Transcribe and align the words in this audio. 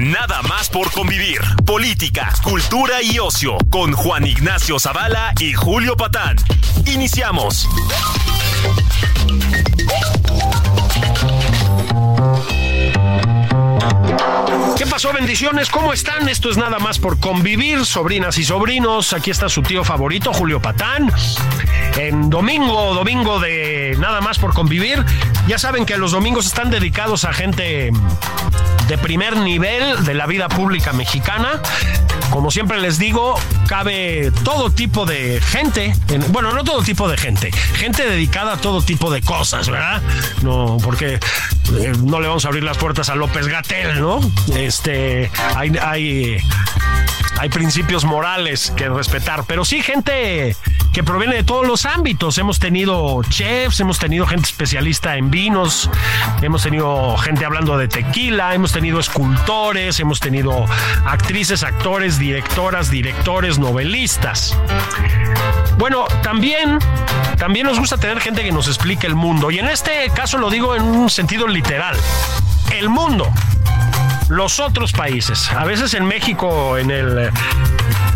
Nada 0.00 0.40
más 0.40 0.70
por 0.70 0.90
convivir. 0.92 1.40
Política, 1.66 2.32
cultura 2.42 3.02
y 3.02 3.18
ocio 3.18 3.58
con 3.68 3.92
Juan 3.92 4.26
Ignacio 4.26 4.78
Zavala 4.78 5.34
y 5.38 5.52
Julio 5.52 5.94
Patán. 5.94 6.36
Iniciamos. 6.86 7.68
¿Qué 14.78 14.86
pasó? 14.86 15.12
Bendiciones, 15.12 15.68
¿cómo 15.68 15.92
están? 15.92 16.30
Esto 16.30 16.48
es 16.48 16.56
nada 16.56 16.78
más 16.78 16.98
por 16.98 17.20
convivir, 17.20 17.84
sobrinas 17.84 18.38
y 18.38 18.44
sobrinos. 18.44 19.12
Aquí 19.12 19.30
está 19.30 19.50
su 19.50 19.62
tío 19.62 19.84
favorito, 19.84 20.32
Julio 20.32 20.62
Patán. 20.62 21.12
En 21.98 22.30
domingo, 22.30 22.94
domingo 22.94 23.38
de 23.38 23.96
nada 23.98 24.22
más 24.22 24.38
por 24.38 24.54
convivir. 24.54 25.04
Ya 25.46 25.58
saben 25.58 25.84
que 25.84 25.98
los 25.98 26.12
domingos 26.12 26.46
están 26.46 26.70
dedicados 26.70 27.26
a 27.26 27.34
gente 27.34 27.90
de 28.90 28.98
primer 28.98 29.36
nivel 29.36 30.04
de 30.04 30.14
la 30.14 30.26
vida 30.26 30.48
pública 30.48 30.92
mexicana. 30.92 31.62
Como 32.30 32.50
siempre 32.50 32.80
les 32.80 32.98
digo, 32.98 33.38
cabe 33.68 34.32
todo 34.42 34.72
tipo 34.72 35.06
de 35.06 35.40
gente, 35.40 35.94
bueno, 36.30 36.52
no 36.52 36.64
todo 36.64 36.82
tipo 36.82 37.08
de 37.08 37.16
gente, 37.16 37.52
gente 37.74 38.04
dedicada 38.04 38.54
a 38.54 38.56
todo 38.56 38.82
tipo 38.82 39.12
de 39.12 39.22
cosas, 39.22 39.68
¿verdad? 39.68 40.02
No, 40.42 40.78
porque 40.82 41.14
eh, 41.14 41.92
no 42.02 42.20
le 42.20 42.26
vamos 42.26 42.44
a 42.44 42.48
abrir 42.48 42.64
las 42.64 42.78
puertas 42.78 43.10
a 43.10 43.14
López 43.14 43.46
Gatel, 43.46 44.00
¿no? 44.00 44.18
Este, 44.56 45.30
hay, 45.54 45.70
hay, 45.80 46.38
hay 47.40 47.48
principios 47.48 48.04
morales 48.04 48.70
que 48.76 48.90
respetar, 48.90 49.44
pero 49.46 49.64
sí 49.64 49.80
gente 49.80 50.54
que 50.92 51.02
proviene 51.02 51.36
de 51.36 51.42
todos 51.42 51.66
los 51.66 51.86
ámbitos. 51.86 52.36
Hemos 52.36 52.58
tenido 52.58 53.22
chefs, 53.30 53.80
hemos 53.80 53.98
tenido 53.98 54.26
gente 54.26 54.46
especialista 54.46 55.16
en 55.16 55.30
vinos, 55.30 55.88
hemos 56.42 56.62
tenido 56.62 57.16
gente 57.16 57.46
hablando 57.46 57.78
de 57.78 57.88
tequila, 57.88 58.54
hemos 58.54 58.72
tenido 58.72 59.00
escultores, 59.00 59.98
hemos 60.00 60.20
tenido 60.20 60.66
actrices, 61.06 61.62
actores, 61.62 62.18
directoras, 62.18 62.90
directores, 62.90 63.58
novelistas. 63.58 64.54
Bueno, 65.78 66.04
también, 66.22 66.78
también 67.38 67.64
nos 67.64 67.78
gusta 67.78 67.96
tener 67.96 68.20
gente 68.20 68.42
que 68.42 68.52
nos 68.52 68.68
explique 68.68 69.06
el 69.06 69.14
mundo. 69.14 69.50
Y 69.50 69.60
en 69.60 69.68
este 69.70 70.10
caso 70.14 70.36
lo 70.36 70.50
digo 70.50 70.76
en 70.76 70.82
un 70.82 71.08
sentido 71.08 71.48
literal. 71.48 71.96
El 72.70 72.90
mundo 72.90 73.32
los 74.30 74.60
otros 74.60 74.92
países. 74.92 75.50
A 75.50 75.64
veces 75.64 75.92
en 75.94 76.06
México, 76.06 76.78
en 76.78 76.90
el 76.90 77.30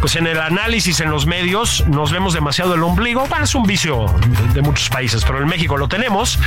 pues 0.00 0.16
en 0.16 0.26
el 0.26 0.40
análisis 0.40 1.00
en 1.00 1.10
los 1.10 1.26
medios 1.26 1.84
nos 1.86 2.12
vemos 2.12 2.34
demasiado 2.34 2.74
el 2.74 2.82
ombligo. 2.82 3.26
Es 3.42 3.54
un 3.54 3.64
vicio 3.64 4.06
de 4.52 4.62
muchos 4.62 4.88
países, 4.88 5.24
pero 5.24 5.40
en 5.40 5.48
México 5.48 5.76
lo 5.76 5.88
tenemos. 5.88 6.38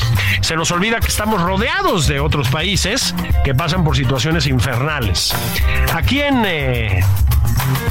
Se 0.41 0.55
nos 0.55 0.71
olvida 0.71 0.99
que 0.99 1.07
estamos 1.07 1.41
rodeados 1.41 2.07
de 2.07 2.19
otros 2.19 2.49
países 2.49 3.13
que 3.43 3.53
pasan 3.53 3.83
por 3.83 3.95
situaciones 3.95 4.47
infernales. 4.47 5.33
Aquí 5.93 6.21
en 6.21 6.43
eh, 6.45 7.03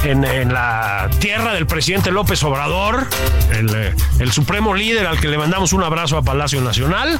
en, 0.03 0.53
la 0.53 1.09
tierra 1.19 1.53
del 1.53 1.67
presidente 1.67 2.11
López 2.11 2.41
Obrador, 2.43 3.07
el, 3.51 3.93
el, 4.19 4.31
supremo 4.31 4.73
líder 4.73 5.05
al 5.05 5.19
que 5.19 5.27
le 5.27 5.37
mandamos 5.37 5.73
un 5.73 5.83
abrazo 5.83 6.17
a 6.17 6.21
Palacio 6.21 6.61
Nacional, 6.61 7.19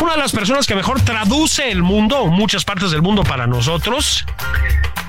una 0.00 0.12
de 0.12 0.18
las 0.18 0.32
personas 0.32 0.66
que 0.66 0.74
mejor 0.74 1.00
traduce 1.00 1.70
el 1.70 1.82
mundo, 1.82 2.26
muchas 2.26 2.64
partes 2.64 2.90
del 2.90 3.02
mundo 3.02 3.22
para 3.24 3.46
nosotros, 3.46 4.26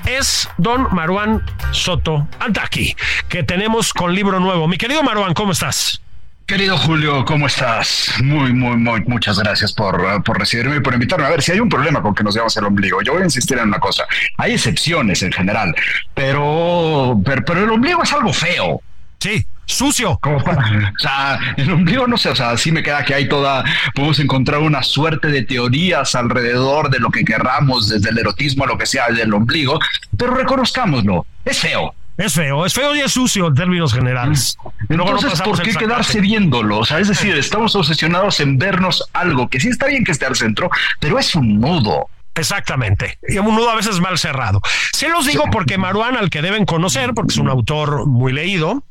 es 0.06 0.48
don 0.58 0.88
Maruán 0.94 1.44
Soto 1.70 2.28
Antaki, 2.40 2.96
que 3.28 3.42
tenemos 3.42 3.92
con 3.92 4.14
libro 4.14 4.40
nuevo. 4.40 4.68
Mi 4.68 4.78
querido 4.78 5.02
Maruán, 5.02 5.34
¿cómo 5.34 5.52
estás? 5.52 6.00
Querido 6.46 6.76
Julio, 6.76 7.24
¿cómo 7.24 7.46
estás? 7.46 8.12
Muy, 8.22 8.52
muy, 8.52 8.76
muy, 8.76 9.00
muchas 9.06 9.38
gracias 9.38 9.72
por, 9.72 10.22
por 10.24 10.38
recibirme 10.38 10.76
y 10.76 10.80
por 10.80 10.92
invitarme. 10.92 11.26
A 11.26 11.30
ver, 11.30 11.42
si 11.42 11.52
hay 11.52 11.60
un 11.60 11.68
problema 11.68 12.02
con 12.02 12.14
que 12.14 12.24
nos 12.24 12.34
veamos 12.34 12.56
el 12.56 12.64
ombligo, 12.64 13.00
yo 13.00 13.12
voy 13.12 13.22
a 13.22 13.24
insistir 13.24 13.58
en 13.58 13.68
una 13.68 13.78
cosa. 13.78 14.04
Hay 14.36 14.52
excepciones 14.52 15.22
en 15.22 15.32
general, 15.32 15.74
pero, 16.14 17.18
pero, 17.24 17.64
el 17.64 17.70
ombligo 17.70 18.02
es 18.02 18.12
algo 18.12 18.32
feo. 18.32 18.82
Sí, 19.18 19.46
sucio. 19.66 20.18
Como 20.22 20.42
para, 20.42 20.92
o 20.96 20.98
sea, 20.98 21.54
el 21.56 21.70
ombligo 21.70 22.06
no 22.06 22.16
sé, 22.16 22.30
o 22.30 22.36
sea, 22.36 22.56
sí 22.56 22.72
me 22.72 22.82
queda 22.82 23.04
que 23.04 23.14
hay 23.14 23.28
toda, 23.28 23.64
podemos 23.94 24.18
encontrar 24.18 24.60
una 24.60 24.82
suerte 24.82 25.28
de 25.28 25.42
teorías 25.42 26.14
alrededor 26.14 26.90
de 26.90 26.98
lo 26.98 27.10
que 27.10 27.24
querramos, 27.24 27.88
desde 27.88 28.10
el 28.10 28.18
erotismo 28.18 28.64
a 28.64 28.66
lo 28.66 28.78
que 28.78 28.86
sea 28.86 29.08
del 29.08 29.32
ombligo, 29.34 29.78
pero 30.16 30.34
reconozcámoslo, 30.34 31.26
es 31.44 31.58
feo. 31.58 31.94
Es 32.18 32.34
feo, 32.34 32.66
es 32.66 32.74
feo 32.74 32.94
y 32.94 33.00
es 33.00 33.12
sucio 33.12 33.46
en 33.46 33.54
términos 33.54 33.94
generales. 33.94 34.58
Entonces, 34.88 35.40
¿por 35.40 35.62
qué 35.62 35.72
quedarse 35.72 36.20
viéndolo? 36.20 36.80
O 36.80 36.84
sea, 36.84 36.98
es 36.98 37.08
decir, 37.08 37.34
estamos 37.36 37.74
obsesionados 37.74 38.38
en 38.40 38.58
vernos 38.58 39.08
algo 39.14 39.48
que 39.48 39.58
sí 39.58 39.68
está 39.68 39.86
bien 39.86 40.04
que 40.04 40.12
esté 40.12 40.26
al 40.26 40.36
centro, 40.36 40.70
pero 41.00 41.18
es 41.18 41.34
un 41.34 41.58
nudo. 41.58 42.08
Exactamente. 42.34 43.18
Y 43.28 43.38
un 43.38 43.54
nudo 43.54 43.70
a 43.70 43.76
veces 43.76 43.98
mal 44.00 44.18
cerrado. 44.18 44.60
Se 44.92 45.08
los 45.08 45.26
digo 45.26 45.44
porque 45.50 45.78
Maruán, 45.78 46.16
al 46.16 46.30
que 46.30 46.42
deben 46.42 46.64
conocer, 46.64 47.12
porque 47.14 47.32
es 47.32 47.38
un 47.38 47.48
autor 47.48 48.06
muy 48.06 48.32
leído, 48.32 48.84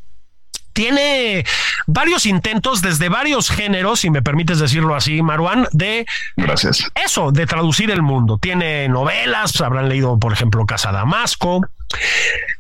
tiene 0.74 1.46
varios 1.88 2.26
intentos 2.26 2.82
desde 2.82 3.09
varios 3.09 3.50
géneros, 3.50 4.02
si 4.02 4.09
me 4.09 4.22
permites 4.22 4.59
decirlo 4.59 4.96
así, 4.96 5.22
Maruán, 5.22 5.68
de 5.72 6.06
Gracias. 6.38 6.84
eso, 6.96 7.32
de 7.32 7.46
traducir 7.46 7.92
el 7.92 8.02
mundo. 8.02 8.38
Tiene 8.38 8.88
novelas, 8.90 9.59
habrán 9.62 9.90
leído, 9.90 10.18
por 10.20 10.34
ejemplo, 10.34 10.66
Casa 10.66 10.92
Damasco. 10.92 11.62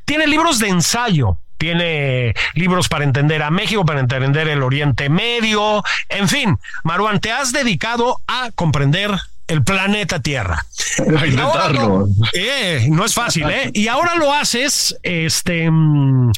Tiene 0.05 0.27
libros 0.27 0.59
de 0.59 0.67
ensayo, 0.69 1.37
tiene 1.57 2.33
libros 2.55 2.89
para 2.89 3.03
entender 3.03 3.43
a 3.43 3.51
México, 3.51 3.85
para 3.85 3.99
entender 3.99 4.47
el 4.47 4.63
Oriente 4.63 5.09
Medio, 5.09 5.83
en 6.09 6.27
fin, 6.27 6.57
Maruán, 6.83 7.19
te 7.19 7.31
has 7.31 7.51
dedicado 7.51 8.19
a 8.27 8.49
comprender 8.55 9.11
el 9.47 9.63
planeta 9.63 10.19
Tierra. 10.19 10.65
intentarlo. 10.97 12.07
Eh, 12.33 12.87
no 12.89 13.05
es 13.05 13.13
fácil, 13.13 13.49
¿eh? 13.49 13.69
Y 13.73 13.87
ahora 13.87 14.15
lo 14.15 14.33
haces, 14.33 14.97
este, 15.03 15.69
mm, 15.69 16.31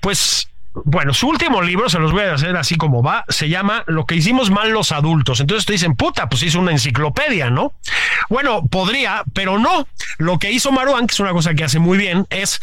pues 0.00 0.48
bueno, 0.84 1.14
su 1.14 1.28
último 1.28 1.62
libro, 1.62 1.88
se 1.88 1.98
los 1.98 2.12
voy 2.12 2.24
a 2.24 2.34
hacer 2.34 2.56
así 2.56 2.76
como 2.76 3.02
va, 3.02 3.24
se 3.28 3.48
llama 3.48 3.84
Lo 3.86 4.04
que 4.04 4.16
hicimos 4.16 4.50
mal 4.50 4.70
los 4.70 4.92
adultos. 4.92 5.40
Entonces 5.40 5.66
te 5.66 5.72
dicen, 5.72 5.96
puta, 5.96 6.28
pues 6.28 6.42
hizo 6.42 6.60
una 6.60 6.72
enciclopedia, 6.72 7.50
¿no? 7.50 7.72
Bueno, 8.28 8.66
podría, 8.66 9.24
pero 9.32 9.58
no. 9.58 9.86
Lo 10.18 10.38
que 10.38 10.52
hizo 10.52 10.72
Maruán, 10.72 11.06
que 11.06 11.12
es 11.12 11.20
una 11.20 11.32
cosa 11.32 11.54
que 11.54 11.64
hace 11.64 11.78
muy 11.78 11.98
bien, 11.98 12.26
es 12.30 12.60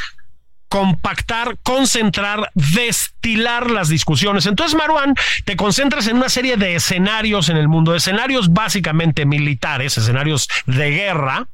compactar, 0.69 1.57
concentrar, 1.61 2.51
destilar 2.55 3.69
las 3.69 3.89
discusiones. 3.89 4.45
Entonces, 4.47 4.75
Maruán, 4.75 5.15
te 5.45 5.55
concentras 5.55 6.07
en 6.07 6.17
una 6.17 6.29
serie 6.29 6.57
de 6.57 6.75
escenarios 6.75 7.49
en 7.49 7.57
el 7.57 7.67
mundo, 7.67 7.95
escenarios 7.95 8.53
básicamente 8.53 9.25
militares, 9.25 9.97
escenarios 9.97 10.49
de 10.65 10.89
guerra, 10.89 11.47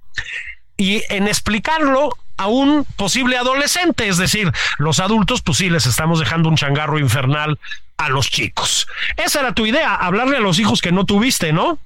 y 0.78 1.04
en 1.10 1.28
explicarlo 1.28 2.16
a 2.40 2.48
un 2.48 2.86
posible 2.96 3.38
adolescente, 3.38 4.08
es 4.08 4.18
decir, 4.18 4.50
los 4.78 5.02
adultos, 5.02 5.42
pues 5.42 5.58
sí, 5.58 5.70
les 5.70 5.86
estamos 5.86 6.22
dejando 6.22 6.48
un 6.48 6.56
changarro 6.56 6.98
infernal 6.98 7.60
a 7.98 8.08
los 8.08 8.30
chicos. 8.30 8.88
Esa 9.18 9.42
era 9.42 9.54
tu 9.54 9.66
idea, 9.66 9.94
hablarle 9.94 10.38
a 10.38 10.40
los 10.40 10.58
hijos 10.58 10.80
que 10.80 10.94
no 10.94 11.04
tuviste, 11.04 11.52
¿no? 11.52 11.80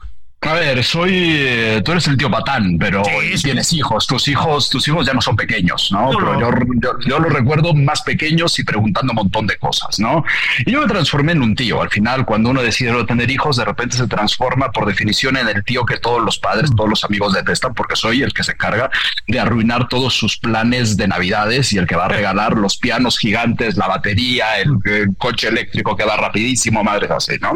A 0.45 0.53
ver, 0.53 0.83
soy, 0.83 1.11
eh, 1.13 1.81
tú 1.85 1.93
eres 1.93 2.05
el 2.07 2.17
tío 2.17 2.29
Patán, 2.29 2.77
pero 2.77 3.01
tienes 3.41 3.71
hijos. 3.71 4.05
Tus 4.05 4.27
hijos, 4.27 4.69
tus 4.69 4.87
hijos 4.87 5.05
ya 5.05 5.13
no 5.13 5.21
son 5.21 5.35
pequeños, 5.35 5.89
¿no? 5.91 6.09
pero 6.17 6.39
Yo, 6.39 6.99
yo, 7.07 7.19
los 7.19 7.31
recuerdo 7.31 7.73
más 7.73 8.01
pequeños 8.01 8.57
y 8.59 8.63
preguntando 8.63 9.13
un 9.13 9.15
montón 9.15 9.47
de 9.47 9.57
cosas, 9.57 9.99
¿no? 9.99 10.23
Y 10.65 10.71
yo 10.71 10.81
me 10.81 10.87
transformé 10.87 11.31
en 11.31 11.41
un 11.41 11.55
tío. 11.55 11.81
Al 11.81 11.89
final, 11.89 12.25
cuando 12.25 12.49
uno 12.49 12.61
decide 12.61 12.91
no 12.91 13.05
tener 13.05 13.31
hijos, 13.31 13.55
de 13.55 13.65
repente 13.65 13.95
se 13.95 14.07
transforma 14.07 14.71
por 14.71 14.85
definición 14.85 15.37
en 15.37 15.47
el 15.47 15.63
tío 15.63 15.85
que 15.85 15.97
todos 15.97 16.21
los 16.21 16.39
padres, 16.39 16.71
todos 16.75 16.89
los 16.89 17.03
amigos 17.05 17.33
detestan, 17.33 17.73
porque 17.73 17.95
soy 17.95 18.21
el 18.21 18.33
que 18.33 18.43
se 18.43 18.51
encarga 18.51 18.89
de 19.27 19.39
arruinar 19.39 19.87
todos 19.87 20.13
sus 20.13 20.37
planes 20.37 20.97
de 20.97 21.07
navidades 21.07 21.71
y 21.71 21.77
el 21.77 21.87
que 21.87 21.95
va 21.95 22.05
a 22.05 22.09
regalar 22.09 22.57
los 22.57 22.77
pianos 22.77 23.17
gigantes, 23.17 23.77
la 23.77 23.87
batería, 23.87 24.57
el, 24.59 24.77
coche 25.17 25.47
eléctrico 25.47 25.95
que 25.95 26.03
va 26.03 26.17
rapidísimo, 26.17 26.83
madres 26.83 27.11
así, 27.11 27.37
¿no? 27.39 27.53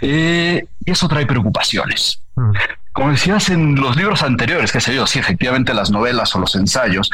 Eh, 0.00 0.64
y 0.86 0.92
eso 0.92 1.08
trae 1.08 1.26
preocupaciones. 1.26 2.05
Mm. 2.38 2.54
Como 2.96 3.10
decías 3.10 3.50
en 3.50 3.74
los 3.74 3.94
libros 3.94 4.22
anteriores 4.22 4.72
que 4.72 4.78
he 4.78 4.80
seguido, 4.80 5.06
sí, 5.06 5.18
efectivamente 5.18 5.74
las 5.74 5.90
novelas 5.90 6.34
o 6.34 6.38
los 6.38 6.54
ensayos, 6.54 7.10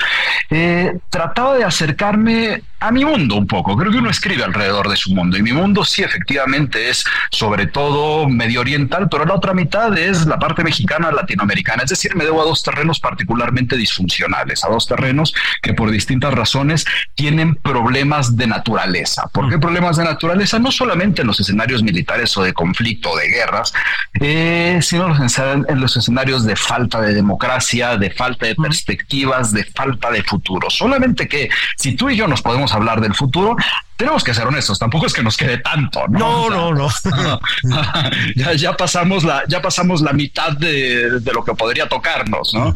eh, 0.49 0.97
trataba 1.11 1.57
de 1.57 1.65
acercarme 1.65 2.63
a 2.79 2.93
mi 2.93 3.05
mundo 3.05 3.35
un 3.35 3.49
poco. 3.49 3.77
Creo 3.77 3.91
que 3.91 3.99
uno 3.99 4.09
escribe 4.09 4.45
alrededor 4.45 4.89
de 4.89 4.95
su 4.95 5.13
mundo 5.13 5.37
y 5.37 5.43
mi 5.43 5.53
mundo 5.53 5.85
sí 5.85 6.03
efectivamente 6.03 6.89
es 6.89 7.05
sobre 7.33 7.67
todo 7.67 8.29
medio 8.29 8.61
oriental, 8.61 9.09
pero 9.09 9.25
la 9.25 9.35
otra 9.35 9.55
mitad 9.55 9.97
es 9.99 10.25
la 10.27 10.39
parte 10.39 10.63
mexicana, 10.63 11.11
latinoamericana. 11.11 11.83
Es 11.83 11.91
decir, 11.91 12.15
me 12.15 12.25
debo 12.25 12.43
a 12.43 12.45
dos 12.45 12.63
terrenos 12.63 13.01
particularmente 13.01 13.77
disfuncionales, 13.77 14.65
a 14.65 14.69
dos 14.69 14.87
terrenos 14.87 15.35
que 15.63 15.75
por 15.75 15.91
distintas 15.91 16.33
razones 16.33 16.85
tienen 17.17 17.57
problemas 17.57 18.37
de 18.37 18.47
naturaleza. 18.47 19.29
¿Por 19.33 19.51
qué 19.51 19.59
problemas 19.59 19.97
de 19.97 20.05
naturaleza? 20.05 20.61
No 20.61 20.71
solamente 20.71 21.23
en 21.23 21.29
los 21.29 21.41
escenarios 21.41 21.83
militares 21.83 22.37
o 22.37 22.43
de 22.45 22.53
conflicto 22.53 23.11
o 23.11 23.17
de 23.17 23.29
guerras, 23.29 23.73
eh, 24.21 24.79
sino 24.81 25.13
en 25.73 25.81
los 25.81 25.97
escenarios 25.97 26.45
de 26.45 26.57
falta 26.57 27.01
de 27.01 27.15
democracia, 27.15 27.97
de 27.97 28.11
falta 28.11 28.47
de 28.47 28.55
perspectivas, 28.55 29.53
de 29.53 29.65
falta 29.65 30.11
de 30.11 30.23
futuro. 30.23 30.71
Solamente 30.71 31.29
que 31.29 31.49
si 31.77 31.95
tú 31.95 32.11
y 32.11 32.17
yo 32.17 32.29
nos 32.29 32.43
podemos 32.43 32.73
hablar 32.73 33.01
del 33.01 33.15
futuro, 33.15 33.57
tenemos 33.97 34.25
que 34.25 34.35
ser 34.35 34.47
honestos, 34.47 34.79
tampoco 34.79 35.07
es 35.07 35.13
que 35.13 35.23
nos 35.23 35.37
quede 35.37 35.59
tanto, 35.59 36.07
¿no? 36.09 36.51
No, 36.51 36.73
no, 36.75 36.89
ya, 38.37 38.53
ya, 38.55 38.77
pasamos 38.77 39.25
la, 39.25 39.45
ya 39.49 39.63
pasamos 39.63 40.01
la 40.01 40.13
mitad 40.13 40.53
de, 40.53 41.21
de 41.21 41.33
lo 41.33 41.45
que 41.45 41.55
podría 41.55 41.89
tocarnos, 41.89 42.53
¿no? 42.55 42.73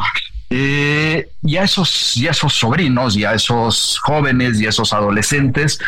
Eh, 0.50 1.28
y 1.42 1.56
a 1.56 1.62
esos, 1.62 2.16
y 2.16 2.28
a 2.28 2.32
esos 2.32 2.52
sobrinos, 2.54 3.16
y 3.16 3.24
a 3.24 3.34
esos 3.34 3.98
jóvenes, 4.02 4.60
y 4.60 4.66
a 4.66 4.70
esos 4.70 4.92
adolescentes, 4.92 5.78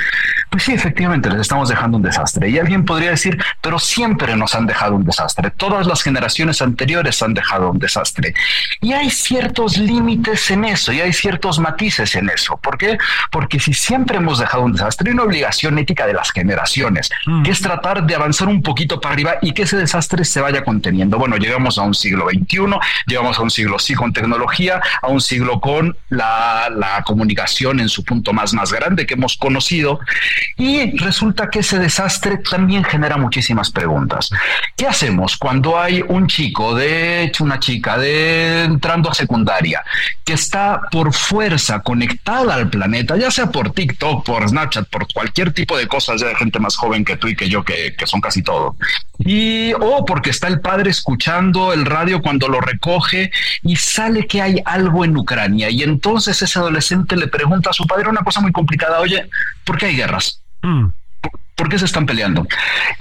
pues 0.50 0.62
sí, 0.62 0.72
efectivamente 0.72 1.28
les 1.30 1.42
estamos 1.42 1.68
dejando 1.68 1.96
un 1.96 2.02
desastre. 2.02 2.48
Y 2.48 2.58
alguien 2.58 2.84
podría 2.84 3.10
decir, 3.10 3.42
pero 3.60 3.78
siempre 3.78 4.36
nos 4.36 4.54
han 4.54 4.66
dejado 4.66 4.94
un 4.94 5.04
desastre. 5.04 5.50
Todas 5.50 5.86
las 5.86 6.02
generaciones 6.02 6.62
anteriores 6.62 7.22
han 7.22 7.34
dejado 7.34 7.70
un 7.70 7.78
desastre. 7.78 8.34
Y 8.80 8.92
hay 8.92 9.10
ciertos 9.10 9.76
límites 9.78 10.50
en 10.50 10.64
eso, 10.64 10.92
y 10.92 11.00
hay 11.00 11.12
ciertos 11.12 11.58
matices 11.58 12.14
en 12.14 12.30
eso. 12.30 12.56
¿Por 12.56 12.78
qué? 12.78 12.98
Porque 13.30 13.60
si 13.60 13.74
siempre 13.74 14.16
hemos 14.16 14.38
dejado 14.38 14.64
un 14.64 14.72
desastre, 14.72 15.10
hay 15.10 15.14
una 15.14 15.24
obligación 15.24 15.78
ética 15.78 16.06
de 16.06 16.14
las 16.14 16.30
generaciones, 16.30 17.10
mm. 17.26 17.42
que 17.42 17.50
es 17.50 17.60
tratar 17.60 18.04
de 18.04 18.14
avanzar 18.14 18.48
un 18.48 18.62
poquito 18.62 19.00
para 19.00 19.14
arriba 19.14 19.34
y 19.42 19.52
que 19.52 19.62
ese 19.62 19.76
desastre 19.76 20.24
se 20.24 20.40
vaya 20.40 20.64
conteniendo. 20.64 21.18
Bueno, 21.18 21.36
llegamos 21.36 21.78
a 21.78 21.82
un 21.82 21.94
siglo 21.94 22.26
XXI, 22.28 22.78
llegamos 23.06 23.38
a 23.38 23.42
un 23.42 23.50
siglo 23.50 23.78
sí 23.78 23.94
con 23.94 24.12
tecnología, 24.12 24.47
a 25.02 25.08
un 25.08 25.20
siglo 25.20 25.60
con 25.60 25.96
la, 26.08 26.68
la 26.74 27.02
comunicación 27.02 27.80
en 27.80 27.88
su 27.88 28.04
punto 28.04 28.32
más, 28.32 28.52
más 28.54 28.72
grande 28.72 29.06
que 29.06 29.14
hemos 29.14 29.36
conocido. 29.36 30.00
Y 30.56 30.96
resulta 30.98 31.50
que 31.50 31.60
ese 31.60 31.78
desastre 31.78 32.38
también 32.38 32.84
genera 32.84 33.16
muchísimas 33.16 33.70
preguntas. 33.70 34.30
¿Qué 34.76 34.86
hacemos 34.86 35.36
cuando 35.36 35.78
hay 35.78 36.02
un 36.06 36.26
chico, 36.26 36.74
de 36.74 37.30
una 37.40 37.58
chica, 37.58 37.98
de 37.98 38.64
entrando 38.64 39.10
a 39.10 39.14
secundaria, 39.14 39.82
que 40.24 40.32
está 40.32 40.82
por 40.90 41.12
fuerza 41.14 41.80
conectada 41.80 42.54
al 42.54 42.68
planeta, 42.68 43.16
ya 43.16 43.30
sea 43.30 43.46
por 43.50 43.72
TikTok, 43.72 44.24
por 44.24 44.48
Snapchat, 44.48 44.88
por 44.88 45.06
cualquier 45.12 45.52
tipo 45.52 45.76
de 45.76 45.86
cosas, 45.86 46.20
ya 46.20 46.28
de 46.28 46.36
gente 46.36 46.58
más 46.58 46.76
joven 46.76 47.04
que 47.04 47.16
tú 47.16 47.28
y 47.28 47.36
que 47.36 47.48
yo, 47.48 47.64
que, 47.64 47.94
que 47.96 48.06
son 48.06 48.20
casi 48.20 48.42
todo. 48.42 48.76
Y, 49.18 49.72
o 49.74 50.04
porque 50.04 50.30
está 50.30 50.48
el 50.48 50.60
padre 50.60 50.90
escuchando 50.90 51.72
el 51.72 51.84
radio 51.84 52.22
cuando 52.22 52.48
lo 52.48 52.60
recoge 52.60 53.30
y 53.62 53.76
sale 53.76 54.26
que 54.26 54.37
hay 54.40 54.62
algo 54.64 55.04
en 55.04 55.16
Ucrania. 55.16 55.70
Y 55.70 55.82
entonces 55.82 56.40
ese 56.40 56.58
adolescente 56.58 57.16
le 57.16 57.28
pregunta 57.28 57.70
a 57.70 57.72
su 57.72 57.86
padre 57.86 58.08
una 58.08 58.22
cosa 58.22 58.40
muy 58.40 58.52
complicada, 58.52 59.00
oye, 59.00 59.28
¿por 59.64 59.78
qué 59.78 59.86
hay 59.86 59.96
guerras? 59.96 60.42
Mm. 60.62 60.86
¿Por 61.58 61.68
qué 61.68 61.76
se 61.76 61.86
están 61.86 62.06
peleando? 62.06 62.46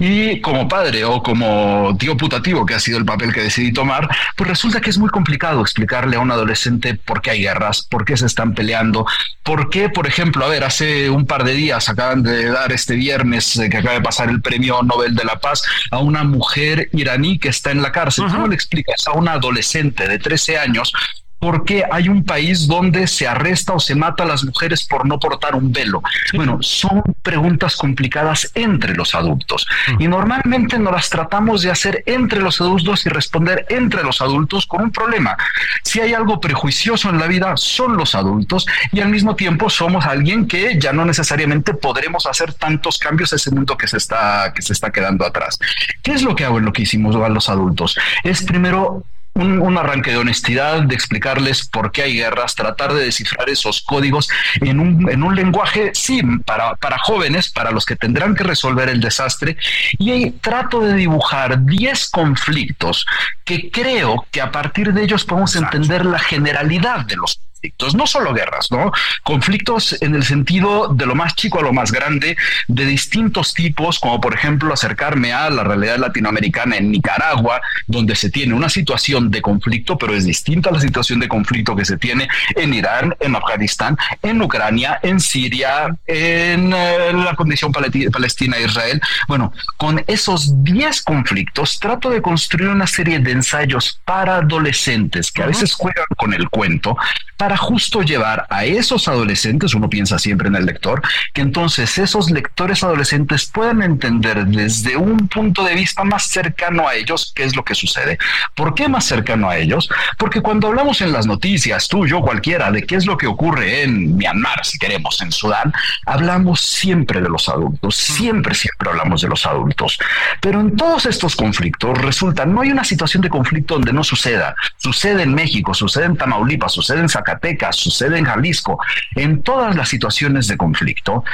Y 0.00 0.40
como 0.40 0.66
padre 0.66 1.04
o 1.04 1.22
como 1.22 1.96
tío 1.96 2.16
putativo, 2.16 2.66
que 2.66 2.74
ha 2.74 2.80
sido 2.80 2.98
el 2.98 3.04
papel 3.04 3.32
que 3.32 3.40
decidí 3.40 3.72
tomar, 3.72 4.08
pues 4.36 4.50
resulta 4.50 4.80
que 4.80 4.90
es 4.90 4.98
muy 4.98 5.10
complicado 5.10 5.60
explicarle 5.60 6.16
a 6.16 6.18
un 6.18 6.32
adolescente 6.32 6.94
por 6.94 7.22
qué 7.22 7.30
hay 7.30 7.42
guerras, 7.42 7.86
por 7.88 8.04
qué 8.04 8.16
se 8.16 8.26
están 8.26 8.54
peleando, 8.54 9.06
por 9.44 9.70
qué, 9.70 9.88
por 9.88 10.08
ejemplo, 10.08 10.44
a 10.44 10.48
ver, 10.48 10.64
hace 10.64 11.08
un 11.08 11.24
par 11.24 11.44
de 11.44 11.52
días 11.52 11.88
acaban 11.88 12.24
de 12.24 12.46
dar 12.46 12.72
este 12.72 12.96
viernes 12.96 13.56
eh, 13.58 13.70
que 13.70 13.76
acaba 13.76 13.94
de 13.94 14.02
pasar 14.02 14.28
el 14.28 14.42
premio 14.42 14.82
Nobel 14.82 15.14
de 15.14 15.24
la 15.24 15.38
Paz 15.38 15.62
a 15.92 15.98
una 15.98 16.24
mujer 16.24 16.88
iraní 16.92 17.38
que 17.38 17.50
está 17.50 17.70
en 17.70 17.80
la 17.80 17.92
cárcel. 17.92 18.24
¿Cómo 18.28 18.48
le 18.48 18.56
explicas 18.56 19.06
a 19.06 19.12
una 19.12 19.34
adolescente 19.34 20.08
de 20.08 20.18
13 20.18 20.58
años 20.58 20.92
¿Por 21.38 21.64
qué 21.64 21.84
hay 21.90 22.08
un 22.08 22.24
país 22.24 22.66
donde 22.66 23.06
se 23.06 23.28
arresta 23.28 23.72
o 23.72 23.80
se 23.80 23.94
mata 23.94 24.24
a 24.24 24.26
las 24.26 24.44
mujeres 24.44 24.84
por 24.86 25.06
no 25.06 25.18
portar 25.18 25.54
un 25.54 25.72
velo? 25.72 26.02
Bueno, 26.34 26.58
son 26.60 27.02
preguntas 27.22 27.76
complicadas 27.76 28.50
entre 28.54 28.94
los 28.94 29.14
adultos 29.14 29.66
y 29.98 30.08
normalmente 30.08 30.78
nos 30.78 30.92
las 30.92 31.10
tratamos 31.10 31.62
de 31.62 31.70
hacer 31.70 32.02
entre 32.06 32.40
los 32.40 32.60
adultos 32.60 33.06
y 33.06 33.08
responder 33.08 33.66
entre 33.68 34.02
los 34.02 34.20
adultos 34.20 34.66
con 34.66 34.82
un 34.82 34.90
problema. 34.90 35.36
Si 35.84 36.00
hay 36.00 36.12
algo 36.12 36.40
prejuicioso 36.40 37.08
en 37.10 37.18
la 37.18 37.26
vida, 37.26 37.56
son 37.56 37.96
los 37.96 38.14
adultos 38.14 38.66
y 38.92 39.00
al 39.00 39.08
mismo 39.08 39.36
tiempo 39.36 39.70
somos 39.70 40.06
alguien 40.06 40.48
que 40.48 40.78
ya 40.78 40.92
no 40.92 41.04
necesariamente 41.04 41.74
podremos 41.74 42.26
hacer 42.26 42.54
tantos 42.54 42.98
cambios 42.98 43.32
a 43.32 43.36
ese 43.36 43.50
mundo 43.50 43.76
que 43.76 43.86
se 43.86 43.96
está, 43.96 44.52
que 44.54 44.62
se 44.62 44.72
está 44.72 44.90
quedando 44.90 45.24
atrás. 45.24 45.58
¿Qué 46.02 46.12
es 46.12 46.22
lo 46.22 46.34
que 46.34 46.44
hago 46.44 46.58
en 46.58 46.64
lo 46.64 46.72
que 46.72 46.82
hicimos 46.82 47.14
a 47.16 47.28
los 47.28 47.48
adultos? 47.48 47.96
Es 48.24 48.42
primero 48.42 49.04
un, 49.38 49.78
arranque 49.78 50.10
de 50.10 50.18
honestidad, 50.18 50.82
de 50.82 50.94
explicarles 50.94 51.66
por 51.66 51.92
qué 51.92 52.02
hay 52.02 52.14
guerras, 52.14 52.54
tratar 52.54 52.92
de 52.92 53.04
descifrar 53.04 53.48
esos 53.48 53.82
códigos 53.82 54.28
en 54.60 54.80
un, 54.80 55.10
en 55.10 55.22
un 55.22 55.34
lenguaje, 55.34 55.92
sí, 55.94 56.20
para, 56.44 56.74
para 56.76 56.98
jóvenes, 56.98 57.50
para 57.50 57.70
los 57.70 57.84
que 57.84 57.96
tendrán 57.96 58.34
que 58.34 58.44
resolver 58.44 58.88
el 58.88 59.00
desastre, 59.00 59.56
y 59.98 60.10
ahí 60.10 60.30
trato 60.30 60.80
de 60.80 60.94
dibujar 60.94 61.64
10 61.64 62.10
conflictos 62.10 63.06
que 63.44 63.70
creo 63.70 64.26
que 64.30 64.40
a 64.40 64.50
partir 64.50 64.92
de 64.92 65.02
ellos 65.04 65.24
podemos 65.24 65.54
entender 65.56 66.04
la 66.04 66.18
generalidad 66.18 67.06
de 67.06 67.16
los 67.16 67.40
conflictos, 67.58 67.94
no 67.94 68.06
solo 68.06 68.32
guerras, 68.32 68.70
¿no? 68.70 68.92
Conflictos 69.24 70.00
en 70.00 70.14
el 70.14 70.22
sentido 70.22 70.88
de 70.88 71.06
lo 71.06 71.14
más 71.14 71.34
chico 71.34 71.58
a 71.58 71.62
lo 71.62 71.72
más 71.72 71.90
grande, 71.90 72.36
de 72.68 72.86
distintos 72.86 73.52
tipos, 73.52 73.98
como 73.98 74.20
por 74.20 74.34
ejemplo 74.34 74.72
acercarme 74.72 75.32
a 75.32 75.50
la 75.50 75.64
realidad 75.64 75.98
latinoamericana 75.98 76.76
en 76.76 76.92
Nicaragua, 76.92 77.60
donde 77.86 78.14
se 78.14 78.30
tiene 78.30 78.54
una 78.54 78.68
situación 78.68 79.30
de 79.30 79.42
conflicto, 79.42 79.98
pero 79.98 80.14
es 80.14 80.24
distinta 80.24 80.70
a 80.70 80.72
la 80.72 80.80
situación 80.80 81.18
de 81.18 81.28
conflicto 81.28 81.74
que 81.74 81.84
se 81.84 81.96
tiene 81.96 82.28
en 82.54 82.74
Irán, 82.74 83.14
en 83.18 83.34
Afganistán, 83.34 83.96
en 84.22 84.40
Ucrania, 84.40 85.00
en 85.02 85.18
Siria, 85.18 85.88
en 86.06 86.72
eh, 86.72 87.12
la 87.12 87.34
condición 87.34 87.72
palestina-Israel. 87.72 89.00
Bueno, 89.26 89.52
con 89.76 90.02
esos 90.06 90.62
10 90.62 91.02
conflictos 91.02 91.80
trato 91.80 92.10
de 92.10 92.22
construir 92.22 92.68
una 92.68 92.86
serie 92.86 93.18
de 93.18 93.32
ensayos 93.32 94.00
para 94.04 94.36
adolescentes 94.36 95.32
que 95.32 95.42
a 95.42 95.46
veces 95.46 95.74
juegan 95.74 96.06
con 96.16 96.32
el 96.32 96.48
cuento, 96.48 96.96
para 97.38 97.47
justo 97.56 98.02
llevar 98.02 98.46
a 98.50 98.64
esos 98.64 99.08
adolescentes, 99.08 99.74
uno 99.74 99.88
piensa 99.88 100.18
siempre 100.18 100.48
en 100.48 100.56
el 100.56 100.66
lector, 100.66 101.02
que 101.32 101.40
entonces 101.40 101.98
esos 101.98 102.30
lectores 102.30 102.82
adolescentes 102.82 103.50
puedan 103.52 103.82
entender 103.82 104.46
desde 104.46 104.96
un 104.96 105.28
punto 105.28 105.64
de 105.64 105.74
vista 105.74 106.04
más 106.04 106.26
cercano 106.26 106.88
a 106.88 106.94
ellos 106.94 107.32
qué 107.34 107.44
es 107.44 107.56
lo 107.56 107.64
que 107.64 107.74
sucede. 107.74 108.18
¿Por 108.54 108.74
qué 108.74 108.88
más 108.88 109.04
cercano 109.04 109.48
a 109.48 109.56
ellos? 109.56 109.88
Porque 110.18 110.40
cuando 110.40 110.68
hablamos 110.68 111.00
en 111.00 111.12
las 111.12 111.26
noticias, 111.26 111.88
tú, 111.88 112.06
yo, 112.06 112.20
cualquiera, 112.20 112.70
de 112.70 112.84
qué 112.84 112.96
es 112.96 113.06
lo 113.06 113.16
que 113.16 113.26
ocurre 113.26 113.82
en 113.82 114.16
Myanmar, 114.16 114.64
si 114.64 114.78
queremos, 114.78 115.20
en 115.22 115.32
Sudán, 115.32 115.72
hablamos 116.06 116.60
siempre 116.60 117.20
de 117.20 117.28
los 117.28 117.48
adultos, 117.48 117.96
siempre, 117.96 118.54
siempre 118.54 118.90
hablamos 118.90 119.22
de 119.22 119.28
los 119.28 119.46
adultos. 119.46 119.98
Pero 120.40 120.60
en 120.60 120.76
todos 120.76 121.06
estos 121.06 121.36
conflictos 121.36 121.96
resulta, 121.98 122.44
no 122.46 122.60
hay 122.60 122.70
una 122.70 122.84
situación 122.84 123.22
de 123.22 123.28
conflicto 123.28 123.74
donde 123.74 123.92
no 123.92 124.04
suceda. 124.04 124.54
Sucede 124.76 125.22
en 125.22 125.34
México, 125.34 125.74
sucede 125.74 126.06
en 126.06 126.16
Tamaulipas, 126.16 126.72
sucede 126.72 127.00
en 127.00 127.08
Zacatecas, 127.08 127.37
sucede 127.72 128.18
en 128.18 128.24
Jalisco, 128.24 128.78
en 129.14 129.42
todas 129.42 129.74
las 129.76 129.88
situaciones 129.88 130.48
de 130.48 130.56
conflicto, 130.56 131.24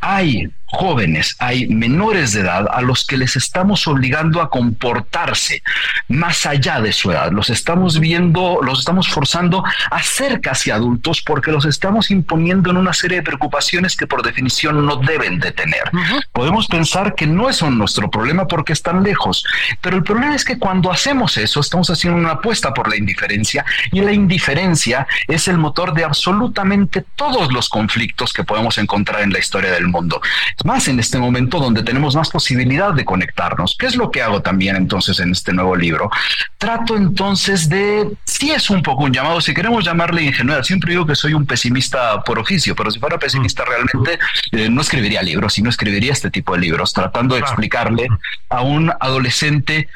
hay 0.00 0.48
jóvenes, 0.66 1.36
hay 1.38 1.68
menores 1.68 2.32
de 2.32 2.40
edad 2.40 2.66
a 2.70 2.82
los 2.82 3.06
que 3.06 3.16
les 3.16 3.36
estamos 3.36 3.86
obligando 3.86 4.40
a 4.40 4.50
comportarse 4.50 5.62
más 6.08 6.44
allá 6.46 6.80
de 6.80 6.92
su 6.92 7.12
edad. 7.12 7.30
Los 7.32 7.50
estamos 7.50 8.00
viendo, 8.00 8.60
los 8.62 8.80
estamos 8.80 9.08
forzando 9.08 9.64
a 9.90 10.02
ser 10.02 10.40
casi 10.40 10.70
adultos 10.70 11.22
porque 11.22 11.52
los 11.52 11.64
estamos 11.64 12.10
imponiendo 12.10 12.70
en 12.70 12.76
una 12.76 12.92
serie 12.92 13.18
de 13.18 13.22
preocupaciones 13.22 13.96
que 13.96 14.06
por 14.06 14.22
definición 14.22 14.84
no 14.84 14.96
deben 14.96 15.38
de 15.38 15.52
tener. 15.52 15.90
Podemos 16.32 16.66
pensar 16.66 17.14
que 17.14 17.26
no 17.26 17.48
es 17.48 17.62
nuestro 17.62 18.10
problema 18.10 18.46
porque 18.46 18.72
están 18.72 19.02
lejos, 19.02 19.44
pero 19.80 19.96
el 19.96 20.02
problema 20.02 20.34
es 20.34 20.44
que 20.44 20.58
cuando 20.58 20.92
hacemos 20.92 21.36
eso 21.36 21.60
estamos 21.60 21.88
haciendo 21.90 22.18
una 22.18 22.32
apuesta 22.32 22.74
por 22.74 22.88
la 22.88 22.96
indiferencia 22.96 23.64
y 23.92 24.00
la 24.00 24.12
indiferencia 24.12 25.06
es 25.26 25.48
el 25.48 25.58
motor 25.58 25.94
de 25.94 26.04
absolutamente 26.04 27.04
todos 27.16 27.52
los 27.52 27.68
conflictos 27.68 28.32
que 28.32 28.44
podemos 28.44 28.78
encontrar 28.78 29.22
en 29.22 29.32
la 29.32 29.38
historia 29.38 29.72
del 29.72 29.88
mundo 29.88 30.20
más 30.66 30.88
en 30.88 31.00
este 31.00 31.18
momento 31.18 31.58
donde 31.58 31.82
tenemos 31.82 32.14
más 32.14 32.28
posibilidad 32.28 32.92
de 32.92 33.04
conectarnos. 33.04 33.76
¿Qué 33.78 33.86
es 33.86 33.96
lo 33.96 34.10
que 34.10 34.20
hago 34.20 34.42
también 34.42 34.76
entonces 34.76 35.18
en 35.20 35.30
este 35.30 35.52
nuevo 35.52 35.74
libro? 35.74 36.10
Trato 36.58 36.96
entonces 36.96 37.68
de, 37.68 38.10
si 38.24 38.50
es 38.50 38.68
un 38.68 38.82
poco 38.82 39.04
un 39.04 39.12
llamado, 39.12 39.40
si 39.40 39.54
queremos 39.54 39.84
llamarle 39.84 40.22
ingenuidad, 40.22 40.62
siempre 40.64 40.90
digo 40.90 41.06
que 41.06 41.14
soy 41.14 41.32
un 41.34 41.46
pesimista 41.46 42.22
por 42.22 42.38
oficio, 42.38 42.74
pero 42.74 42.90
si 42.90 42.98
fuera 42.98 43.18
pesimista 43.18 43.64
mm. 43.64 43.68
realmente 43.68 44.18
eh, 44.52 44.68
no 44.68 44.80
escribiría 44.80 45.22
libros, 45.22 45.54
sino 45.54 45.70
escribiría 45.70 46.12
este 46.12 46.30
tipo 46.30 46.54
de 46.54 46.60
libros, 46.60 46.92
tratando 46.92 47.36
de 47.36 47.42
explicarle 47.42 48.08
a 48.48 48.62
un 48.62 48.92
adolescente 49.00 49.88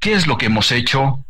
qué 0.00 0.12
es 0.12 0.26
lo 0.26 0.36
que 0.36 0.46
hemos 0.46 0.72
hecho, 0.72 1.24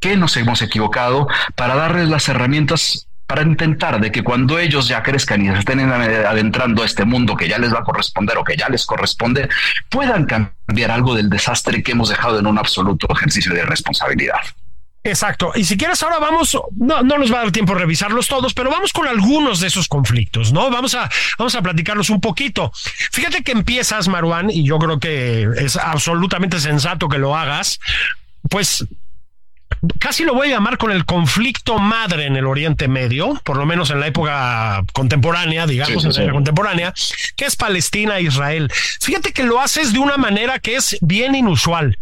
qué 0.00 0.16
nos 0.16 0.36
hemos 0.36 0.62
equivocado, 0.62 1.28
para 1.54 1.74
darles 1.74 2.08
las 2.08 2.28
herramientas 2.28 3.07
para 3.28 3.42
intentar 3.42 4.00
de 4.00 4.10
que 4.10 4.24
cuando 4.24 4.58
ellos 4.58 4.88
ya 4.88 5.02
crezcan 5.02 5.44
y 5.44 5.48
se 5.48 5.58
estén 5.58 5.80
adentrando 5.80 6.82
a 6.82 6.86
este 6.86 7.04
mundo 7.04 7.36
que 7.36 7.46
ya 7.46 7.58
les 7.58 7.72
va 7.72 7.80
a 7.80 7.84
corresponder 7.84 8.38
o 8.38 8.42
que 8.42 8.56
ya 8.56 8.70
les 8.70 8.86
corresponde, 8.86 9.50
puedan 9.90 10.24
cambiar 10.24 10.90
algo 10.90 11.14
del 11.14 11.28
desastre 11.28 11.82
que 11.82 11.92
hemos 11.92 12.08
dejado 12.08 12.38
en 12.38 12.46
un 12.46 12.58
absoluto 12.58 13.06
ejercicio 13.10 13.52
de 13.52 13.64
responsabilidad. 13.66 14.40
Exacto. 15.04 15.52
Y 15.54 15.64
si 15.64 15.76
quieres, 15.76 16.02
ahora 16.02 16.18
vamos, 16.18 16.58
no, 16.76 17.02
no 17.02 17.18
nos 17.18 17.30
va 17.30 17.40
a 17.40 17.42
dar 17.42 17.52
tiempo 17.52 17.74
revisarlos 17.74 18.28
todos, 18.28 18.54
pero 18.54 18.70
vamos 18.70 18.94
con 18.94 19.06
algunos 19.06 19.60
de 19.60 19.66
esos 19.66 19.88
conflictos, 19.88 20.50
¿no? 20.50 20.70
Vamos 20.70 20.94
a, 20.94 21.10
vamos 21.38 21.54
a 21.54 21.60
platicarlos 21.60 22.08
un 22.08 22.22
poquito. 22.22 22.72
Fíjate 23.12 23.42
que 23.42 23.52
empiezas, 23.52 24.08
Maruán, 24.08 24.48
y 24.50 24.64
yo 24.64 24.78
creo 24.78 24.98
que 24.98 25.46
es 25.58 25.76
absolutamente 25.76 26.60
sensato 26.60 27.10
que 27.10 27.18
lo 27.18 27.36
hagas, 27.36 27.78
pues 28.48 28.86
casi 29.98 30.24
lo 30.24 30.34
voy 30.34 30.48
a 30.48 30.50
llamar 30.52 30.78
con 30.78 30.90
el 30.90 31.04
conflicto 31.04 31.78
madre 31.78 32.26
en 32.26 32.36
el 32.36 32.46
Oriente 32.46 32.88
Medio, 32.88 33.40
por 33.44 33.56
lo 33.56 33.66
menos 33.66 33.90
en 33.90 34.00
la 34.00 34.06
época 34.06 34.82
contemporánea, 34.92 35.66
digamos, 35.66 36.04
en 36.04 36.12
la 36.12 36.18
época 36.18 36.32
contemporánea, 36.32 36.94
que 37.36 37.44
es 37.44 37.56
Palestina 37.56 38.18
e 38.18 38.22
Israel. 38.22 38.70
Fíjate 39.00 39.32
que 39.32 39.44
lo 39.44 39.60
haces 39.60 39.92
de 39.92 39.98
una 39.98 40.16
manera 40.16 40.58
que 40.58 40.76
es 40.76 40.98
bien 41.00 41.34
inusual. 41.34 41.98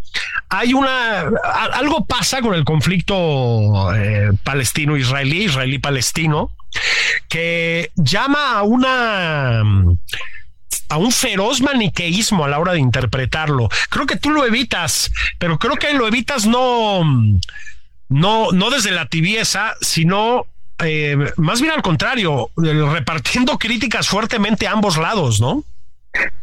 Hay 0.49 0.75
una, 0.75 1.30
algo 1.73 2.04
pasa 2.06 2.40
con 2.40 2.54
el 2.54 2.64
conflicto 2.64 3.95
eh, 3.95 4.30
palestino-israelí, 4.45 5.45
israelí-palestino, 5.45 6.50
que 7.28 7.90
llama 7.97 8.59
a 8.59 8.62
una 8.62 9.62
a 10.88 10.97
un 10.99 11.12
feroz 11.12 11.61
maniqueísmo 11.61 12.45
a 12.45 12.49
la 12.49 12.59
hora 12.59 12.73
de 12.73 12.80
interpretarlo. 12.80 13.68
Creo 13.88 14.06
que 14.06 14.16
tú 14.16 14.30
lo 14.30 14.45
evitas, 14.45 15.11
pero 15.38 15.59
creo 15.59 15.76
que 15.76 15.92
lo 15.95 16.06
evitas 16.06 16.47
no, 16.47 17.02
no, 18.09 18.52
no 18.52 18.71
desde 18.71 18.90
la 18.90 19.06
tibieza, 19.06 19.75
sino 19.80 20.47
eh, 20.78 21.16
más 21.37 21.61
bien 21.61 21.73
al 21.73 21.83
contrario, 21.83 22.50
repartiendo 22.56 23.59
críticas 23.59 24.09
fuertemente 24.09 24.66
a 24.66 24.73
ambos 24.73 24.97
lados, 24.97 25.40
¿no? 25.40 25.64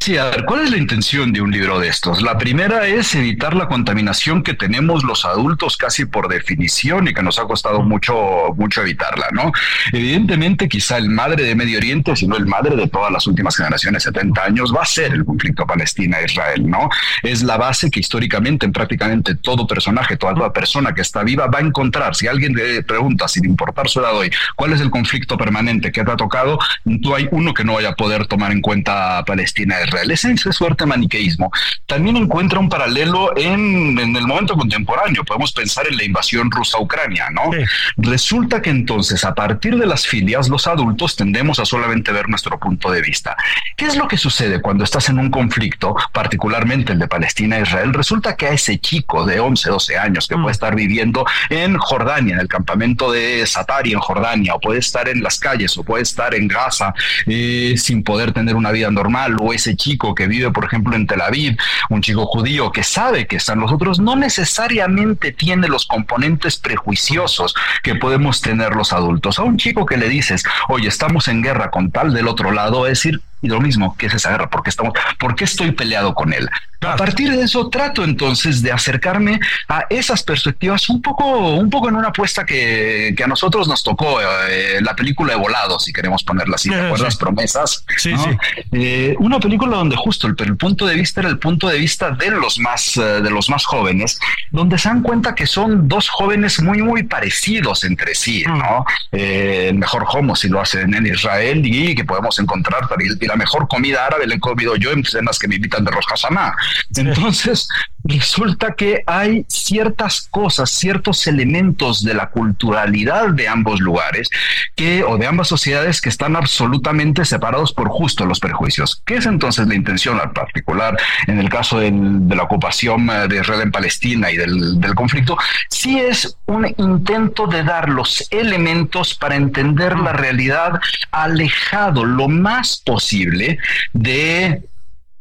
Sí, 0.03 0.17
a 0.17 0.25
ver, 0.25 0.43
¿cuál 0.43 0.65
es 0.65 0.71
la 0.71 0.75
intención 0.75 1.31
de 1.31 1.39
un 1.39 1.49
libro 1.49 1.79
de 1.79 1.87
estos? 1.87 2.21
La 2.21 2.37
primera 2.37 2.85
es 2.87 3.15
evitar 3.15 3.55
la 3.55 3.69
contaminación 3.69 4.43
que 4.43 4.53
tenemos 4.53 5.01
los 5.05 5.23
adultos 5.23 5.77
casi 5.77 6.03
por 6.03 6.27
definición 6.27 7.07
y 7.07 7.13
que 7.13 7.23
nos 7.23 7.39
ha 7.39 7.43
costado 7.43 7.81
mucho, 7.83 8.13
mucho 8.57 8.81
evitarla, 8.81 9.27
¿no? 9.31 9.53
Evidentemente, 9.93 10.67
quizá 10.67 10.97
el 10.97 11.09
madre 11.09 11.45
de 11.45 11.55
Medio 11.55 11.77
Oriente, 11.77 12.17
sino 12.17 12.35
el 12.35 12.45
madre 12.45 12.75
de 12.75 12.89
todas 12.89 13.13
las 13.13 13.27
últimas 13.27 13.55
generaciones, 13.55 14.03
70 14.03 14.43
años, 14.43 14.73
va 14.75 14.81
a 14.81 14.85
ser 14.85 15.13
el 15.13 15.23
conflicto 15.23 15.65
Palestina-Israel, 15.65 16.69
¿no? 16.69 16.89
Es 17.21 17.41
la 17.41 17.55
base 17.55 17.89
que 17.89 18.01
históricamente 18.01 18.65
en 18.65 18.73
prácticamente 18.73 19.35
todo 19.35 19.65
personaje, 19.65 20.17
toda, 20.17 20.33
toda 20.33 20.51
persona 20.51 20.93
que 20.93 21.01
está 21.01 21.23
viva 21.23 21.47
va 21.47 21.59
a 21.59 21.61
encontrar. 21.61 22.13
Si 22.13 22.27
alguien 22.27 22.51
le 22.55 22.83
pregunta, 22.83 23.29
sin 23.29 23.45
importar 23.45 23.87
su 23.87 24.01
edad 24.01 24.13
hoy, 24.17 24.29
¿cuál 24.57 24.73
es 24.73 24.81
el 24.81 24.91
conflicto 24.91 25.37
permanente 25.37 25.93
que 25.93 26.03
te 26.03 26.11
ha 26.11 26.17
tocado? 26.17 26.59
Tú 27.01 27.15
hay 27.15 27.29
uno 27.31 27.53
que 27.53 27.63
no 27.63 27.75
vaya 27.75 27.91
a 27.91 27.95
poder 27.95 28.27
tomar 28.27 28.51
en 28.51 28.59
cuenta 28.59 29.23
Palestina 29.25 29.62
Israel. 29.72 30.12
Ese, 30.12 30.36
suerte 30.51 30.86
maniqueísmo 30.86 31.51
también 31.86 32.17
encuentra 32.17 32.60
un 32.60 32.70
paralelo 32.70 33.36
en, 33.38 33.98
el 33.98 34.27
momento 34.27 34.55
contemporáneo. 34.55 35.24
Podemos 35.24 35.51
pensar 35.51 35.88
en 35.88 35.98
la 35.98 36.03
invasión 36.03 36.50
rusa 36.51 36.77
a 36.77 36.82
Ucrania, 36.82 37.29
¿no? 37.32 37.51
Resulta 37.98 38.62
que 38.62 38.70
entonces, 38.70 39.24
a 39.24 39.34
partir 39.34 39.77
de 39.77 39.86
las 39.86 40.05
filias, 40.08 40.50
los 40.50 40.67
adultos 40.67 41.15
tendemos 41.15 41.60
a 41.60 41.65
solamente 41.65 42.12
ver 42.12 42.29
nuestro 42.29 42.60
punto 42.60 42.91
de 42.91 43.01
vista. 43.01 43.36
¿Qué 43.77 43.86
es 43.86 43.96
lo 43.96 44.08
que 44.08 44.17
sucede 44.17 44.62
cuando 44.62 44.84
estás 44.84 45.10
en 45.10 45.20
un 45.20 45.29
conflicto, 45.29 45.96
particularmente 46.12 46.93
el 46.93 47.00
de 47.00 47.08
Palestina 47.08 47.58
e 47.58 47.62
Israel? 47.62 47.93
Resulta 47.93 48.36
que 48.36 48.48
a 48.48 48.51
ese 48.51 48.79
chico 48.79 49.25
de 49.25 49.39
11, 49.39 49.70
12 49.70 49.98
años 49.98 50.27
que 50.27 50.36
puede 50.36 50.48
mm. 50.48 50.51
estar 50.51 50.75
viviendo 50.75 51.25
en 51.50 51.77
Jordania, 51.77 52.36
en 52.36 52.39
el 52.39 52.48
campamento 52.48 53.12
de 53.12 53.46
Satari 53.46 53.93
en 53.93 54.00
Jordania, 54.00 54.55
o 54.55 54.60
puede 54.60 54.79
estar 54.79 55.08
en 55.10 55.22
las 55.22 55.39
calles, 55.39 55.77
o 55.77 55.84
puede 55.84 56.03
estar 56.03 56.34
en 56.36 56.48
Gaza 56.48 56.93
eh, 57.25 57.75
sin 57.77 58.03
poder 58.03 58.32
tener 58.32 58.55
una 58.55 58.72
vida 58.72 58.91
normal, 58.91 59.36
o 59.39 59.52
ese 59.53 59.75
chico 59.75 60.15
que 60.15 60.27
vive, 60.27 60.51
por 60.51 60.65
ejemplo, 60.65 60.95
en 60.95 61.07
Tel 61.07 61.22
Aviv, 61.22 61.57
un 61.89 62.01
chico 62.01 62.25
judío 62.25 62.72
que 62.72 62.83
sabe 62.83 63.27
que 63.27 63.38
están 63.38 63.60
los 63.60 63.72
otros, 63.72 64.00
no 64.00 64.15
necesariamente 64.15 65.31
tiene 65.31 65.67
los 65.67 65.86
componentes 65.86 66.57
prejuiciosos 66.57 67.55
que 67.83 67.95
podemos 67.95 68.41
tener 68.41 68.75
los 68.75 68.93
adultos. 68.93 69.39
A 69.39 69.43
un 69.43 69.57
chico 69.57 69.86
que 69.86 69.98
le 69.98 70.10
dices, 70.10 70.43
oye, 70.69 70.88
estamos 70.88 71.27
en 71.27 71.41
guerra 71.41 71.72
con 71.72 71.91
tal 71.91 72.13
del 72.13 72.27
otro 72.27 72.51
lado, 72.51 72.88
es 72.88 73.00
decir, 73.00 73.22
y 73.43 73.50
lo 73.50 73.59
mismo, 73.59 73.95
¿qué 73.97 74.07
es 74.07 74.13
esa 74.13 74.31
guerra? 74.31 74.50
¿Por 74.50 74.63
qué, 74.63 74.69
estamos, 74.69 74.93
¿Por 75.19 75.35
qué 75.35 75.43
estoy 75.43 75.73
peleado 75.73 76.13
con 76.13 76.31
él? 76.33 76.50
A 76.81 76.95
partir 76.95 77.31
de 77.31 77.43
eso 77.43 77.69
trato 77.69 78.03
entonces 78.03 78.62
de 78.62 78.71
acercarme 78.71 79.39
a 79.67 79.85
esas 79.89 80.23
perspectivas 80.23 80.89
un 80.89 81.01
poco, 81.01 81.55
un 81.55 81.69
poco 81.69 81.89
en 81.89 81.95
una 81.95 82.09
apuesta 82.09 82.45
que, 82.45 83.15
a 83.23 83.27
nosotros 83.27 83.67
nos 83.67 83.83
tocó, 83.83 84.19
eh, 84.21 84.79
la 84.81 84.95
película 84.95 85.33
de 85.33 85.39
Volado, 85.39 85.79
si 85.79 85.93
queremos 85.93 86.23
ponerla 86.23 86.55
así, 86.55 86.69
¿te 86.69 86.79
acuerdas? 86.79 87.15
Promesas. 87.15 87.85
Sí, 87.97 88.13
sí. 88.17 88.29
Eh, 88.71 89.15
una 89.19 89.39
película 89.39 89.77
donde 89.77 89.95
justo 89.95 90.27
el, 90.27 90.57
punto 90.57 90.85
de 90.85 90.95
vista 90.95 91.21
era 91.21 91.29
el 91.29 91.39
punto 91.39 91.67
de 91.67 91.77
vista 91.77 92.12
de 92.12 92.31
los 92.31 92.59
más, 92.59 92.97
eh, 92.97 93.21
de 93.21 93.29
los 93.29 93.50
más 93.50 93.65
jóvenes, 93.65 94.19
donde 94.51 94.77
se 94.77 94.89
dan 94.89 95.01
cuenta 95.01 95.35
que 95.35 95.47
son 95.47 95.88
dos 95.88 96.09
jóvenes 96.09 96.62
muy, 96.62 96.81
muy 96.81 97.03
parecidos 97.03 97.83
entre 97.83 98.15
sí, 98.15 98.43
mm. 98.45 98.57
¿no? 98.57 98.85
el 99.12 99.75
mejor 99.75 100.05
homo 100.09 100.35
si 100.35 100.50
lo 100.50 100.62
hacen 100.62 100.93
en 100.93 101.05
Israel 101.05 101.62
y 101.65 101.95
que 101.95 102.03
podemos 102.03 102.39
encontrar 102.39 102.88
y 103.00 103.27
la 103.33 103.37
mejor 103.37 103.67
comida 103.67 104.05
árabe 104.05 104.27
la 104.27 104.35
he 104.35 104.39
comido 104.39 104.75
yo 104.75 104.91
en 104.91 105.03
cenas 105.03 105.39
que 105.39 105.47
me 105.47 105.55
invitan 105.55 105.83
de 105.83 105.91
Rosh 105.91 106.05
Hashanah. 106.07 106.55
Entonces, 106.95 107.67
resulta 108.03 108.74
que 108.74 109.03
hay 109.05 109.45
ciertas 109.48 110.27
cosas, 110.29 110.69
ciertos 110.69 111.25
elementos 111.27 112.03
de 112.03 112.13
la 112.13 112.29
culturalidad 112.29 113.29
de 113.29 113.48
ambos 113.48 113.79
lugares 113.79 114.29
que, 114.75 115.03
o 115.03 115.17
de 115.17 115.27
ambas 115.27 115.48
sociedades 115.48 116.01
que 116.01 116.10
están 116.10 116.36
absolutamente 116.36 117.25
separados 117.25 117.74
por 117.74 117.89
justo 117.89 118.25
los 118.25 118.39
perjuicios. 118.39 119.01
¿Qué 119.05 119.15
es 119.15 119.25
entonces 119.25 119.67
la 119.67 119.75
intención 119.75 120.19
al 120.19 120.31
particular 120.31 120.98
en 121.27 121.39
el 121.39 121.50
caso 121.50 121.79
de 121.79 121.91
la 122.36 122.43
ocupación 122.43 123.10
eh, 123.10 123.27
de 123.27 123.39
Israel 123.39 123.62
en 123.62 123.72
Palestina 123.72 124.31
y 124.31 124.38
del, 124.38 124.79
del 124.79 124.95
conflicto? 124.95 125.38
Sí 125.69 126.00
es 126.00 126.38
un 126.45 126.67
intento 126.77 127.48
de 127.48 127.63
dar 127.63 127.89
los 127.89 128.27
elementos 128.31 129.13
para 129.15 129.36
entender 129.36 129.98
la 129.98 130.13
realidad 130.13 130.79
alejado 131.12 132.05
lo 132.05 132.27
más 132.27 132.81
posible 132.86 133.57
de 133.93 134.62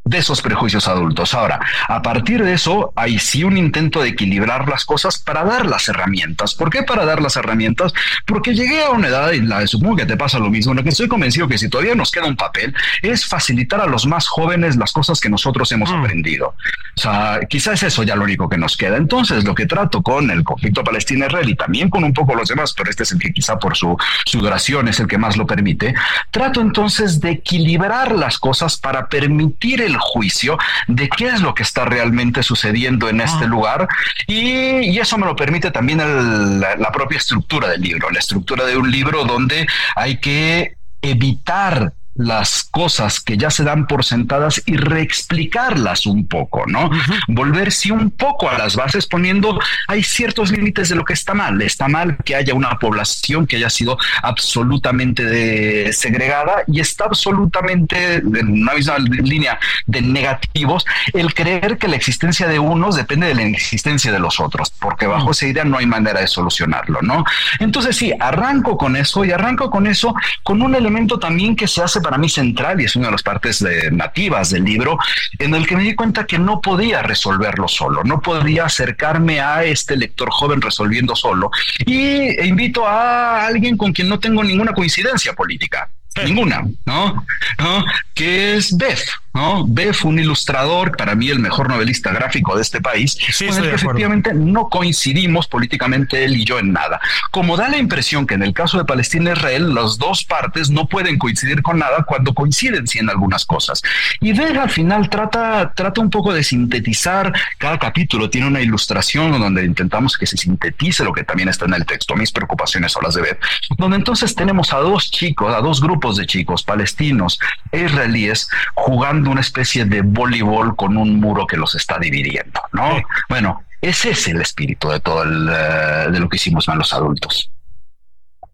de 0.04 0.18
esos 0.18 0.42
prejuicios 0.42 0.88
adultos. 0.88 1.34
Ahora, 1.34 1.60
a 1.88 2.02
partir 2.02 2.42
de 2.42 2.54
eso, 2.54 2.92
hay 2.96 3.18
sí 3.18 3.44
un 3.44 3.56
intento 3.56 4.02
de 4.02 4.10
equilibrar 4.10 4.68
las 4.68 4.84
cosas 4.84 5.18
para 5.18 5.44
dar 5.44 5.66
las 5.66 5.88
herramientas. 5.88 6.54
¿Por 6.54 6.70
qué 6.70 6.82
para 6.82 7.04
dar 7.04 7.22
las 7.22 7.36
herramientas? 7.36 7.92
Porque 8.26 8.54
llegué 8.54 8.82
a 8.82 8.90
una 8.90 9.08
edad, 9.08 9.32
y 9.32 9.40
la, 9.40 9.66
supongo 9.66 9.96
que 9.96 10.06
te 10.06 10.16
pasa 10.16 10.38
lo 10.38 10.50
mismo, 10.50 10.72
en 10.72 10.78
lo 10.78 10.82
que 10.82 10.90
estoy 10.90 11.08
convencido 11.08 11.48
que 11.48 11.58
si 11.58 11.68
todavía 11.68 11.94
nos 11.94 12.10
queda 12.10 12.26
un 12.26 12.36
papel, 12.36 12.74
es 13.02 13.26
facilitar 13.26 13.80
a 13.80 13.86
los 13.86 14.06
más 14.06 14.26
jóvenes 14.26 14.76
las 14.76 14.92
cosas 14.92 15.20
que 15.20 15.28
nosotros 15.28 15.70
hemos 15.72 15.90
mm. 15.90 15.94
aprendido. 15.94 16.54
O 16.96 17.00
sea, 17.00 17.40
quizás 17.48 17.82
eso 17.82 18.02
ya 18.02 18.16
lo 18.16 18.24
único 18.24 18.48
que 18.48 18.58
nos 18.58 18.76
queda. 18.76 18.96
Entonces, 18.96 19.44
lo 19.44 19.54
que 19.54 19.66
trato 19.66 20.02
con 20.02 20.30
el 20.30 20.44
conflicto 20.44 20.82
palestino-israel 20.82 21.48
y 21.48 21.54
también 21.54 21.88
con 21.88 22.04
un 22.04 22.12
poco 22.12 22.34
los 22.34 22.48
demás, 22.48 22.74
pero 22.76 22.90
este 22.90 23.04
es 23.04 23.12
el 23.12 23.18
que 23.18 23.32
quizá 23.32 23.58
por 23.58 23.76
su, 23.76 23.96
su 24.26 24.40
duración 24.40 24.88
es 24.88 25.00
el 25.00 25.06
que 25.06 25.18
más 25.18 25.36
lo 25.36 25.46
permite, 25.46 25.94
trato 26.30 26.60
entonces 26.60 27.20
de 27.20 27.30
equilibrar 27.30 28.12
las 28.12 28.38
cosas 28.38 28.76
para 28.76 29.08
permitir 29.08 29.80
el 29.80 29.91
juicio 29.98 30.58
de 30.88 31.08
qué 31.08 31.28
es 31.28 31.40
lo 31.40 31.54
que 31.54 31.62
está 31.62 31.84
realmente 31.84 32.42
sucediendo 32.42 33.08
en 33.08 33.20
este 33.20 33.44
ah. 33.44 33.48
lugar 33.48 33.88
y, 34.26 34.98
eso 35.02 35.18
me 35.18 35.26
lo 35.26 35.34
permite 35.34 35.72
también 35.72 35.98
la 35.98 36.92
propia 36.92 37.18
estructura 37.18 37.68
del 37.68 37.80
libro, 37.80 38.08
la 38.10 38.20
estructura 38.20 38.64
de 38.64 38.76
un 38.76 38.88
libro 38.88 39.24
donde 39.24 39.66
hay 39.96 40.18
que 40.18 40.76
evitar 41.02 41.92
las 42.14 42.64
cosas 42.64 43.20
que 43.20 43.36
ya 43.36 43.50
se 43.50 43.64
dan 43.64 43.86
por 43.86 44.04
sentadas 44.04 44.62
y 44.66 44.76
reexplicarlas 44.76 46.06
un 46.06 46.26
poco, 46.26 46.64
¿no? 46.66 46.90
Volverse 47.28 47.92
un 47.92 48.10
poco 48.10 48.50
a 48.50 48.58
las 48.58 48.76
bases 48.76 49.06
poniendo, 49.06 49.58
hay 49.88 50.02
ciertos 50.02 50.50
límites 50.50 50.88
de 50.88 50.96
lo 50.96 51.04
que 51.04 51.14
está 51.14 51.34
mal. 51.34 51.60
Está 51.62 51.88
mal 51.88 52.18
que 52.24 52.36
haya 52.36 52.54
una 52.54 52.78
población 52.78 53.46
que 53.46 53.56
haya 53.56 53.70
sido 53.70 53.96
absolutamente 54.22 55.92
segregada 55.92 56.64
y 56.66 56.80
está 56.80 57.04
absolutamente 57.04 58.16
en 58.16 58.62
una 58.62 58.74
misma 58.74 58.98
línea 58.98 59.58
de 59.86 60.02
negativos 60.02 60.84
el 61.12 61.34
creer 61.34 61.78
que 61.78 61.88
la 61.88 61.96
existencia 61.96 62.46
de 62.46 62.58
unos 62.58 62.96
depende 62.96 63.26
de 63.26 63.34
la 63.34 63.42
existencia 63.42 64.12
de 64.12 64.18
los 64.18 64.40
otros, 64.40 64.70
porque 64.80 65.06
bajo 65.06 65.30
esa 65.30 65.46
idea 65.46 65.64
no 65.64 65.78
hay 65.78 65.86
manera 65.86 66.20
de 66.20 66.26
solucionarlo, 66.26 67.00
¿no? 67.02 67.24
Entonces 67.58 67.96
sí, 67.96 68.12
arranco 68.18 68.76
con 68.76 68.96
eso 68.96 69.24
y 69.24 69.30
arranco 69.30 69.70
con 69.70 69.86
eso 69.86 70.14
con 70.42 70.60
un 70.62 70.74
elemento 70.74 71.18
también 71.18 71.56
que 71.56 71.66
se 71.68 71.82
hace 71.82 72.00
para 72.02 72.18
mí 72.18 72.28
central 72.28 72.80
y 72.80 72.84
es 72.84 72.96
una 72.96 73.06
de 73.06 73.12
las 73.12 73.22
partes 73.22 73.64
nativas 73.90 74.50
del 74.50 74.64
libro, 74.64 74.98
en 75.38 75.54
el 75.54 75.66
que 75.66 75.76
me 75.76 75.84
di 75.84 75.94
cuenta 75.94 76.26
que 76.26 76.38
no 76.38 76.60
podía 76.60 77.02
resolverlo 77.02 77.68
solo, 77.68 78.02
no 78.04 78.20
podía 78.20 78.66
acercarme 78.66 79.40
a 79.40 79.64
este 79.64 79.96
lector 79.96 80.30
joven 80.30 80.60
resolviendo 80.60 81.16
solo. 81.16 81.50
Y 81.86 82.40
invito 82.46 82.86
a 82.86 83.46
alguien 83.46 83.76
con 83.76 83.92
quien 83.92 84.08
no 84.08 84.18
tengo 84.18 84.42
ninguna 84.42 84.72
coincidencia 84.72 85.32
política. 85.32 85.88
Ninguna, 86.24 86.62
¿no? 86.84 87.24
¿no? 87.58 87.84
Que 88.12 88.56
es 88.56 88.76
Beth, 88.76 89.00
¿no? 89.34 89.64
Beth, 89.66 90.04
un 90.04 90.18
ilustrador, 90.18 90.96
para 90.96 91.14
mí 91.14 91.30
el 91.30 91.38
mejor 91.38 91.68
novelista 91.68 92.12
gráfico 92.12 92.56
de 92.56 92.62
este 92.62 92.80
país, 92.80 93.16
con 93.38 93.56
el 93.56 93.70
que 93.70 93.74
efectivamente 93.74 94.34
no 94.34 94.68
coincidimos 94.68 95.46
políticamente 95.46 96.24
él 96.24 96.36
y 96.36 96.44
yo 96.44 96.58
en 96.58 96.72
nada. 96.72 97.00
Como 97.30 97.56
da 97.56 97.68
la 97.68 97.78
impresión 97.78 98.26
que 98.26 98.34
en 98.34 98.42
el 98.42 98.52
caso 98.52 98.78
de 98.78 98.84
Palestina 98.84 99.30
e 99.30 99.32
Israel, 99.34 99.74
las 99.74 99.98
dos 99.98 100.24
partes 100.24 100.70
no 100.70 100.86
pueden 100.86 101.18
coincidir 101.18 101.62
con 101.62 101.78
nada 101.78 102.04
cuando 102.04 102.34
coinciden 102.34 102.86
sí 102.86 102.98
en 102.98 103.08
algunas 103.08 103.44
cosas. 103.44 103.82
Y 104.20 104.32
Beth 104.32 104.56
al 104.56 104.70
final 104.70 105.08
trata, 105.08 105.72
trata 105.74 106.00
un 106.00 106.10
poco 106.10 106.32
de 106.32 106.44
sintetizar, 106.44 107.32
cada 107.58 107.78
capítulo 107.78 108.28
tiene 108.28 108.46
una 108.46 108.60
ilustración 108.60 109.32
donde 109.38 109.64
intentamos 109.64 110.18
que 110.18 110.26
se 110.26 110.36
sintetice 110.36 111.04
lo 111.04 111.12
que 111.12 111.24
también 111.24 111.48
está 111.48 111.64
en 111.64 111.74
el 111.74 111.86
texto. 111.86 112.14
Mis 112.16 112.32
preocupaciones 112.32 112.92
son 112.92 113.04
las 113.04 113.14
de 113.14 113.22
Beth, 113.22 113.40
donde 113.78 113.96
entonces 113.96 114.34
tenemos 114.34 114.72
a 114.72 114.78
dos 114.78 115.10
chicos, 115.10 115.54
a 115.54 115.60
dos 115.60 115.80
grupos 115.80 116.16
de 116.16 116.26
chicos 116.26 116.62
palestinos 116.62 117.38
e 117.70 117.84
israelíes 117.84 118.48
jugando 118.74 119.21
una 119.30 119.40
especie 119.40 119.84
de 119.84 120.02
voleibol 120.02 120.76
con 120.76 120.96
un 120.96 121.20
muro 121.20 121.46
que 121.46 121.56
los 121.56 121.74
está 121.74 121.98
dividiendo, 121.98 122.60
¿no? 122.72 123.02
Bueno, 123.28 123.62
Ese 123.80 124.10
es 124.10 124.28
el 124.28 124.40
espíritu 124.40 124.90
de 124.90 125.00
todo 125.00 125.24
el, 125.24 125.48
eh, 125.48 126.10
de 126.12 126.20
lo 126.20 126.28
que 126.28 126.36
hicimos 126.36 126.68
mal 126.68 126.78
los 126.78 126.92
adultos. 126.92 127.50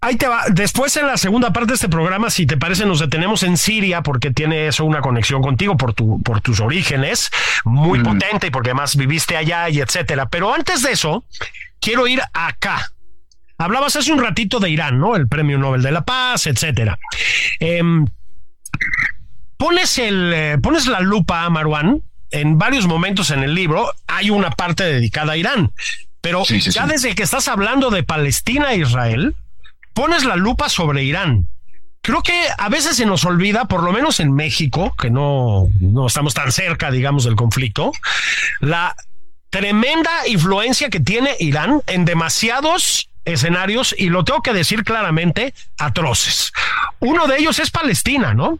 Ahí 0.00 0.16
te 0.16 0.28
va. 0.28 0.44
Después 0.48 0.96
en 0.96 1.06
la 1.06 1.16
segunda 1.16 1.52
parte 1.52 1.68
de 1.68 1.75
este 1.75 1.88
programa, 1.88 2.30
si 2.30 2.46
te 2.46 2.56
parece, 2.56 2.87
nos 2.87 3.00
detenemos 3.00 3.42
en 3.42 3.56
Siria 3.56 4.02
porque 4.02 4.30
tiene 4.30 4.68
eso 4.68 4.84
una 4.84 5.00
conexión 5.00 5.42
contigo 5.42 5.76
por 5.76 5.92
tu, 5.92 6.22
por 6.22 6.40
tus 6.40 6.60
orígenes, 6.60 7.30
muy 7.64 7.98
mm. 7.98 8.02
potente 8.04 8.46
y 8.46 8.50
porque 8.50 8.70
además 8.70 8.96
viviste 8.96 9.37
allá 9.37 9.68
y 9.68 9.80
etcétera. 9.80 10.26
Pero 10.26 10.54
antes 10.54 10.82
de 10.82 10.92
eso, 10.92 11.25
quiero 11.80 12.06
ir 12.06 12.22
acá. 12.32 12.92
Hablabas 13.58 13.96
hace 13.96 14.12
un 14.12 14.22
ratito 14.22 14.60
de 14.60 14.70
Irán, 14.70 15.00
¿no? 15.00 15.16
El 15.16 15.26
Premio 15.26 15.58
Nobel 15.58 15.82
de 15.82 15.90
la 15.90 16.02
Paz, 16.02 16.46
etcétera. 16.46 16.96
Em, 17.58 18.06
pones 19.58 19.98
el, 19.98 20.32
eh, 20.34 20.58
pones 20.62 20.86
la 20.86 21.00
lupa, 21.00 21.48
Marwan, 21.50 22.02
en 22.30 22.58
varios 22.58 22.86
momentos 22.86 23.30
en 23.30 23.42
el 23.42 23.54
libro. 23.54 23.92
Hay 24.06 24.30
una 24.30 24.50
parte 24.50 24.84
dedicada 24.84 25.34
a 25.34 25.36
Irán, 25.36 25.72
pero 26.22 26.44
ya 26.44 26.86
desde 26.86 27.14
que 27.14 27.22
estás 27.24 27.48
hablando 27.48 27.90
de 27.90 28.02
Palestina 28.02 28.72
e 28.72 28.78
Israel, 28.78 29.36
pones 29.92 30.24
la 30.24 30.36
lupa 30.36 30.70
sobre 30.70 31.04
Irán. 31.04 31.46
Creo 32.00 32.22
que 32.22 32.46
a 32.56 32.68
veces 32.68 32.96
se 32.96 33.04
nos 33.04 33.24
olvida, 33.24 33.66
por 33.66 33.82
lo 33.82 33.92
menos 33.92 34.20
en 34.20 34.32
México, 34.32 34.94
que 34.96 35.10
no, 35.10 35.68
no 35.80 36.06
estamos 36.06 36.32
tan 36.32 36.52
cerca, 36.52 36.90
digamos, 36.90 37.24
del 37.24 37.34
conflicto, 37.34 37.92
la 38.60 38.94
tremenda 39.50 40.10
influencia 40.28 40.88
que 40.88 41.00
tiene 41.00 41.36
Irán 41.40 41.82
en 41.86 42.04
demasiados 42.04 43.10
escenarios, 43.24 43.94
y 43.98 44.08
lo 44.08 44.24
tengo 44.24 44.40
que 44.40 44.54
decir 44.54 44.84
claramente, 44.84 45.52
atroces. 45.76 46.52
Uno 47.00 47.26
de 47.26 47.38
ellos 47.38 47.58
es 47.58 47.70
Palestina, 47.70 48.32
¿no? 48.32 48.58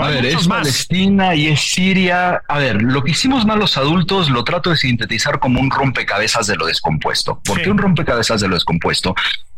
A 0.00 0.08
ver, 0.08 0.26
es 0.26 0.48
Palestina 0.48 1.34
y 1.34 1.48
es 1.48 1.60
Siria. 1.60 2.42
A 2.48 2.58
ver, 2.58 2.82
lo 2.82 3.02
que 3.02 3.12
hicimos 3.12 3.44
mal 3.44 3.58
los 3.58 3.76
adultos 3.76 4.30
lo 4.30 4.44
trato 4.44 4.70
de 4.70 4.76
sintetizar 4.76 5.38
como 5.38 5.60
un 5.60 5.70
rompecabezas 5.70 6.46
de 6.46 6.56
lo 6.56 6.66
descompuesto. 6.66 7.40
¿Por 7.44 7.60
qué 7.60 7.70
un 7.70 7.78
rompecabezas 7.78 8.40
de 8.40 8.48
lo 8.48 8.54
descompuesto? 8.54 9.14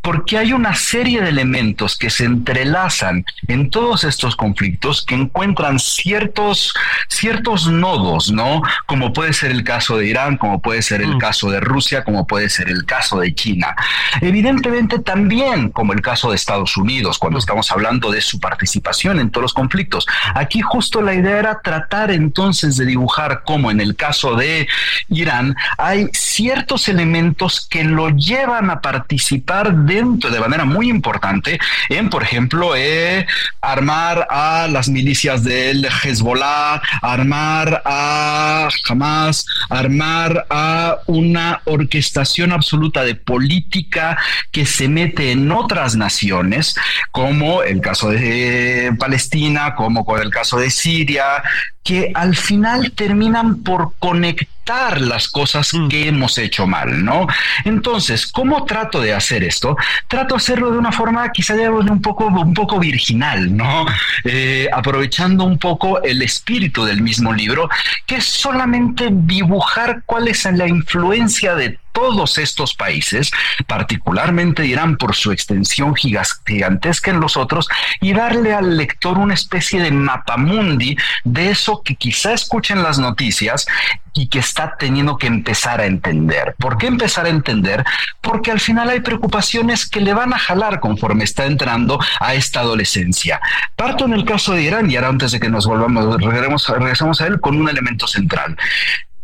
Porque 0.06 0.38
hay 0.38 0.52
una 0.52 0.76
serie 0.76 1.20
de 1.20 1.30
elementos 1.30 1.98
que 1.98 2.10
se 2.10 2.26
entrelazan 2.26 3.24
en 3.48 3.70
todos 3.70 4.04
estos 4.04 4.36
conflictos 4.36 5.04
que 5.04 5.16
encuentran 5.16 5.80
ciertos, 5.80 6.72
ciertos 7.08 7.66
nodos, 7.66 8.30
¿no? 8.30 8.62
Como 8.86 9.12
puede 9.12 9.32
ser 9.32 9.50
el 9.50 9.64
caso 9.64 9.98
de 9.98 10.06
Irán, 10.06 10.36
como 10.36 10.60
puede 10.60 10.82
ser 10.82 11.02
el 11.02 11.16
mm. 11.16 11.18
caso 11.18 11.50
de 11.50 11.58
Rusia, 11.58 12.04
como 12.04 12.24
puede 12.24 12.48
ser 12.50 12.68
el 12.68 12.84
caso 12.84 13.18
de 13.18 13.34
China. 13.34 13.74
Evidentemente 14.20 15.00
también 15.00 15.70
como 15.70 15.92
el 15.92 16.02
caso 16.02 16.30
de 16.30 16.36
Estados 16.36 16.76
Unidos, 16.76 17.18
cuando 17.18 17.38
mm. 17.38 17.40
estamos 17.40 17.72
hablando 17.72 18.12
de 18.12 18.20
su 18.20 18.38
participación 18.38 19.18
en 19.18 19.30
todos 19.30 19.42
los 19.42 19.54
conflictos. 19.54 20.06
Aquí 20.36 20.60
justo 20.60 21.02
la 21.02 21.14
idea 21.14 21.36
era 21.36 21.60
tratar 21.64 22.12
entonces 22.12 22.76
de 22.76 22.86
dibujar 22.86 23.42
cómo 23.44 23.72
en 23.72 23.80
el 23.80 23.96
caso 23.96 24.36
de 24.36 24.68
Irán 25.08 25.56
hay 25.78 26.06
ciertos 26.12 26.88
elementos 26.88 27.66
que 27.68 27.82
lo 27.82 28.10
llevan 28.10 28.70
a 28.70 28.80
participar 28.80 29.74
de 29.74 29.95
de 30.04 30.40
manera 30.40 30.64
muy 30.64 30.90
importante 30.90 31.58
en, 31.88 32.10
por 32.10 32.22
ejemplo, 32.22 32.76
eh, 32.76 33.26
armar 33.62 34.26
a 34.30 34.68
las 34.70 34.88
milicias 34.88 35.42
del 35.42 35.86
Hezbollah, 35.86 36.82
armar 37.00 37.82
a 37.84 38.68
Hamas, 38.88 39.46
armar 39.70 40.46
a 40.50 40.98
una 41.06 41.62
orquestación 41.64 42.52
absoluta 42.52 43.04
de 43.04 43.14
política 43.14 44.18
que 44.52 44.66
se 44.66 44.88
mete 44.88 45.32
en 45.32 45.50
otras 45.50 45.96
naciones, 45.96 46.74
como 47.10 47.62
el 47.62 47.80
caso 47.80 48.10
de 48.10 48.94
Palestina, 48.98 49.74
como 49.74 50.04
con 50.04 50.20
el 50.20 50.30
caso 50.30 50.58
de 50.58 50.70
Siria, 50.70 51.42
que 51.82 52.10
al 52.14 52.36
final 52.36 52.92
terminan 52.92 53.62
por 53.62 53.94
conectar 53.98 54.55
las 55.00 55.28
cosas 55.28 55.70
que 55.88 56.08
hemos 56.08 56.38
hecho 56.38 56.66
mal, 56.66 57.04
¿no? 57.04 57.26
Entonces, 57.64 58.26
¿cómo 58.26 58.64
trato 58.64 59.00
de 59.00 59.14
hacer 59.14 59.44
esto? 59.44 59.76
Trato 60.08 60.34
de 60.34 60.38
hacerlo 60.38 60.70
de 60.72 60.78
una 60.78 60.92
forma 60.92 61.30
quizá 61.30 61.54
un 61.54 62.02
poco, 62.02 62.26
un 62.26 62.54
poco 62.54 62.78
virginal, 62.78 63.56
¿no? 63.56 63.86
Eh, 64.24 64.68
aprovechando 64.72 65.44
un 65.44 65.58
poco 65.58 66.02
el 66.02 66.22
espíritu 66.22 66.84
del 66.84 67.00
mismo 67.00 67.32
libro, 67.32 67.68
que 68.06 68.16
es 68.16 68.24
solamente 68.24 69.08
dibujar 69.10 70.02
cuál 70.04 70.28
es 70.28 70.44
la 70.44 70.66
influencia 70.66 71.54
de 71.54 71.78
todos 71.96 72.36
estos 72.36 72.74
países, 72.74 73.30
particularmente 73.66 74.66
Irán 74.66 74.98
por 74.98 75.14
su 75.14 75.32
extensión 75.32 75.94
gigantesca 75.94 77.10
en 77.10 77.20
los 77.20 77.38
otros, 77.38 77.68
y 78.02 78.12
darle 78.12 78.52
al 78.52 78.76
lector 78.76 79.16
una 79.16 79.32
especie 79.32 79.80
de 79.80 79.90
mapamundi 79.90 80.94
de 81.24 81.50
eso 81.50 81.80
que 81.82 81.94
quizá 81.94 82.34
escuchen 82.34 82.82
las 82.82 82.98
noticias 82.98 83.64
y 84.12 84.28
que 84.28 84.40
está 84.40 84.76
teniendo 84.78 85.16
que 85.16 85.26
empezar 85.26 85.80
a 85.80 85.86
entender. 85.86 86.54
¿Por 86.58 86.76
qué 86.76 86.86
empezar 86.86 87.24
a 87.24 87.30
entender? 87.30 87.82
Porque 88.20 88.50
al 88.50 88.60
final 88.60 88.90
hay 88.90 89.00
preocupaciones 89.00 89.88
que 89.88 90.02
le 90.02 90.12
van 90.12 90.34
a 90.34 90.38
jalar 90.38 90.80
conforme 90.80 91.24
está 91.24 91.46
entrando 91.46 91.98
a 92.20 92.34
esta 92.34 92.60
adolescencia. 92.60 93.40
Parto 93.74 94.04
en 94.04 94.12
el 94.12 94.26
caso 94.26 94.52
de 94.52 94.62
Irán 94.62 94.90
y 94.90 94.96
ahora 94.96 95.08
antes 95.08 95.32
de 95.32 95.40
que 95.40 95.48
nos 95.48 95.66
volvamos, 95.66 96.20
regresamos 96.20 97.20
a 97.22 97.26
él 97.26 97.40
con 97.40 97.58
un 97.58 97.70
elemento 97.70 98.06
central. 98.06 98.56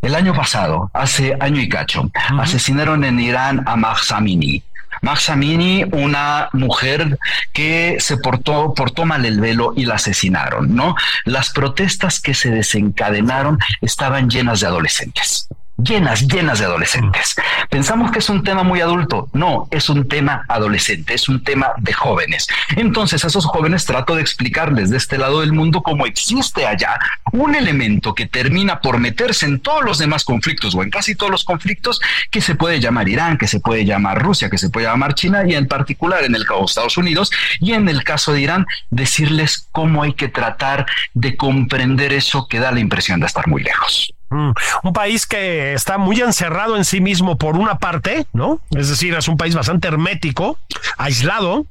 El 0.03 0.17
año 0.17 0.35
pasado, 0.35 0.91
hace 0.93 1.37
año 1.39 1.61
y 1.61 1.69
cacho, 1.69 2.11
asesinaron 2.39 3.05
en 3.05 3.21
Irán 3.21 3.63
a 3.67 3.77
Mahsa 3.77 4.17
Amini. 4.17 4.63
Mahsa 5.01 5.35
Amini, 5.35 5.85
una 5.93 6.49
mujer 6.53 7.19
que 7.53 7.97
se 8.01 8.17
portó, 8.17 8.75
portó 8.75 9.05
mal 9.05 9.25
el 9.25 9.41
velo 9.41 9.73
y 9.77 9.87
la 9.87 9.95
asesinaron, 9.95 10.75
¿no? 10.75 10.97
Las 11.25 11.51
protestas 11.51 12.21
que 12.21 12.35
se 12.35 12.51
desencadenaron 12.51 13.59
estaban 13.81 14.29
llenas 14.29 14.61
de 14.61 14.67
adolescentes 14.67 15.49
llenas, 15.83 16.27
llenas 16.27 16.59
de 16.59 16.67
adolescentes. 16.67 17.35
Pensamos 17.71 18.11
que 18.11 18.19
es 18.19 18.29
un 18.29 18.43
tema 18.43 18.63
muy 18.63 18.81
adulto. 18.81 19.29
No, 19.33 19.69
es 19.71 19.89
un 19.89 20.09
tema 20.09 20.45
adolescente, 20.49 21.15
es 21.15 21.29
un 21.29 21.43
tema 21.43 21.73
de 21.79 21.93
jóvenes. 21.93 22.47
Entonces 22.77 23.25
a 23.25 23.29
esos 23.29 23.47
jóvenes 23.47 23.85
trato 23.85 24.15
de 24.15 24.23
explicarles 24.23 24.91
de 24.91 24.97
este 24.97 25.19
lado 25.19 25.41
del 25.41 25.53
mundo 25.53 25.83
cómo 25.83 26.07
existe 26.07 26.67
allá 26.67 26.99
un 27.33 27.55
elemento 27.55 28.15
que 28.15 28.27
termina 28.27 28.81
por 28.81 28.99
meterse 28.99 29.47
en 29.47 29.61
todos 29.61 29.85
los 29.85 29.99
demás 29.99 30.25
conflictos 30.25 30.75
o 30.75 30.83
en 30.83 30.91
casi 30.91 31.15
todos 31.15 31.31
los 31.31 31.45
conflictos 31.45 32.01
que 32.31 32.41
se 32.41 32.55
puede 32.55 32.81
llamar 32.81 33.09
Irán, 33.09 33.39
que 33.39 33.49
se 33.49 33.61
puede 33.61 33.85
llamar 33.85 34.23
Rusia, 34.23 34.51
que 34.51 34.59
se 34.59 34.71
puede 34.71 34.87
llamar 34.87 35.15
China 35.15 35.43
y 35.47 35.55
en 35.55 35.67
particular 35.67 36.25
en 36.25 36.35
el 36.35 36.47
caso 36.47 36.61
de 36.61 36.67
Estados 36.67 36.97
Unidos 36.97 37.31
y 37.61 37.73
en 37.73 37.89
el 37.89 38.05
caso 38.05 38.33
de 38.33 38.41
Irán 38.41 38.67
decirles 38.91 39.69
cómo 39.73 40.03
hay 40.03 40.13
que 40.15 40.29
tratar 40.29 40.87
de 41.15 41.37
comprender 41.37 42.13
eso 42.13 42.47
que 42.49 42.59
da 42.59 42.73
la 42.73 42.81
impresión 42.81 43.21
de 43.21 43.27
estar 43.27 43.49
muy 43.49 43.63
lejos. 43.63 44.13
Mm. 44.33 44.53
Un 44.85 44.93
país 44.93 45.27
que 45.27 45.75
está 45.75 45.99
muy 45.99 46.21
encerrado 46.21 46.77
en 46.77 46.85
sí 46.85 47.01
mismo 47.01 47.37
por 47.37 47.57
una 47.57 47.79
parte, 47.79 48.27
¿no? 48.33 48.61
Es 48.71 48.89
decir, 48.89 49.15
es 49.15 49.29
un 49.29 49.37
país 49.37 49.55
bastante 49.55 49.89
hermético, 49.89 50.59
aislado, 50.97 51.67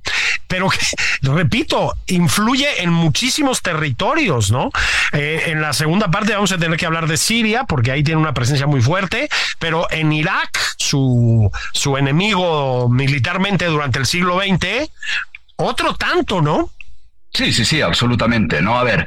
pero 0.48 0.70
que, 0.70 0.78
repito, 1.24 1.96
influye 2.08 2.84
en 2.84 2.92
muchísimos 2.92 3.62
territorios, 3.62 4.52
¿no? 4.52 4.70
Eh, 5.14 5.46
en 5.48 5.62
la 5.62 5.74
segunda 5.74 6.12
parte 6.12 6.34
vamos 6.34 6.52
a 6.52 6.58
tener 6.58 6.78
que 6.78 6.86
hablar 6.86 7.08
de 7.08 7.18
Siria, 7.18 7.64
porque 7.64 7.92
ahí 7.92 8.04
tiene 8.04 8.22
una 8.22 8.34
presencia 8.34 8.68
muy 8.68 8.82
fuerte, 8.82 9.28
pero 9.60 9.88
en 9.90 10.12
Irak, 10.12 10.60
su, 10.78 11.52
su 11.74 11.98
enemigo 11.98 12.90
militarmente 12.90 13.66
durante 13.66 14.00
el 14.00 14.06
siglo 14.06 14.40
XX, 14.40 14.90
otro 15.56 15.96
tanto, 15.96 16.42
¿no? 16.42 16.70
Sí, 17.34 17.54
sí, 17.54 17.66
sí, 17.66 17.82
absolutamente, 17.82 18.62
¿no? 18.62 18.78
A 18.78 18.84
ver, 18.84 19.06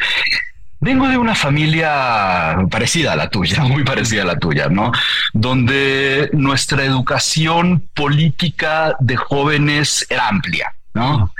Vengo 0.84 1.08
de 1.08 1.16
una 1.16 1.34
familia 1.34 2.58
parecida 2.70 3.14
a 3.14 3.16
la 3.16 3.30
tuya, 3.30 3.62
muy 3.64 3.84
parecida 3.84 4.20
a 4.20 4.26
la 4.26 4.38
tuya, 4.38 4.68
¿no? 4.68 4.92
Donde 5.32 6.28
nuestra 6.34 6.84
educación 6.84 7.88
política 7.94 8.94
de 9.00 9.16
jóvenes 9.16 10.06
era 10.10 10.28
amplia. 10.28 10.74
¿no? 10.92 11.32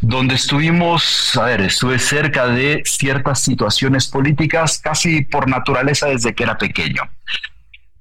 Donde 0.00 0.34
estuvimos, 0.34 1.36
a 1.36 1.44
ver, 1.44 1.60
estuve 1.60 2.00
cerca 2.00 2.48
de 2.48 2.82
ciertas 2.84 3.40
situaciones 3.40 4.08
políticas 4.08 4.80
casi 4.82 5.22
por 5.22 5.48
naturaleza 5.48 6.08
desde 6.08 6.34
que 6.34 6.42
era 6.42 6.58
pequeño. 6.58 7.02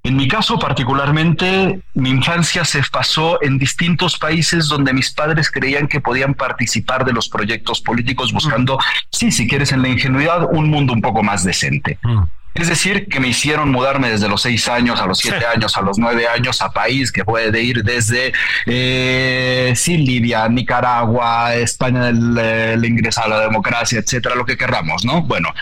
En 0.08 0.16
mi 0.16 0.30
caso 0.30 0.58
particularmente, 0.58 1.82
mi 1.94 2.12
infancia 2.12 2.64
se 2.64 2.82
pasó 2.90 3.44
en 3.44 3.58
distintos 3.58 4.18
países 4.18 4.70
donde 4.70 4.94
mis 4.94 5.12
padres 5.12 5.52
creían 5.52 5.90
que 5.90 6.00
podían 6.00 6.34
participar 6.34 7.04
de 7.04 7.12
los 7.12 7.28
proyectos 7.28 7.82
políticos 7.82 8.32
buscando, 8.32 8.80
sí, 9.12 9.34
si 9.34 9.50
quieres 9.50 9.74
en 9.74 9.82
la 9.82 9.90
ingenuidad, 9.90 10.48
un 10.50 10.70
mundo 10.70 10.94
un 10.94 11.02
poco 11.02 11.24
más 11.24 11.44
decente. 11.44 12.00
Mm. 12.04 12.24
Es 12.58 12.68
decir, 12.68 13.08
que 13.08 13.20
me 13.20 13.28
hicieron 13.28 13.72
mudarme 13.72 14.10
desde 14.10 14.28
los 14.28 14.42
seis 14.42 14.68
años 14.68 15.00
a 15.00 15.06
los 15.06 15.20
siete 15.20 15.46
años, 15.46 15.78
a 15.78 15.82
los 15.82 16.00
nueve 16.00 16.28
años 16.28 16.60
a 16.62 16.72
país 16.72 17.12
que 17.12 17.24
puede 17.24 17.62
ir 17.62 17.84
desde 17.84 18.34
eh, 18.66 19.76
Libia, 19.86 20.50
Nicaragua, 20.50 21.54
España, 21.56 22.10
el, 22.10 22.84
ingreso 22.84 23.22
a 23.24 23.28
la 23.28 23.42
democracia, 23.42 24.00
etcétera, 24.00 24.36
lo 24.36 24.46
que 24.46 24.58
querramos, 24.58 25.06
¿no? 25.06 25.22
Bueno, 25.22 25.54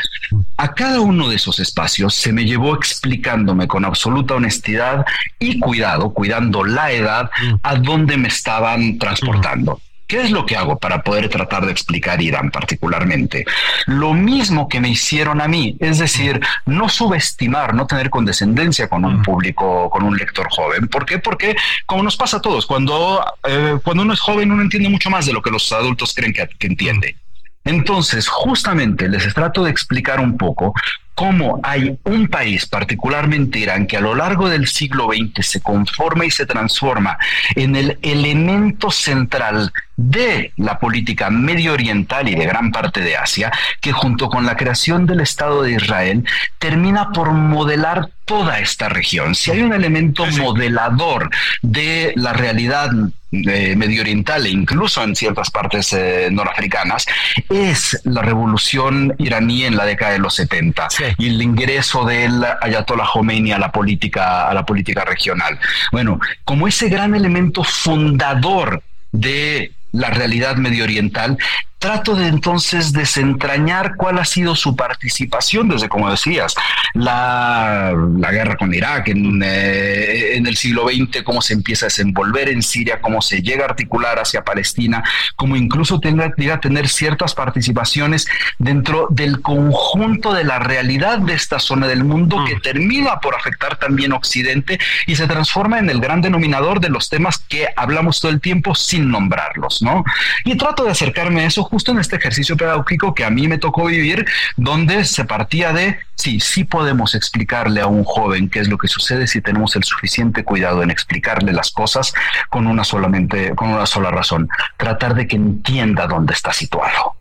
a 0.56 0.74
cada 0.74 1.02
uno 1.02 1.28
de 1.28 1.36
esos 1.36 1.60
espacios 1.60 2.16
se 2.16 2.32
me 2.32 2.46
llevó 2.46 2.76
explicándome 2.76 3.68
con 3.68 3.84
absoluta 3.84 4.36
honestidad 4.36 5.06
y 5.38 5.60
cuidado, 5.60 6.14
cuidando 6.14 6.64
la 6.64 6.92
edad, 6.92 7.30
a 7.62 7.76
dónde 7.76 8.16
me 8.16 8.30
estaban 8.30 8.98
transportando. 8.98 9.82
¿Qué 10.08 10.22
es 10.22 10.32
lo 10.32 10.46
que 10.46 10.56
hago 10.56 10.78
para 10.78 11.02
poder 11.02 11.30
tratar 11.30 11.66
de 11.66 11.72
explicar 11.72 12.22
Irán 12.22 12.52
particularmente? 12.52 13.44
Lo 13.88 14.14
mismo 14.14 14.68
que 14.70 14.80
me 14.80 14.90
hicieron 14.90 15.42
a 15.42 15.48
mí, 15.48 15.78
es 15.80 15.98
decir, 15.98 16.40
no 16.66 16.90
subestimar, 16.90 17.74
no 17.74 17.88
tener 17.88 18.12
condescendencia 18.12 18.88
con 18.88 19.04
un 19.04 19.24
público, 19.24 19.90
con 19.90 20.04
un 20.04 20.16
lector 20.16 20.48
joven. 20.50 20.88
¿Por 20.88 21.06
qué? 21.06 21.18
Porque 21.18 21.56
como 21.88 22.04
nos 22.04 22.18
pasa 22.18 22.38
a 22.38 22.42
todos, 22.42 22.68
cuando, 22.68 23.26
eh, 23.48 23.80
cuando 23.84 24.04
uno 24.04 24.14
es 24.14 24.20
joven 24.20 24.52
uno 24.52 24.62
entiende 24.62 24.90
mucho 24.90 25.10
más 25.10 25.26
de 25.26 25.34
lo 25.34 25.42
que 25.42 25.50
los 25.50 25.72
adultos 25.72 26.14
creen 26.14 26.34
que, 26.34 26.48
que 26.48 26.68
entiende. 26.68 27.16
Entonces, 27.64 28.28
justamente 28.28 29.10
les 29.10 29.34
trato 29.34 29.64
de 29.64 29.72
explicar 29.72 30.20
un 30.20 30.38
poco 30.38 30.76
cómo 31.16 31.62
hay 31.64 31.98
un 32.04 32.28
país, 32.28 32.68
particularmente 32.68 33.60
Irán, 33.60 33.88
que 33.88 33.98
a 33.98 34.02
lo 34.02 34.14
largo 34.14 34.50
del 34.50 34.68
siglo 34.68 35.08
XX 35.08 35.44
se 35.44 35.62
conforma 35.62 36.26
y 36.26 36.32
se 36.32 36.46
transforma 36.46 37.18
en 37.56 37.76
el 37.76 37.98
elemento 38.04 38.92
central 38.92 39.72
de 39.98 40.52
la 40.58 40.80
política 40.80 41.30
medio 41.30 41.74
oriental 41.74 42.28
y 42.28 42.36
de 42.36 42.46
gran 42.46 42.72
parte 42.72 43.02
de 43.02 43.18
Asia, 43.18 43.52
que 43.82 43.92
junto 43.92 44.30
con 44.30 44.46
la 44.46 44.58
creación 44.58 45.06
del 45.06 45.22
Estado 45.22 45.64
de 45.64 45.74
Israel 45.74 46.26
termina 46.60 47.12
por 47.12 47.32
modelar 47.32 48.10
toda 48.26 48.60
esta 48.60 48.90
región. 48.90 49.36
Si 49.36 49.52
hay 49.52 49.62
un 49.62 49.74
elemento 49.74 50.26
modelador 50.26 51.30
de 51.62 52.14
la 52.16 52.34
realidad 52.34 52.90
eh, 53.32 53.76
medio 53.76 54.02
oriental 54.02 54.46
e 54.46 54.50
incluso 54.50 55.04
en 55.04 55.16
ciertas 55.16 55.52
partes 55.52 55.94
eh, 55.94 56.30
norafricanas, 56.32 57.06
es 57.50 58.02
la 58.06 58.22
revolución 58.22 59.14
iraní 59.18 59.66
en 59.66 59.76
la 59.76 59.86
década 59.86 60.14
de 60.14 60.20
los 60.20 60.36
70 60.36 60.88
y 61.18 61.28
el 61.28 61.42
ingreso 61.42 62.06
del 62.06 62.44
Ayatollah 62.62 63.06
Khomeini 63.06 63.52
a 63.52 63.60
la 63.60 63.72
política, 63.72 64.50
a 64.50 64.54
la 64.54 64.66
política 64.66 65.06
regional. 65.06 65.60
Bueno, 65.92 66.20
como 66.44 66.68
ese 66.68 66.90
gran 66.90 67.14
elemento 67.14 67.64
fundador 67.64 68.82
de 69.12 69.72
la 69.96 70.10
realidad 70.10 70.58
medio 70.58 70.84
oriental 70.84 71.38
trato 71.80 72.16
de 72.16 72.28
entonces 72.28 72.94
desentrañar 72.94 73.96
cuál 73.96 74.18
ha 74.20 74.26
sido 74.26 74.56
su 74.56 74.76
participación 74.76 75.70
desde, 75.70 75.90
como 75.90 76.10
decías, 76.10 76.56
la, 76.94 77.94
guerra 78.32 78.58
con 78.58 78.74
Irak 78.74 79.10
en, 79.10 79.42
eh, 79.44 80.36
en, 80.36 80.48
el 80.48 80.58
siglo 80.58 80.88
XX, 80.88 81.24
cómo 81.24 81.42
se 81.42 81.54
empieza 81.54 81.86
a 81.86 81.90
desenvolver 81.90 82.50
en 82.50 82.62
Siria, 82.64 83.00
cómo 83.02 83.22
se 83.22 83.42
llega 83.42 83.64
a 83.66 83.70
articular 83.70 84.20
hacia 84.20 84.44
Palestina, 84.44 85.04
cómo 85.36 85.56
incluso 85.56 86.00
tenga, 86.00 86.34
llega 86.36 86.56
a 86.56 86.60
tener 86.60 86.90
ciertas 86.90 87.36
participaciones 87.36 88.28
dentro 88.58 89.08
del 89.10 89.42
conjunto 89.42 90.34
de 90.34 90.44
la 90.44 90.60
realidad 90.60 91.20
de 91.20 91.34
esta 91.34 91.60
zona 91.60 91.88
del 91.88 92.04
mundo 92.04 92.44
que 92.48 92.56
mm. 92.56 92.62
termina 92.62 93.20
por 93.20 93.36
afectar 93.36 93.78
también 93.78 94.14
Occidente 94.14 94.80
y 95.08 95.16
se 95.16 95.28
transforma 95.28 95.80
en 95.80 95.90
el 95.90 96.00
gran 96.00 96.22
denominador 96.22 96.80
de 96.80 96.90
los 96.90 97.10
temas 97.10 97.38
que 97.38 97.68
hablamos 97.76 98.20
todo 98.20 98.32
el 98.32 98.42
tiempo 98.42 98.76
sin 98.76 99.10
nombrarlos, 99.10 99.82
¿no? 99.82 100.04
Y 100.44 100.56
trato 100.56 100.84
de 100.84 100.92
acercarme 100.92 101.42
a 101.42 101.46
eso 101.46 101.65
justo 101.66 101.92
en 101.92 102.00
este 102.00 102.16
ejercicio 102.16 102.58
pedagógico 102.58 103.14
que 103.14 103.26
a 103.26 103.30
mí 103.30 103.48
me 103.48 103.58
tocó 103.58 103.86
vivir, 103.86 104.26
donde 104.58 105.06
se 105.06 105.26
partía 105.26 105.74
de, 105.74 106.00
sí, 106.16 106.40
sí 106.40 106.64
podemos 106.64 107.16
explicarle 107.16 107.82
a 107.82 107.88
un 107.88 108.04
joven 108.04 108.50
qué 108.50 108.60
es 108.60 108.68
lo 108.68 108.78
que 108.78 108.88
sucede 108.88 109.28
si 109.28 109.42
tenemos 109.42 109.76
el 109.76 109.84
suficiente 109.84 110.44
cuidado 110.44 110.84
en 110.84 110.92
explicarle 110.92 111.54
las 111.54 111.72
cosas 111.72 112.14
con 112.50 112.68
una 112.68 112.84
solamente, 112.84 113.54
con 113.56 113.70
una 113.70 113.86
sola 113.86 114.12
razón, 114.12 114.50
tratar 114.78 115.16
de 115.16 115.28
que 115.28 115.36
entienda 115.36 116.08
dónde 116.08 116.34
está 116.34 116.54
situado. 116.54 117.16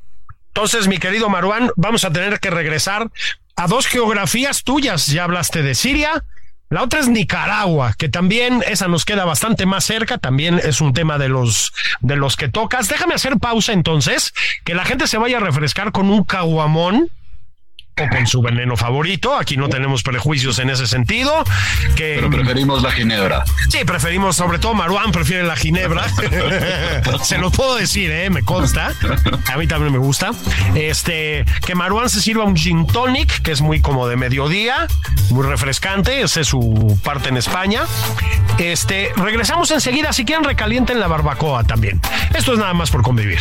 Entonces, 0.48 0.86
mi 0.86 0.98
querido 0.98 1.28
Maruán, 1.28 1.70
vamos 1.76 2.04
a 2.04 2.12
tener 2.12 2.38
que 2.38 2.50
regresar 2.50 3.10
a 3.56 3.66
dos 3.66 3.86
geografías 3.86 4.62
tuyas. 4.62 5.06
Ya 5.08 5.24
hablaste 5.24 5.62
de 5.62 5.74
Siria 5.74 6.22
la 6.70 6.82
otra 6.82 7.00
es 7.00 7.08
Nicaragua, 7.08 7.94
que 7.96 8.08
también 8.08 8.62
esa 8.66 8.88
nos 8.88 9.04
queda 9.04 9.24
bastante 9.24 9.66
más 9.66 9.84
cerca, 9.84 10.18
también 10.18 10.60
es 10.62 10.80
un 10.80 10.92
tema 10.92 11.18
de 11.18 11.28
los 11.28 11.72
de 12.00 12.16
los 12.16 12.36
que 12.36 12.48
tocas. 12.48 12.88
Déjame 12.88 13.14
hacer 13.14 13.38
pausa 13.38 13.72
entonces, 13.72 14.32
que 14.64 14.74
la 14.74 14.84
gente 14.84 15.06
se 15.06 15.18
vaya 15.18 15.36
a 15.36 15.40
refrescar 15.40 15.92
con 15.92 16.10
un 16.10 16.24
caguamón 16.24 17.10
con 17.94 18.26
su 18.26 18.42
veneno 18.42 18.76
favorito. 18.76 19.36
Aquí 19.36 19.56
no 19.56 19.68
tenemos 19.68 20.02
prejuicios 20.02 20.58
en 20.58 20.70
ese 20.70 20.86
sentido. 20.86 21.44
Que, 21.94 22.16
Pero 22.16 22.30
preferimos 22.30 22.82
la 22.82 22.90
ginebra. 22.90 23.44
Sí, 23.68 23.84
preferimos, 23.84 24.36
sobre 24.36 24.58
todo 24.58 24.74
Maruán 24.74 25.12
prefiere 25.12 25.44
la 25.44 25.56
ginebra. 25.56 26.06
se 27.22 27.38
lo 27.38 27.50
puedo 27.50 27.76
decir, 27.76 28.10
¿eh? 28.10 28.30
me 28.30 28.42
consta. 28.42 28.92
A 29.52 29.56
mí 29.56 29.66
también 29.66 29.92
me 29.92 29.98
gusta. 29.98 30.32
Este, 30.74 31.44
que 31.64 31.74
Maruán 31.74 32.10
se 32.10 32.20
sirva 32.20 32.44
un 32.44 32.56
gin 32.56 32.86
tonic, 32.86 33.42
que 33.42 33.52
es 33.52 33.60
muy 33.60 33.80
como 33.80 34.08
de 34.08 34.16
mediodía, 34.16 34.86
muy 35.30 35.46
refrescante. 35.46 36.22
Esa 36.22 36.40
es 36.40 36.48
su 36.48 36.98
parte 37.04 37.28
en 37.28 37.36
España. 37.36 37.82
Este, 38.58 39.12
regresamos 39.16 39.70
enseguida. 39.70 40.12
Si 40.12 40.24
quieren, 40.24 40.44
recalienten 40.44 40.98
la 41.00 41.06
barbacoa 41.06 41.64
también. 41.64 42.00
Esto 42.34 42.52
es 42.52 42.58
nada 42.58 42.74
más 42.74 42.90
por 42.90 43.02
convivir. 43.02 43.40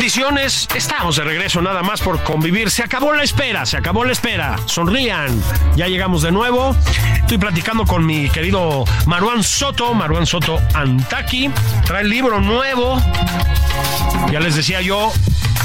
Bendiciones. 0.00 0.66
Estamos 0.74 1.16
de 1.16 1.24
regreso 1.24 1.60
nada 1.60 1.82
más 1.82 2.00
por 2.00 2.22
convivir. 2.22 2.70
Se 2.70 2.82
acabó 2.82 3.12
la 3.12 3.22
espera, 3.22 3.66
se 3.66 3.76
acabó 3.76 4.02
la 4.02 4.12
espera. 4.12 4.56
Sonrían. 4.64 5.28
Ya 5.76 5.88
llegamos 5.88 6.22
de 6.22 6.32
nuevo. 6.32 6.74
Estoy 7.16 7.36
platicando 7.36 7.84
con 7.84 8.06
mi 8.06 8.30
querido 8.30 8.86
Maruán 9.04 9.42
Soto, 9.42 9.92
Maruán 9.92 10.24
Soto 10.24 10.58
Antaki. 10.72 11.50
Trae 11.84 12.00
el 12.00 12.08
libro 12.08 12.40
nuevo. 12.40 12.98
Ya 14.32 14.40
les 14.40 14.56
decía 14.56 14.80
yo, 14.80 15.12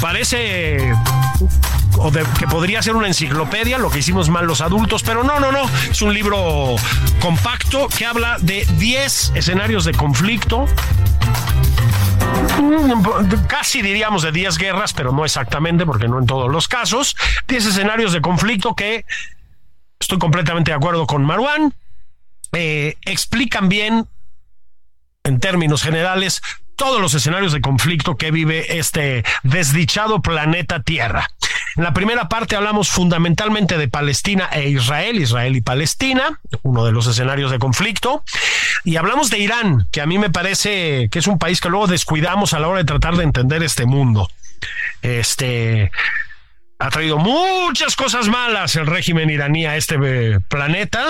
parece 0.02 0.92
o 1.96 2.12
que 2.12 2.46
podría 2.46 2.82
ser 2.82 2.94
una 2.94 3.06
enciclopedia, 3.06 3.78
lo 3.78 3.88
que 3.88 4.00
hicimos 4.00 4.28
mal 4.28 4.44
los 4.44 4.60
adultos, 4.60 5.02
pero 5.02 5.24
no, 5.24 5.40
no, 5.40 5.50
no, 5.50 5.62
es 5.90 6.02
un 6.02 6.12
libro 6.12 6.76
compacto 7.20 7.88
que 7.88 8.04
habla 8.04 8.36
de 8.38 8.66
10 8.76 9.32
escenarios 9.34 9.86
de 9.86 9.92
conflicto 9.92 10.66
casi 13.48 13.82
diríamos 13.82 14.22
de 14.22 14.32
10 14.32 14.58
guerras, 14.58 14.92
pero 14.92 15.12
no 15.12 15.24
exactamente, 15.24 15.86
porque 15.86 16.08
no 16.08 16.18
en 16.18 16.26
todos 16.26 16.50
los 16.50 16.68
casos, 16.68 17.16
10 17.48 17.66
escenarios 17.66 18.12
de 18.12 18.20
conflicto 18.20 18.74
que 18.74 19.04
estoy 19.98 20.18
completamente 20.18 20.70
de 20.70 20.76
acuerdo 20.76 21.06
con 21.06 21.24
Marwan, 21.24 21.74
eh, 22.52 22.96
explican 23.02 23.68
bien, 23.68 24.06
en 25.24 25.40
términos 25.40 25.82
generales, 25.82 26.40
todos 26.76 27.00
los 27.00 27.14
escenarios 27.14 27.52
de 27.52 27.60
conflicto 27.60 28.16
que 28.16 28.30
vive 28.30 28.78
este 28.78 29.24
desdichado 29.42 30.20
planeta 30.20 30.82
Tierra. 30.82 31.30
En 31.76 31.84
la 31.84 31.92
primera 31.92 32.28
parte 32.28 32.56
hablamos 32.56 32.88
fundamentalmente 32.88 33.76
de 33.76 33.88
Palestina 33.88 34.48
e 34.50 34.70
Israel, 34.70 35.16
Israel 35.16 35.56
y 35.56 35.60
Palestina, 35.60 36.40
uno 36.62 36.86
de 36.86 36.92
los 36.92 37.06
escenarios 37.06 37.50
de 37.50 37.58
conflicto. 37.58 38.24
Y 38.84 38.96
hablamos 38.96 39.28
de 39.28 39.38
Irán, 39.38 39.86
que 39.92 40.00
a 40.00 40.06
mí 40.06 40.18
me 40.18 40.30
parece 40.30 41.08
que 41.10 41.18
es 41.18 41.26
un 41.26 41.38
país 41.38 41.60
que 41.60 41.68
luego 41.68 41.86
descuidamos 41.86 42.54
a 42.54 42.60
la 42.60 42.68
hora 42.68 42.78
de 42.78 42.84
tratar 42.84 43.16
de 43.16 43.24
entender 43.24 43.62
este 43.62 43.84
mundo. 43.84 44.30
Este 45.02 45.90
ha 46.78 46.90
traído 46.90 47.18
muchas 47.18 47.94
cosas 47.94 48.28
malas 48.28 48.76
el 48.76 48.86
régimen 48.86 49.30
iraní 49.30 49.66
a 49.66 49.76
este 49.76 49.96
eh, 50.02 50.40
planeta 50.48 51.04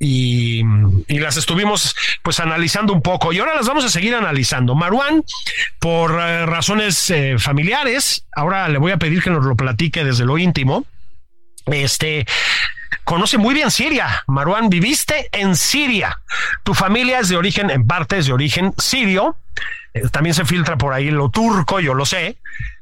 y, 0.00 0.62
las 1.08 1.36
estuvimos 1.36 1.96
pues 2.22 2.38
analizando 2.40 2.92
un 2.92 3.02
poco 3.02 3.32
y 3.32 3.38
ahora 3.38 3.54
las 3.54 3.66
vamos 3.66 3.84
a 3.84 3.88
seguir 3.88 4.14
analizando. 4.14 4.74
Marwan, 4.74 5.24
por 5.78 6.12
eh, 6.20 6.46
razones 6.46 7.10
eh, 7.10 7.36
familiares, 7.38 8.24
ahora 8.34 8.68
le 8.68 8.78
voy 8.78 8.92
a 8.92 8.98
pedir 8.98 9.22
que 9.22 9.30
nos 9.30 9.44
lo 9.44 9.56
platique 9.56 10.04
desde 10.04 10.24
lo 10.24 10.38
íntimo. 10.38 10.84
Este 11.66 12.26
conoce 13.04 13.38
muy 13.38 13.54
bien 13.54 13.70
Siria. 13.70 14.22
Marwan, 14.26 14.70
viviste 14.70 15.28
en 15.32 15.56
Siria. 15.56 16.20
Tu 16.62 16.74
familia 16.74 17.20
es 17.20 17.28
de 17.28 17.36
origen, 17.36 17.70
en 17.70 17.86
parte 17.86 18.18
es 18.18 18.26
de 18.26 18.32
origen 18.32 18.72
sirio. 18.78 19.36
Eh, 19.94 20.08
también 20.10 20.34
se 20.34 20.44
filtra 20.44 20.76
por 20.76 20.92
ahí 20.92 21.10
lo 21.10 21.30
turco, 21.30 21.80
yo 21.80 21.94
lo 21.94 22.06
sé. 22.06 22.36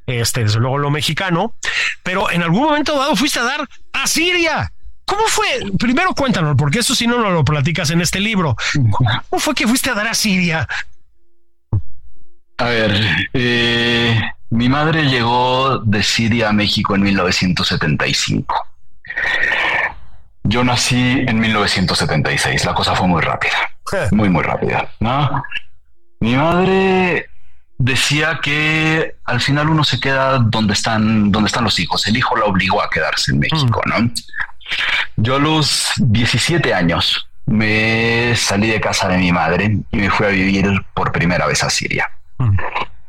Este, 0.06 0.44
desde 0.44 0.60
luego 0.60 0.78
lo 0.78 0.90
mexicano. 0.90 1.54
Pero 2.02 2.30
en 2.30 2.42
algún 2.42 2.62
momento 2.62 2.98
dado 2.98 3.16
fuiste 3.16 3.40
a 3.40 3.44
dar 3.44 3.68
a 3.92 4.06
Siria. 4.06 4.72
¿Cómo 5.06 5.22
fue? 5.28 5.46
Primero 5.78 6.12
cuéntanos, 6.14 6.56
porque 6.56 6.80
eso 6.80 6.94
si 6.94 7.06
no, 7.06 7.18
no 7.18 7.30
lo 7.30 7.44
platicas 7.44 7.90
en 7.90 8.00
este 8.00 8.20
libro. 8.20 8.56
¿Cómo 8.90 9.40
fue 9.40 9.54
que 9.54 9.66
fuiste 9.66 9.90
a 9.90 9.94
dar 9.94 10.08
a 10.08 10.14
Siria? 10.14 10.68
A 12.58 12.64
ver, 12.64 13.28
eh, 13.32 14.20
mi 14.50 14.68
madre 14.68 15.04
llegó 15.04 15.78
de 15.78 16.02
Siria 16.02 16.48
a 16.48 16.52
México 16.52 16.94
en 16.94 17.02
1975. 17.02 18.66
Yo 20.42 20.64
nací 20.64 21.24
en 21.26 21.38
1976, 21.38 22.64
la 22.64 22.74
cosa 22.74 22.94
fue 22.94 23.06
muy 23.06 23.20
rápida, 23.20 23.56
muy, 24.10 24.28
muy 24.28 24.42
rápida. 24.42 24.88
¿no? 25.00 25.42
Mi 26.20 26.34
madre 26.34 27.28
decía 27.78 28.40
que 28.42 29.16
al 29.24 29.40
final 29.40 29.68
uno 29.68 29.84
se 29.84 30.00
queda 30.00 30.38
donde 30.38 30.72
están, 30.72 31.30
donde 31.30 31.48
están 31.48 31.64
los 31.64 31.78
hijos. 31.78 32.06
El 32.06 32.16
hijo 32.16 32.36
la 32.36 32.46
obligó 32.46 32.82
a 32.82 32.90
quedarse 32.90 33.32
en 33.32 33.40
México, 33.40 33.82
mm. 33.84 33.88
¿no? 33.88 34.10
Yo 35.16 35.36
a 35.36 35.38
los 35.38 35.92
17 35.96 36.74
años 36.74 37.28
me 37.46 38.34
salí 38.36 38.68
de 38.68 38.80
casa 38.80 39.08
de 39.08 39.18
mi 39.18 39.32
madre 39.32 39.78
y 39.90 39.96
me 39.96 40.10
fui 40.10 40.26
a 40.26 40.30
vivir 40.30 40.66
por 40.94 41.12
primera 41.12 41.46
vez 41.46 41.62
a 41.62 41.70
Siria. 41.70 42.10
Mm. 42.38 42.56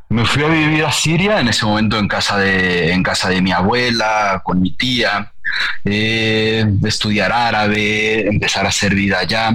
Me 0.09 0.25
fui 0.25 0.43
a 0.43 0.47
vivir 0.47 0.85
a 0.85 0.91
Siria 0.91 1.41
en 1.41 1.49
ese 1.49 1.65
momento 1.65 1.99
en 1.99 2.07
casa 2.07 2.37
de, 2.37 2.93
en 2.93 3.03
casa 3.03 3.29
de 3.29 3.41
mi 3.41 3.51
abuela, 3.51 4.41
con 4.43 4.61
mi 4.61 4.71
tía, 4.71 5.33
eh, 5.83 6.63
de 6.65 6.89
estudiar 6.89 7.33
árabe, 7.33 8.25
empezar 8.27 8.65
a 8.65 8.69
hacer 8.69 8.95
vida 8.95 9.19
allá. 9.19 9.51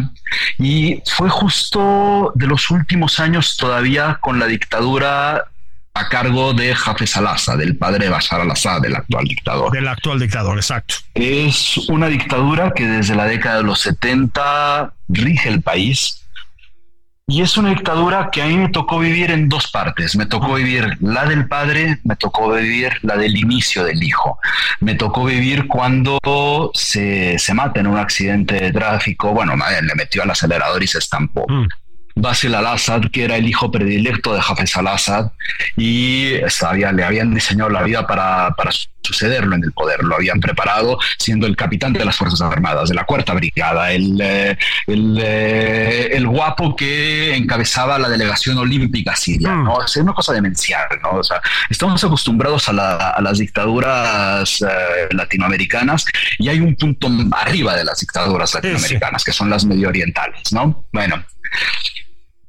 Y 0.59 1.03
fue 1.07 1.31
justo 1.31 2.33
de 2.35 2.47
los 2.47 2.71
últimos 2.71 3.19
años 3.19 3.57
todavía 3.57 4.19
con 4.21 4.39
la 4.39 4.47
dictadura 4.47 5.52
a 5.95 6.09
cargo 6.09 6.55
de 6.55 6.73
Hafez 6.73 7.17
al-Assad, 7.17 7.59
del 7.59 7.77
padre 7.77 8.07
de 8.07 8.11
Bashar 8.11 8.41
al-Assad, 8.41 8.81
del 8.81 8.97
actual 8.97 9.25
dictador. 9.25 9.73
Del 9.73 9.89
actual 9.89 10.19
dictador, 10.19 10.57
exacto. 10.57 10.95
Es 11.15 11.77
una 11.89 12.07
dictadura 12.07 12.73
que 12.75 12.87
desde 12.87 13.15
la 13.15 13.27
década 13.27 13.59
de 13.59 13.65
los 13.65 13.81
70 13.81 14.95
rige 15.09 15.49
el 15.49 15.63
país 15.63 16.23
y 17.33 17.41
es 17.41 17.57
una 17.57 17.71
dictadura 17.71 18.29
que 18.31 18.43
a 18.43 18.47
mí 18.47 18.59
me 18.59 18.69
tocó 18.69 18.99
vivir 18.99 19.31
en 19.31 19.49
dos 19.49 19.71
partes. 19.71 20.17
Me 20.17 20.27
tocó 20.27 20.55
vivir 20.55 20.99
la 21.01 21.25
del 21.25 21.49
padre, 21.49 21.99
me 22.05 22.17
tocó 22.17 22.53
vivir 22.53 22.93
la 23.03 23.17
del 23.17 23.37
inicio 23.37 23.85
del 23.85 24.03
hijo. 24.03 24.39
Me 24.81 24.97
tocó 24.97 25.25
vivir 25.25 25.67
cuando 25.69 26.19
se, 26.75 27.39
se 27.39 27.55
mata 27.55 27.81
en 27.81 27.87
un 27.87 27.97
accidente 27.97 28.57
de 28.57 28.73
tráfico. 28.73 29.33
Bueno, 29.33 29.55
le 29.57 29.95
metió 29.95 30.23
al 30.23 30.31
acelerador 30.31 30.83
y 30.83 30.87
se 30.87 30.99
estampó. 30.99 31.47
Mm. 31.49 31.69
Basil 32.15 32.55
al-Assad, 32.55 33.03
que 33.13 33.25
era 33.25 33.37
el 33.37 33.49
hijo 33.49 33.71
predilecto 33.71 34.35
de 34.35 34.41
Hafez 34.41 34.77
al-Assad, 34.77 35.31
y 35.77 36.35
sabía, 36.49 36.93
le 36.93 37.05
habían 37.05 37.35
diseñado 37.35 37.71
la 37.71 37.83
vida 37.83 38.07
para, 38.07 38.55
para, 38.57 38.71
sucederlo 39.03 39.57
en 39.57 39.65
el 39.65 39.73
poder. 39.73 40.03
Lo 40.05 40.17
habían 40.17 40.41
preparado 40.41 40.99
siendo 41.19 41.47
el 41.47 41.57
capitán 41.57 41.93
de 41.93 42.05
las 42.05 42.17
Fuerzas 42.17 42.41
Armadas, 42.41 42.89
de 42.89 42.95
la 42.95 43.05
Cuarta 43.05 43.35
Brigada, 43.35 43.93
el, 43.93 44.21
eh, 44.21 44.57
el, 44.87 45.19
eh, 45.21 46.11
el 46.13 46.27
guapo 46.27 46.77
que 46.77 47.35
encabezaba 47.35 47.99
la 47.99 48.09
delegación 48.09 48.59
olímpica 48.59 49.17
siria. 49.17 49.51
Mm. 49.51 49.65
¿no? 49.65 49.85
Es 49.85 49.97
una 49.97 50.13
cosa 50.13 50.33
demencial. 50.33 50.87
¿no? 51.03 51.19
O 51.19 51.25
sea, 51.25 51.41
estamos 51.69 52.03
acostumbrados 52.03 52.69
a, 52.69 52.73
la, 52.73 53.11
a 53.11 53.21
las 53.21 53.39
dictaduras 53.39 54.63
eh, 54.63 55.09
latinoamericanas 55.11 56.07
y 56.39 56.49
hay 56.49 56.61
un 56.61 56.75
punto 56.77 57.09
arriba 57.33 57.75
de 57.77 57.85
las 57.85 57.99
dictaduras 58.01 58.55
latinoamericanas, 58.55 59.25
que 59.25 59.33
son 59.33 59.51
las 59.51 59.65
medio 59.65 59.89
orientales. 59.89 60.53
¿no? 60.53 60.87
Bueno, 60.93 61.23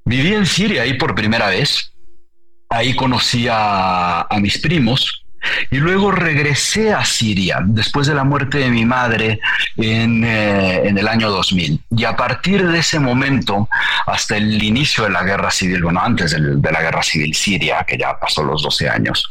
Viví 0.05 0.33
en 0.33 0.45
Siria 0.45 0.83
ahí 0.83 0.95
por 0.95 1.15
primera 1.15 1.47
vez. 1.47 1.93
Ahí 2.69 2.95
conocí 2.95 3.47
a, 3.49 4.27
mis 4.41 4.57
primos, 4.57 5.22
y 5.71 5.77
luego 5.77 6.11
regresé 6.11 6.93
a 6.93 7.03
Siria 7.05 7.59
después 7.63 8.07
de 8.07 8.15
la 8.15 8.23
muerte 8.23 8.59
de 8.59 8.69
mi 8.69 8.85
madre 8.85 9.39
en, 9.77 10.23
eh, 10.23 10.87
en, 10.87 10.97
el 10.97 11.07
año 11.07 11.29
2000. 11.29 11.81
Y 11.91 12.05
a 12.05 12.15
partir 12.15 12.67
de 12.67 12.79
ese 12.79 12.99
momento, 12.99 13.67
hasta 14.05 14.37
el 14.37 14.61
inicio 14.61 15.03
de 15.05 15.09
la 15.09 15.23
guerra 15.23 15.51
civil, 15.51 15.83
bueno, 15.83 16.01
antes 16.01 16.31
de 16.31 16.71
la 16.71 16.81
guerra 16.81 17.03
civil 17.03 17.33
siria, 17.33 17.83
que 17.87 17.97
ya 17.97 18.17
pasó 18.19 18.43
los 18.43 18.63
12 18.63 18.89
años, 18.89 19.29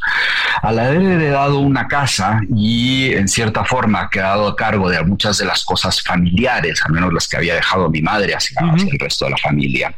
al 0.63 0.79
haber 0.79 1.03
heredado 1.03 1.59
una 1.59 1.89
casa 1.89 2.41
y 2.55 3.13
en 3.15 3.29
cierta 3.29 3.65
forma 3.65 4.11
quedado 4.11 4.49
a 4.49 4.57
cargo 4.57 4.89
de 4.89 5.03
muchas 5.03 5.39
de 5.39 5.45
las 5.45 5.65
cosas 5.65 6.03
familiares, 6.03 6.81
al 6.85 6.93
menos 6.93 7.13
las 7.13 7.29
que 7.29 7.37
había 7.37 7.55
dejado 7.55 7.89
mi 7.91 8.03
madre 8.03 8.35
hacia, 8.35 8.61
el 8.61 8.99
resto 8.99 9.25
de 9.27 9.33
la 9.33 9.39
familia. 9.39 9.95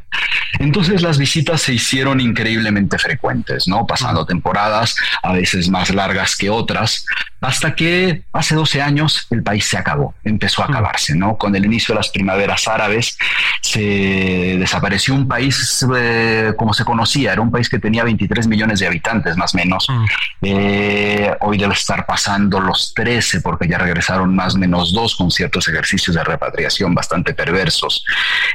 Entonces 0.58 1.02
las 1.02 1.18
visitas 1.18 1.62
se 1.62 1.74
hicieron 1.74 2.20
increíblemente 2.20 2.98
frecuentes, 2.98 3.66
¿no? 3.66 3.86
Pasando 3.86 4.24
temporadas, 4.24 4.96
a 5.22 5.32
veces 5.32 5.68
más 5.68 5.90
largas 5.90 6.03
largas 6.06 6.36
que 6.36 6.50
otras, 6.50 7.06
hasta 7.40 7.74
que 7.74 8.22
hace 8.32 8.54
12 8.54 8.82
años 8.82 9.26
el 9.30 9.42
país 9.42 9.64
se 9.66 9.76
acabó, 9.76 10.14
empezó 10.24 10.62
a 10.62 10.66
acabarse, 10.66 11.14
¿no? 11.14 11.36
Con 11.36 11.54
el 11.56 11.64
inicio 11.64 11.94
de 11.94 12.00
las 12.00 12.08
primaveras 12.08 12.66
árabes 12.68 13.18
se 13.60 14.56
desapareció 14.58 15.14
un 15.14 15.28
país 15.28 15.84
eh, 15.96 16.52
como 16.56 16.74
se 16.74 16.84
conocía, 16.84 17.32
era 17.32 17.40
un 17.40 17.50
país 17.50 17.68
que 17.68 17.78
tenía 17.78 18.04
23 18.04 18.46
millones 18.46 18.80
de 18.80 18.86
habitantes 18.86 19.36
más 19.36 19.54
o 19.54 19.58
menos, 19.58 19.86
mm. 19.88 20.04
eh, 20.42 21.36
hoy 21.40 21.58
debe 21.58 21.74
estar 21.74 22.06
pasando 22.06 22.60
los 22.60 22.92
13 22.94 23.40
porque 23.40 23.68
ya 23.68 23.78
regresaron 23.78 24.34
más 24.34 24.54
o 24.54 24.58
menos 24.58 24.92
dos 24.92 25.16
con 25.16 25.30
ciertos 25.30 25.68
ejercicios 25.68 26.16
de 26.16 26.24
repatriación 26.24 26.94
bastante 26.94 27.34
perversos. 27.34 28.04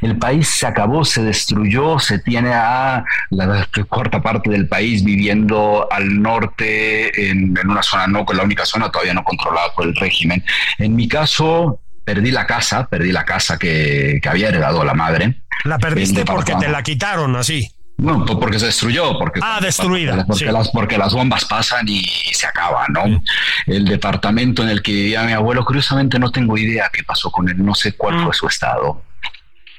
El 0.01 0.17
país 0.17 0.47
se 0.47 0.67
acabó, 0.67 1.05
se 1.05 1.23
destruyó, 1.23 1.99
se 1.99 2.19
tiene 2.19 2.53
a 2.53 3.03
la 3.29 3.67
cuarta 3.87 4.21
parte 4.21 4.49
del 4.49 4.67
país 4.67 5.03
viviendo 5.03 5.87
al 5.91 6.21
norte 6.21 7.29
en, 7.29 7.38
en 7.39 7.69
una 7.69 7.83
zona 7.83 8.07
no, 8.07 8.25
con 8.25 8.37
la 8.37 8.43
única 8.43 8.65
zona 8.65 8.91
todavía 8.91 9.13
no 9.13 9.23
controlada 9.23 9.71
por 9.73 9.85
el 9.85 9.95
régimen. 9.95 10.43
En 10.77 10.95
mi 10.95 11.07
caso, 11.07 11.81
perdí 12.03 12.31
la 12.31 12.45
casa, 12.45 12.87
perdí 12.87 13.11
la 13.11 13.25
casa 13.25 13.57
que, 13.57 14.19
había 14.27 14.49
heredado 14.49 14.83
la 14.83 14.93
madre. 14.93 15.41
¿La 15.63 15.77
perdiste 15.77 16.25
porque 16.25 16.55
te 16.55 16.67
la 16.67 16.81
quitaron 16.83 17.35
así? 17.35 17.69
No, 17.97 18.25
porque 18.25 18.59
se 18.59 18.67
destruyó. 18.67 19.17
Porque, 19.19 19.41
ah, 19.43 19.59
destruida. 19.61 20.25
Porque, 20.25 20.45
las, 20.45 20.69
porque 20.69 20.97
las 20.97 21.13
bombas 21.13 21.45
pasan 21.45 21.87
y 21.87 22.01
se 22.31 22.47
acaban, 22.47 22.93
¿no? 22.93 23.21
El 23.67 23.85
departamento 23.85 24.63
en 24.63 24.69
el 24.69 24.81
que 24.81 24.93
vivía 24.93 25.23
mi 25.23 25.33
abuelo, 25.33 25.65
curiosamente 25.65 26.17
no 26.17 26.31
tengo 26.31 26.57
idea 26.57 26.89
qué 26.91 27.03
pasó 27.03 27.29
con 27.29 27.49
él, 27.49 27.63
no 27.63 27.75
sé 27.75 27.93
cuál 27.93 28.15
mm. 28.15 28.23
fue 28.23 28.33
su 28.33 28.47
estado. 28.47 29.03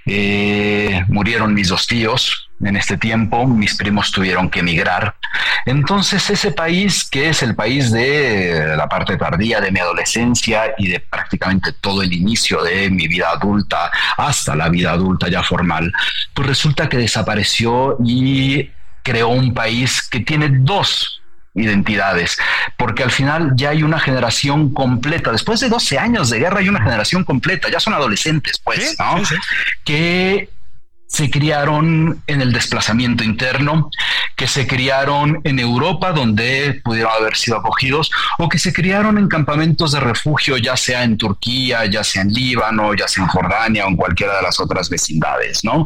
Eh, 0.04 1.04
murieron 1.08 1.54
mis 1.54 1.68
dos 1.68 1.86
tíos, 1.86 2.49
en 2.62 2.76
este 2.76 2.96
tiempo, 2.98 3.46
mis 3.46 3.76
primos 3.76 4.10
tuvieron 4.10 4.50
que 4.50 4.60
emigrar. 4.60 5.14
Entonces 5.64 6.28
ese 6.30 6.52
país, 6.52 7.08
que 7.10 7.30
es 7.30 7.42
el 7.42 7.54
país 7.54 7.90
de 7.90 8.74
la 8.76 8.88
parte 8.88 9.16
tardía 9.16 9.60
de 9.60 9.70
mi 9.70 9.80
adolescencia 9.80 10.74
y 10.78 10.88
de 10.88 11.00
prácticamente 11.00 11.72
todo 11.72 12.02
el 12.02 12.12
inicio 12.12 12.62
de 12.62 12.90
mi 12.90 13.08
vida 13.08 13.30
adulta 13.30 13.90
hasta 14.16 14.54
la 14.54 14.68
vida 14.68 14.92
adulta 14.92 15.28
ya 15.28 15.42
formal, 15.42 15.92
pues 16.34 16.48
resulta 16.48 16.88
que 16.88 16.98
desapareció 16.98 17.96
y 18.04 18.70
creó 19.02 19.28
un 19.28 19.54
país 19.54 20.02
que 20.08 20.20
tiene 20.20 20.48
dos 20.50 21.22
identidades, 21.54 22.38
porque 22.76 23.02
al 23.02 23.10
final 23.10 23.52
ya 23.56 23.70
hay 23.70 23.82
una 23.82 23.98
generación 23.98 24.72
completa, 24.72 25.32
después 25.32 25.58
de 25.60 25.68
12 25.68 25.98
años 25.98 26.30
de 26.30 26.38
guerra 26.38 26.60
hay 26.60 26.68
una 26.68 26.80
generación 26.80 27.24
completa, 27.24 27.68
ya 27.68 27.80
son 27.80 27.92
adolescentes, 27.92 28.60
pues, 28.62 28.96
¿no? 28.98 29.20
Que 29.84 30.48
se 31.10 31.28
criaron 31.28 32.22
en 32.28 32.40
el 32.40 32.52
desplazamiento 32.52 33.24
interno, 33.24 33.90
que 34.36 34.46
se 34.46 34.66
criaron 34.68 35.40
en 35.42 35.58
Europa 35.58 36.12
donde 36.12 36.80
pudieron 36.84 37.12
haber 37.12 37.36
sido 37.36 37.58
acogidos 37.58 38.10
o 38.38 38.48
que 38.48 38.60
se 38.60 38.72
criaron 38.72 39.18
en 39.18 39.26
campamentos 39.26 39.90
de 39.90 39.98
refugio, 39.98 40.56
ya 40.56 40.76
sea 40.76 41.02
en 41.02 41.18
Turquía, 41.18 41.84
ya 41.86 42.04
sea 42.04 42.22
en 42.22 42.32
Líbano, 42.32 42.94
ya 42.94 43.08
sea 43.08 43.24
en 43.24 43.28
Jordania 43.28 43.86
o 43.86 43.88
en 43.88 43.96
cualquiera 43.96 44.36
de 44.36 44.42
las 44.42 44.60
otras 44.60 44.88
vecindades, 44.88 45.64
¿no? 45.64 45.84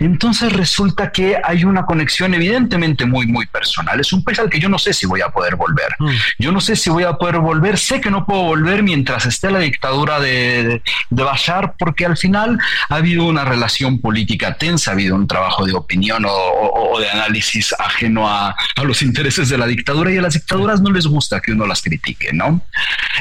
Entonces 0.00 0.50
resulta 0.54 1.12
que 1.12 1.36
hay 1.44 1.64
una 1.64 1.84
conexión 1.84 2.32
evidentemente 2.32 3.04
muy, 3.04 3.26
muy 3.26 3.44
personal. 3.46 4.00
Es 4.00 4.10
un 4.14 4.24
país 4.24 4.38
al 4.38 4.48
que 4.48 4.58
yo 4.58 4.70
no 4.70 4.78
sé 4.78 4.94
si 4.94 5.06
voy 5.06 5.20
a 5.20 5.28
poder 5.28 5.56
volver. 5.56 5.94
Mm. 5.98 6.10
Yo 6.38 6.50
no 6.50 6.62
sé 6.62 6.76
si 6.76 6.88
voy 6.88 7.04
a 7.04 7.12
poder 7.12 7.38
volver. 7.38 7.78
Sé 7.78 8.00
que 8.00 8.10
no 8.10 8.24
puedo 8.24 8.44
volver 8.44 8.82
mientras 8.82 9.26
esté 9.26 9.50
la 9.50 9.58
dictadura 9.58 10.18
de, 10.18 10.82
de 11.10 11.22
Bashar 11.22 11.74
porque 11.78 12.06
al 12.06 12.16
final 12.16 12.58
ha 12.88 12.94
habido 12.96 13.24
una 13.24 13.44
relación 13.44 14.00
política 14.00 14.56
ha 14.62 14.92
habido 14.92 15.16
un 15.16 15.26
trabajo 15.26 15.64
de 15.64 15.72
opinión 15.72 16.24
o, 16.28 16.98
de 17.00 17.10
análisis 17.10 17.74
ajeno 17.78 18.28
a, 18.28 18.54
los 18.84 19.02
intereses 19.02 19.48
de 19.48 19.58
la 19.58 19.66
dictadura 19.66 20.12
y 20.12 20.18
a 20.18 20.22
las 20.22 20.34
dictaduras 20.34 20.80
no 20.80 20.90
les 20.90 21.06
gusta 21.06 21.40
que 21.40 21.52
uno 21.52 21.66
las 21.66 21.82
critique, 21.82 22.32
¿no? 22.32 22.62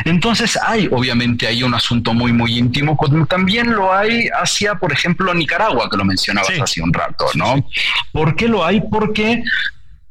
Entonces 0.05 0.57
hay, 0.65 0.87
obviamente, 0.91 1.47
hay 1.47 1.63
un 1.63 1.73
asunto 1.73 2.13
muy, 2.13 2.31
muy 2.31 2.57
íntimo, 2.57 2.95
como 2.97 3.25
también 3.25 3.71
lo 3.71 3.93
hay 3.93 4.27
hacia, 4.29 4.75
por 4.75 4.91
ejemplo, 4.91 5.33
Nicaragua, 5.33 5.89
que 5.89 5.97
lo 5.97 6.05
mencionabas 6.05 6.51
hace 6.61 6.81
un 6.81 6.93
rato, 6.93 7.25
¿no? 7.35 7.65
¿Por 8.11 8.35
qué 8.35 8.47
lo 8.47 8.65
hay? 8.65 8.81
Porque 8.81 9.43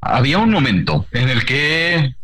había 0.00 0.38
un 0.38 0.50
momento 0.50 1.06
en 1.12 1.28
el 1.28 1.44
que 1.44 2.14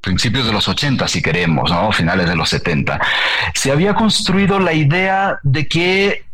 principios 0.00 0.46
de 0.46 0.52
los 0.52 0.68
80, 0.68 1.06
si 1.08 1.20
queremos, 1.20 1.70
¿no? 1.70 1.92
finales 1.92 2.28
de 2.28 2.36
los 2.36 2.48
70, 2.48 3.00
se 3.54 3.72
había 3.72 3.94
construido 3.94 4.58
la 4.58 4.72
idea 4.72 5.38
de 5.42 5.66
que 5.66 6.27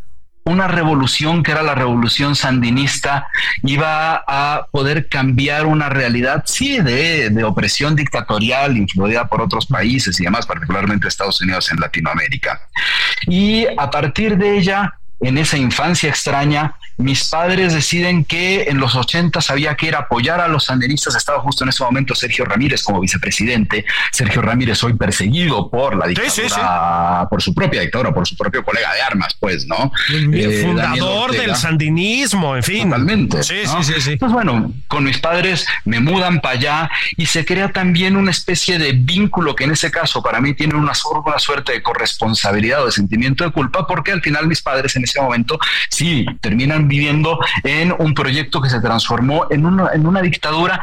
una 0.45 0.69
revolución 0.69 1.43
que 1.43 1.53
era 1.53 1.63
la 1.63 1.75
revolución 1.75 2.37
sandinista 2.37 3.29
iba 3.63 4.23
a 4.27 4.67
poder 4.71 5.09
cambiar 5.09 5.67
una 5.67 5.89
realidad, 5.89 6.43
sí, 6.47 6.79
de, 6.81 7.31
de, 7.31 7.45
opresión 7.45 7.97
dictatorial 7.97 8.77
influida 8.77 9.27
por 9.27 9.41
otros 9.41 9.67
países 9.67 10.21
y 10.21 10.25
demás, 10.25 10.47
particularmente 10.47 11.09
Estados 11.09 11.41
Unidos 11.41 11.71
en 11.73 11.81
Latinoamérica. 11.81 12.61
Y 13.27 13.67
a 13.79 13.91
partir 13.91 14.37
de 14.37 14.59
ella, 14.59 14.99
en 15.25 15.39
esa 15.39 15.57
infancia 15.57 16.09
extraña, 16.11 16.75
mis 16.97 17.25
padres 17.25 17.75
deciden 17.75 18.25
que 18.25 18.65
en 18.69 18.79
los 18.79 18.95
80 18.95 19.41
había 19.49 19.75
que 19.75 19.87
ir 19.87 19.97
a 19.97 20.01
apoyar 20.01 20.41
a 20.41 20.49
los 20.49 20.65
sandinistas. 20.65 21.17
Estaba 21.17 21.41
justo 21.41 21.65
en 21.65 21.71
ese 21.71 21.83
momento 21.83 22.15
Sergio 22.15 22.45
Ramírez 22.45 22.83
como 22.83 23.01
vicepresidente. 23.01 23.85
Sergio 24.13 24.43
Ramírez 24.43 24.83
hoy 24.85 24.95
perseguido 24.95 25.71
por 25.71 25.97
la 25.97 26.07
dictadura, 26.07 27.27
por 27.29 27.43
su 27.43 27.53
propia 27.53 27.81
dictadura, 27.81 28.15
por 28.15 28.29
su 28.29 28.37
propio 28.37 28.63
colega 28.65 28.95
de 28.95 29.03
armas, 29.03 29.37
pues, 29.41 29.67
¿no? 29.67 29.91
El 30.09 30.35
eh, 30.35 30.63
fundador 30.63 31.33
del 31.33 31.57
sandinismo, 31.57 32.55
en 32.55 32.63
fin. 32.63 32.85
Totalmente. 32.91 33.43
Sí, 33.43 33.63
sí, 33.83 34.01
sí, 34.01 34.17
Pues 34.17 34.31
bueno, 34.31 34.73
con 34.87 35.05
mis 35.05 35.19
padres 35.19 35.67
me 35.85 35.99
mudan 35.99 36.41
para 36.41 36.55
allá 36.55 36.91
y 37.17 37.27
se 37.27 37.45
crea 37.45 37.73
también 37.73 38.17
una 38.17 38.31
especie 38.31 38.79
de 38.79 38.93
vínculo 38.93 39.57
que 39.57 39.65
en 39.65 39.73
ese 39.73 39.91
caso 39.91 40.23
para 40.23 40.41
mí 40.41 40.55
tiene 40.55 40.75
una, 40.75 40.93
una 41.25 41.39
suerte 41.39 41.73
de 41.73 41.83
corresponsabilidad 41.83 42.83
o 42.83 42.87
de 42.87 42.93
sentimiento 42.93 43.43
de 43.43 43.51
culpa 43.51 43.87
porque 43.87 44.13
al 44.13 44.23
final 44.23 44.47
mis 44.47 44.63
padres 44.63 44.95
en 44.95 45.05
ese 45.05 45.14
momento 45.21 45.59
sí 45.91 46.27
terminan 46.41 46.89
viviendo 46.89 47.39
en 47.63 47.95
un 47.99 48.15
proyecto 48.15 48.61
que 48.61 48.71
se 48.71 48.81
transformó 48.81 49.47
en 49.51 49.67
una, 49.67 49.93
en 49.93 50.07
una 50.07 50.23
dictadura 50.23 50.81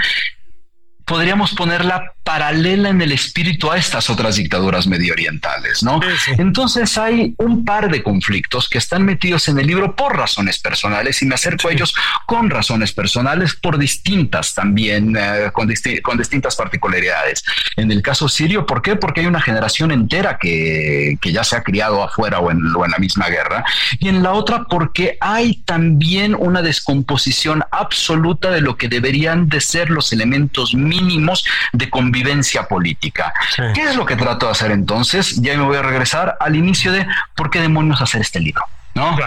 podríamos 1.11 1.51
ponerla 1.51 2.13
paralela 2.23 2.87
en 2.87 3.01
el 3.01 3.11
espíritu 3.11 3.69
a 3.69 3.77
estas 3.77 4.09
otras 4.09 4.37
dictaduras 4.37 4.87
medioorientales, 4.87 5.83
¿no? 5.83 5.99
Entonces 6.37 6.97
hay 6.97 7.33
un 7.37 7.65
par 7.65 7.91
de 7.91 8.01
conflictos 8.01 8.69
que 8.69 8.77
están 8.77 9.03
metidos 9.03 9.49
en 9.49 9.59
el 9.59 9.67
libro 9.67 9.93
por 9.93 10.15
razones 10.15 10.59
personales 10.59 11.21
y 11.21 11.25
me 11.25 11.35
acerco 11.35 11.67
a 11.67 11.73
ellos 11.73 11.93
con 12.25 12.49
razones 12.49 12.93
personales 12.93 13.55
por 13.55 13.77
distintas 13.77 14.53
también, 14.53 15.17
eh, 15.17 15.51
con, 15.51 15.67
distintas 15.67 16.55
particularidades. 16.55 17.43
En 17.75 17.91
el 17.91 18.01
caso 18.01 18.29
sirio, 18.29 18.65
¿por 18.65 18.81
qué? 18.81 18.95
Porque 18.95 19.21
hay 19.21 19.27
una 19.27 19.41
generación 19.41 19.91
entera 19.91 20.37
que, 20.39 21.17
que 21.19 21.33
ya 21.33 21.43
se 21.43 21.57
ha 21.57 21.63
criado 21.63 22.01
afuera 22.03 22.39
o 22.39 22.51
en, 22.51 22.73
o 22.73 22.85
en 22.85 22.91
la 22.91 22.99
misma 22.99 23.27
guerra 23.27 23.65
y 23.99 24.07
en 24.07 24.23
la 24.23 24.31
otra 24.31 24.63
porque 24.69 25.17
hay 25.19 25.55
también 25.65 26.35
una 26.35 26.61
descomposición 26.61 27.63
absoluta 27.71 28.49
de 28.51 28.61
lo 28.61 28.77
que 28.77 28.87
deberían 28.87 29.49
de 29.49 29.59
ser 29.59 29.89
los 29.89 30.13
elementos 30.13 30.73
mínimos 30.73 31.00
de 31.73 31.89
convivencia 31.89 32.67
política. 32.67 33.33
¿Qué 33.73 33.83
es 33.83 33.95
lo 33.95 34.05
que 34.05 34.15
trato 34.15 34.45
de 34.47 34.51
hacer 34.51 34.71
entonces? 34.71 35.41
Ya 35.41 35.57
me 35.57 35.63
voy 35.63 35.77
a 35.77 35.81
regresar 35.81 36.37
al 36.39 36.55
inicio 36.55 36.91
de 36.91 37.05
por 37.35 37.49
qué 37.49 37.61
demonios 37.61 38.01
hacer 38.01 38.21
este 38.21 38.39
libro, 38.39 38.63
¿no? 38.95 39.17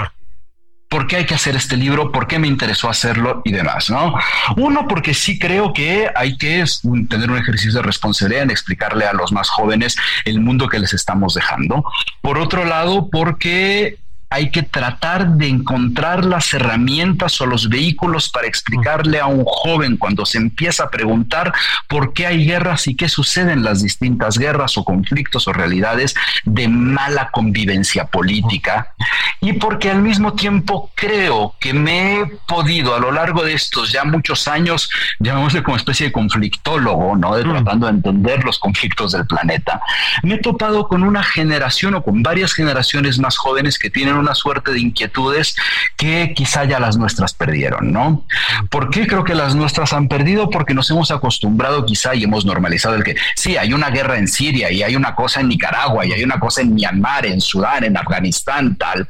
¿Por 0.89 1.09
qué 1.09 1.17
hay 1.17 1.27
que 1.27 1.35
hacer 1.35 1.57
este 1.57 1.77
libro? 1.77 2.13
¿Por 2.13 2.29
qué 2.29 2.39
me 2.39 2.47
interesó 2.47 2.89
hacerlo? 2.89 3.43
Y 3.45 3.51
demás, 3.51 3.91
¿no? 3.91 4.15
Uno, 4.57 4.87
porque 4.87 5.13
sí 5.13 5.41
creo 5.41 5.73
que 5.73 6.09
hay 6.15 6.39
que 6.39 6.65
tener 7.09 7.31
un 7.31 7.39
ejercicio 7.39 7.81
de 7.81 7.83
responsabilidad 7.83 8.45
en 8.45 8.51
explicarle 8.51 9.05
a 9.05 9.13
los 9.13 9.33
más 9.33 9.51
jóvenes 9.51 9.97
el 10.25 10.41
mundo 10.41 10.69
que 10.69 10.79
les 10.79 10.93
estamos 10.93 11.35
dejando. 11.35 11.85
Por 12.21 12.39
otro 12.39 12.65
lado, 12.65 13.09
porque 13.11 13.99
hay 14.31 14.51
que 14.51 14.63
tratar 14.63 15.29
de 15.29 15.49
encontrar 15.49 16.25
las 16.25 16.53
herramientas 16.53 17.41
o 17.41 17.47
los 17.47 17.69
vehículos 17.69 18.29
para 18.31 18.47
explicarle 18.47 19.21
a 19.21 19.27
un 19.27 19.45
joven 19.45 19.97
cuando 19.97 20.27
se 20.27 20.39
empieza 20.39 20.85
a 20.85 20.91
preguntar 20.91 21.53
por 21.89 22.13
qué 22.13 22.27
hay 22.27 22.45
guerras 22.45 22.89
y 22.89 22.97
qué 22.97 23.09
suceden 23.09 23.51
en 23.51 23.65
las 23.65 23.83
distintas 23.83 24.39
guerras 24.39 24.77
o 24.77 24.85
conflictos 24.85 25.47
o 25.47 25.53
realidades 25.53 26.15
de 26.45 26.69
mala 26.69 27.31
convivencia 27.31 28.07
política. 28.07 28.95
Y 29.41 29.55
porque 29.55 29.91
al 29.91 30.03
mismo 30.03 30.33
tiempo 30.33 30.91
creo 30.95 31.55
que 31.61 31.73
me 31.75 32.21
he 32.21 32.27
podido 32.49 32.95
a 32.95 32.99
lo 32.99 33.13
largo 33.13 33.45
de 33.45 33.53
estos 33.53 33.93
ya 33.93 34.05
muchos 34.05 34.49
años, 34.49 34.89
llamémosle 35.21 35.63
como 35.63 35.77
especie 35.77 36.07
de 36.07 36.13
conflictólogo, 36.13 37.15
¿no? 37.17 37.37
De 37.37 37.45
mm. 37.45 37.51
tratando 37.51 37.87
de 37.87 37.93
entender 37.93 38.45
los 38.45 38.59
conflictos 38.59 39.13
del 39.13 39.27
planeta, 39.27 39.81
me 40.23 40.35
he 40.35 40.39
topado 40.39 40.89
con 40.89 41.03
una 41.03 41.23
generación 41.23 41.95
o 41.95 42.03
con 42.03 42.23
varias 42.23 42.53
generaciones 42.53 43.19
más 43.19 43.37
jóvenes 43.37 43.79
que 43.79 43.91
tienen 43.91 44.14
una 44.17 44.35
suerte 44.35 44.73
de 44.73 44.81
inquietudes 44.81 45.57
que 45.97 46.33
quizá 46.35 46.65
ya 46.65 46.79
las 46.79 46.97
nuestras 46.97 47.35
perdieron, 47.35 47.93
¿no? 47.93 48.27
¿Por 48.71 48.91
qué 48.91 49.07
creo 49.07 49.25
que 49.25 49.35
las 49.35 49.55
nuestras 49.55 49.93
han 49.93 50.09
perdido? 50.09 50.51
Porque 50.51 50.75
nos 50.75 50.91
hemos 50.91 51.11
acostumbrado 51.11 51.85
quizá 51.85 52.15
y 52.15 52.25
hemos 52.25 52.45
normalizado 52.45 52.95
el 52.95 53.05
que 53.05 53.17
sí, 53.37 53.57
hay 53.57 53.73
una 53.73 53.91
guerra 53.91 54.19
en 54.19 54.29
Siria 54.29 54.71
y 54.71 54.83
hay 54.83 54.97
una 54.97 55.15
cosa 55.15 55.41
en 55.41 55.49
Nicaragua 55.49 56.07
y 56.07 56.13
hay 56.13 56.25
una 56.25 56.39
cosa 56.39 56.63
en 56.63 56.75
Myanmar, 56.75 57.27
en 57.27 57.41
Sudán, 57.41 57.85
en 57.85 57.97
Afganistán, 57.97 58.77
tal. 58.77 59.09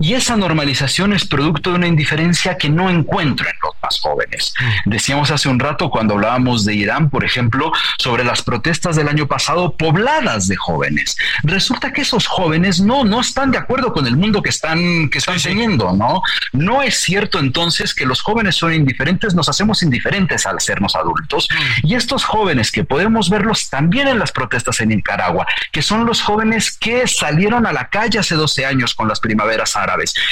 Y 0.00 0.14
esa 0.14 0.36
normalización 0.36 1.12
es 1.12 1.26
producto 1.26 1.70
de 1.70 1.76
una 1.76 1.88
indiferencia 1.88 2.56
que 2.56 2.70
no 2.70 2.88
encuentro 2.88 3.48
en 3.48 3.56
los 3.62 3.74
más 3.82 3.98
jóvenes. 4.00 4.54
Mm. 4.60 4.90
Decíamos 4.90 5.30
hace 5.32 5.48
un 5.48 5.58
rato 5.58 5.90
cuando 5.90 6.14
hablábamos 6.14 6.64
de 6.64 6.74
Irán, 6.74 7.10
por 7.10 7.24
ejemplo, 7.24 7.72
sobre 7.98 8.22
las 8.22 8.42
protestas 8.42 8.94
del 8.94 9.08
año 9.08 9.26
pasado 9.26 9.76
pobladas 9.76 10.46
de 10.46 10.56
jóvenes. 10.56 11.16
Resulta 11.42 11.92
que 11.92 12.02
esos 12.02 12.28
jóvenes 12.28 12.80
no, 12.80 13.04
no 13.04 13.20
están 13.20 13.50
de 13.50 13.58
acuerdo 13.58 13.92
con 13.92 14.06
el 14.06 14.16
mundo 14.16 14.40
que 14.40 14.50
están, 14.50 15.08
que 15.10 15.18
están 15.18 15.40
teniendo, 15.40 15.92
¿no? 15.92 16.22
No 16.52 16.82
es 16.82 17.00
cierto 17.00 17.40
entonces 17.40 17.92
que 17.92 18.06
los 18.06 18.22
jóvenes 18.22 18.54
son 18.54 18.72
indiferentes, 18.72 19.34
nos 19.34 19.48
hacemos 19.48 19.82
indiferentes 19.82 20.46
al 20.46 20.60
sernos 20.60 20.94
adultos. 20.94 21.48
Mm. 21.50 21.86
Y 21.88 21.94
estos 21.96 22.24
jóvenes 22.24 22.70
que 22.70 22.84
podemos 22.84 23.30
verlos 23.30 23.68
también 23.68 24.06
en 24.06 24.20
las 24.20 24.30
protestas 24.30 24.80
en 24.80 24.90
Nicaragua, 24.90 25.44
que 25.72 25.82
son 25.82 26.06
los 26.06 26.22
jóvenes 26.22 26.76
que 26.78 27.08
salieron 27.08 27.66
a 27.66 27.72
la 27.72 27.88
calle 27.88 28.20
hace 28.20 28.36
12 28.36 28.64
años 28.64 28.94
con 28.94 29.08
las 29.08 29.18
primaveras 29.18 29.74
árabes, 29.74 29.87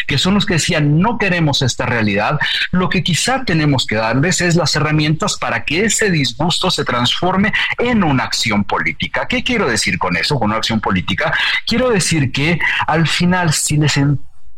que 0.06 0.18
son 0.18 0.34
los 0.34 0.46
que 0.46 0.54
decían 0.54 0.98
no 1.00 1.18
queremos 1.18 1.62
esta 1.62 1.86
realidad, 1.86 2.38
lo 2.70 2.88
que 2.88 3.02
quizá 3.02 3.44
tenemos 3.44 3.86
que 3.86 3.96
darles 3.96 4.40
es 4.40 4.56
las 4.56 4.74
herramientas 4.76 5.36
para 5.36 5.64
que 5.64 5.84
ese 5.84 6.10
disgusto 6.10 6.70
se 6.70 6.84
transforme 6.84 7.52
en 7.78 8.04
una 8.04 8.24
acción 8.24 8.64
política. 8.64 9.26
¿Qué 9.28 9.42
quiero 9.42 9.68
decir 9.68 9.98
con 9.98 10.16
eso, 10.16 10.36
con 10.36 10.50
una 10.50 10.58
acción 10.58 10.80
política? 10.80 11.32
Quiero 11.66 11.90
decir 11.90 12.32
que 12.32 12.58
al 12.86 13.06
final, 13.06 13.52
si 13.52 13.76
les, 13.76 13.98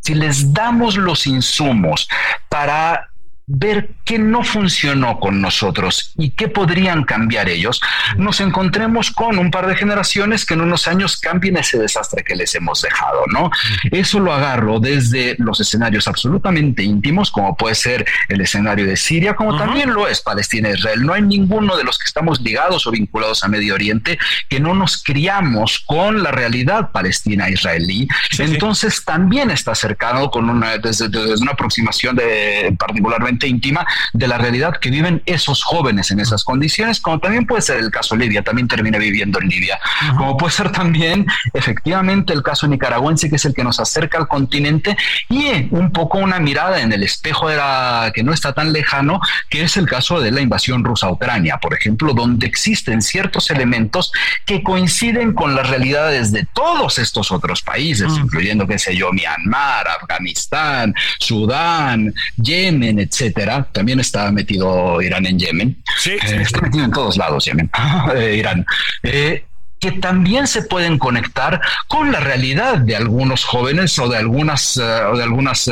si 0.01 0.15
les 0.15 0.53
damos 0.53 0.97
los 0.97 1.27
insumos 1.27 2.09
para 2.49 3.09
ver 3.49 3.91
qué 4.05 4.19
no 4.19 4.45
funcionó 4.45 5.19
con 5.19 5.41
nosotros 5.41 6.13
y 6.19 6.31
qué 6.31 6.49
podrían 6.49 7.05
cambiar 7.05 7.49
ellos, 7.49 7.81
nos 8.17 8.41
encontremos 8.41 9.11
con 9.11 9.39
un 9.39 9.51
par 9.51 9.67
de 9.67 9.75
generaciones 9.75 10.45
que 10.45 10.55
en 10.55 10.61
unos 10.61 10.87
años 10.87 11.17
cambien 11.17 11.57
ese 11.57 11.79
desastre 11.79 12.23
que 12.23 12.37
les 12.37 12.55
hemos 12.55 12.83
dejado, 12.83 13.23
¿no? 13.33 13.51
Eso 13.91 14.21
lo 14.21 14.35
agarro 14.35 14.81
desde 14.81 15.35
los 15.39 15.61
escenarios 15.61 16.07
absolutamente 16.07 16.83
íntimos, 16.83 17.31
como 17.31 17.57
puede 17.57 17.75
ser 17.75 18.07
el 18.29 18.41
escenario 18.43 18.87
de 18.87 18.97
Siria, 18.97 19.35
como 19.35 19.57
también 19.57 19.95
lo 19.95 20.07
es 20.07 20.21
Palestina 20.21 20.69
e 20.69 20.75
Israel. 20.75 21.05
No 21.05 21.15
hay 21.15 21.23
ninguno 21.23 21.77
de 21.77 21.85
los 21.85 21.99
que 21.99 22.07
estamos 22.07 22.41
ligados 22.41 22.87
o 22.87 22.91
vinculados 22.91 23.43
a 23.45 23.49
Medio 23.49 23.75
Oriente 23.75 24.19
que 24.49 24.61
no 24.61 24.75
nos 24.75 25.03
criamos 25.03 25.83
con 25.87 26.23
la 26.23 26.31
realidad 26.31 26.91
palestina-israelí. 26.93 28.09
Entonces 28.39 29.05
también 29.05 29.51
está 29.51 29.75
cercano 29.75 30.31
con 30.31 30.51
una, 30.51 30.77
desde, 30.79 31.09
desde 31.09 31.43
una 31.43 31.53
aproximación 31.53 32.17
de 32.17 32.75
particularmente 32.79 33.38
íntima 33.47 33.87
de 34.13 34.29
la 34.29 34.39
realidad 34.39 34.75
que 34.81 34.91
viven 34.91 35.23
esos 35.27 35.63
jóvenes 35.63 36.11
en 36.11 36.21
esas 36.21 36.45
condiciones, 36.45 37.01
como 37.01 37.19
también 37.21 37.47
puede 37.47 37.63
ser 37.63 37.79
el 37.79 37.91
caso 37.91 38.17
Libia, 38.17 38.43
también 38.43 38.69
termina 38.69 38.99
viviendo 38.99 39.41
en 39.41 39.49
Libia, 39.49 39.79
como 40.17 40.37
puede 40.37 40.53
ser 40.53 40.73
también 40.73 41.27
efectivamente 41.53 42.33
el 42.33 42.43
caso 42.43 42.67
nicaragüense, 42.67 43.29
que 43.29 43.37
es 43.37 43.45
el 43.45 43.55
que 43.55 43.65
nos 43.65 43.81
acerca 43.81 44.19
al 44.19 44.29
continente, 44.29 44.97
y 45.29 45.69
un 45.71 45.93
poco 45.93 46.19
una 46.19 46.39
mirada 46.39 46.81
en 46.81 46.93
el 46.93 47.03
espejo 47.03 47.49
de 47.49 47.57
la, 47.57 48.13
que 48.15 48.23
no 48.23 48.33
está 48.33 48.53
tan 48.53 48.73
lejano, 48.73 49.21
que 49.49 49.63
es 49.63 49.77
el 49.77 49.87
caso 49.87 50.21
de 50.21 50.31
la 50.31 50.41
invasión 50.41 50.85
rusa 50.85 51.07
a 51.07 51.13
Ucrania, 51.13 51.59
por 51.59 51.75
ejemplo, 51.75 52.15
donde 52.15 52.47
existen 52.47 53.03
ciertos 53.03 53.51
elementos 53.51 54.13
que 54.45 54.63
coinciden 54.63 55.33
con 55.33 55.55
las 55.55 55.69
realidades 55.69 56.33
de 56.33 56.47
todos 56.53 56.99
estos 56.99 57.31
otros 57.31 57.63
países, 57.63 58.13
mm. 58.13 58.21
incluyendo, 58.21 58.67
qué 58.67 58.79
sé 58.79 58.97
yo, 58.97 59.13
Myanmar, 59.13 59.89
Afganistán, 59.89 60.95
Sudán, 61.19 62.15
Yemen, 62.37 62.99
etc 62.99 63.28
también 63.73 64.01
está 64.01 64.31
metido 64.33 65.01
Irán 65.03 65.27
en 65.27 65.39
Yemen. 65.39 65.83
Sí, 65.99 66.13
eh, 66.13 66.39
está 66.41 66.61
metido 66.61 66.85
en 66.85 66.91
todos 66.91 67.17
lados 67.17 67.45
Yemen, 67.45 67.71
eh, 68.15 68.37
Irán. 68.37 68.65
Eh, 69.03 69.45
que 69.81 69.93
también 69.93 70.49
se 70.49 70.63
pueden 70.63 70.99
conectar 70.99 71.61
con 71.87 72.11
la 72.11 72.19
realidad 72.19 72.79
de 72.79 72.97
algunos 72.97 73.45
jóvenes 73.45 73.97
o 74.01 74.09
de 74.09 74.17
algunas, 74.17 74.77
o 74.77 75.17
de 75.17 75.23
algunas 75.23 75.71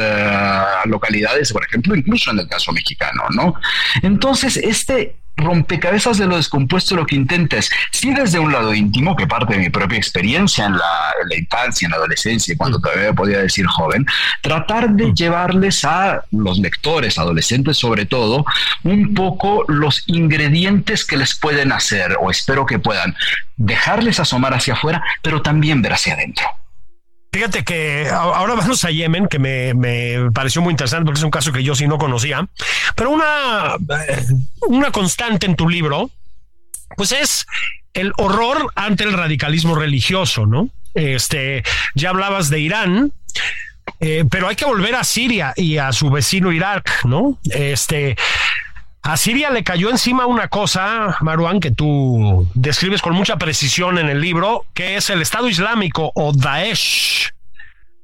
localidades, 0.84 1.52
por 1.52 1.64
ejemplo, 1.64 1.96
incluso 1.96 2.30
en 2.30 2.38
el 2.38 2.46
caso 2.46 2.70
mexicano, 2.70 3.24
¿no? 3.30 3.54
Entonces, 4.02 4.58
este 4.58 5.16
rompecabezas 5.36 6.18
de 6.18 6.26
lo 6.26 6.36
descompuesto 6.36 6.96
lo 6.96 7.06
que 7.06 7.14
intentes, 7.14 7.70
si 7.92 8.12
desde 8.12 8.38
un 8.38 8.52
lado 8.52 8.74
íntimo, 8.74 9.16
que 9.16 9.26
parte 9.26 9.54
de 9.54 9.60
mi 9.60 9.70
propia 9.70 9.98
experiencia 9.98 10.66
en 10.66 10.72
la, 10.76 11.36
infancia, 11.36 11.86
en 11.86 11.90
la 11.90 11.98
adolescencia, 11.98 12.54
cuando 12.56 12.80
todavía 12.80 13.12
podía 13.12 13.38
decir 13.38 13.66
joven, 13.66 14.06
tratar 14.42 14.90
de 14.90 15.12
llevarles 15.12 15.84
a 15.84 16.22
los 16.30 16.58
lectores, 16.58 17.18
adolescentes 17.18 17.76
sobre 17.76 18.06
todo, 18.06 18.44
un 18.84 19.14
poco 19.14 19.64
los 19.68 20.02
ingredientes 20.06 21.04
que 21.04 21.16
les 21.16 21.34
pueden 21.34 21.72
hacer, 21.72 22.16
o 22.20 22.30
espero 22.30 22.64
que 22.64 22.78
puedan, 22.78 23.14
dejarles 23.56 24.20
asomar 24.20 24.54
hacia 24.54 24.74
afuera, 24.74 25.02
pero 25.22 25.42
también 25.42 25.82
ver 25.82 25.92
hacia 25.92 26.14
adentro. 26.14 26.46
Fíjate 27.36 27.64
que 27.64 28.08
ahora 28.10 28.54
vamos 28.54 28.82
a 28.86 28.90
Yemen, 28.90 29.28
que 29.28 29.38
me, 29.38 30.30
pareció 30.32 30.62
muy 30.62 30.70
interesante 30.70 31.04
porque 31.04 31.18
es 31.18 31.22
un 31.22 31.30
caso 31.30 31.52
que 31.52 31.62
yo 31.62 31.74
sí 31.74 31.86
no 31.86 31.98
conocía, 31.98 32.48
pero 32.96 33.10
una, 33.10 33.76
una 34.68 34.90
constante 34.90 35.46
en 35.46 35.54
tu 35.54 35.68
libro, 35.68 36.10
pues 36.96 37.12
es 37.12 37.46
el 37.94 38.12
horror 38.16 38.72
ante 38.74 39.04
el 39.04 39.12
radicalismo 39.12 39.76
religioso, 39.76 40.46
¿no? 40.46 40.70
Este, 40.94 41.62
ya 41.94 42.10
hablabas 42.10 42.50
de 42.50 42.58
Irán, 42.60 43.12
Eh, 44.00 44.24
pero 44.28 44.48
hay 44.48 44.56
que 44.56 44.64
volver 44.66 44.94
a 44.96 45.04
Siria 45.04 45.54
y 45.56 45.78
a 45.78 45.92
su 45.92 46.10
vecino 46.10 46.50
Irak, 46.52 47.04
¿no? 47.04 47.38
Este, 47.44 48.16
a 49.02 49.16
Siria 49.16 49.48
le 49.50 49.62
cayó 49.62 49.88
encima 49.90 50.26
una 50.26 50.48
cosa, 50.48 51.16
Maruán, 51.20 51.60
que 51.60 51.70
tú 51.70 52.46
describes 52.54 53.00
con 53.00 53.14
mucha 53.14 53.36
precisión 53.36 53.98
en 53.98 54.08
el 54.08 54.20
libro, 54.20 54.66
que 54.74 54.96
es 54.96 55.08
el 55.08 55.22
Estado 55.22 55.48
Islámico 55.48 56.10
o 56.14 56.32
Daesh. 56.32 57.30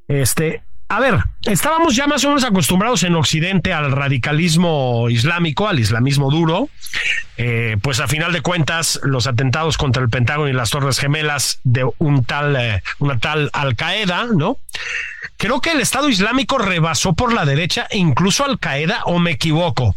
Este, 0.06 0.62
a 0.92 1.00
ver, 1.00 1.24
estábamos 1.46 1.96
ya 1.96 2.06
más 2.06 2.22
o 2.26 2.28
menos 2.28 2.44
acostumbrados 2.44 3.02
en 3.04 3.14
Occidente 3.14 3.72
al 3.72 3.92
radicalismo 3.92 5.08
islámico, 5.08 5.66
al 5.66 5.80
islamismo 5.80 6.30
duro. 6.30 6.68
Eh, 7.38 7.78
pues 7.80 7.98
a 7.98 8.08
final 8.08 8.30
de 8.34 8.42
cuentas, 8.42 9.00
los 9.02 9.26
atentados 9.26 9.78
contra 9.78 10.02
el 10.02 10.10
Pentágono 10.10 10.50
y 10.50 10.52
las 10.52 10.68
Torres 10.68 10.98
Gemelas 10.98 11.60
de 11.64 11.90
un 11.96 12.26
tal, 12.26 12.56
eh, 12.56 12.82
una 12.98 13.18
tal 13.18 13.48
Al 13.54 13.74
Qaeda, 13.74 14.26
¿no? 14.36 14.58
Creo 15.38 15.62
que 15.62 15.70
el 15.70 15.80
Estado 15.80 16.10
Islámico 16.10 16.58
rebasó 16.58 17.14
por 17.14 17.32
la 17.32 17.46
derecha 17.46 17.88
incluso 17.92 18.44
Al 18.44 18.58
Qaeda, 18.58 19.04
o 19.06 19.18
me 19.18 19.30
equivoco. 19.30 19.96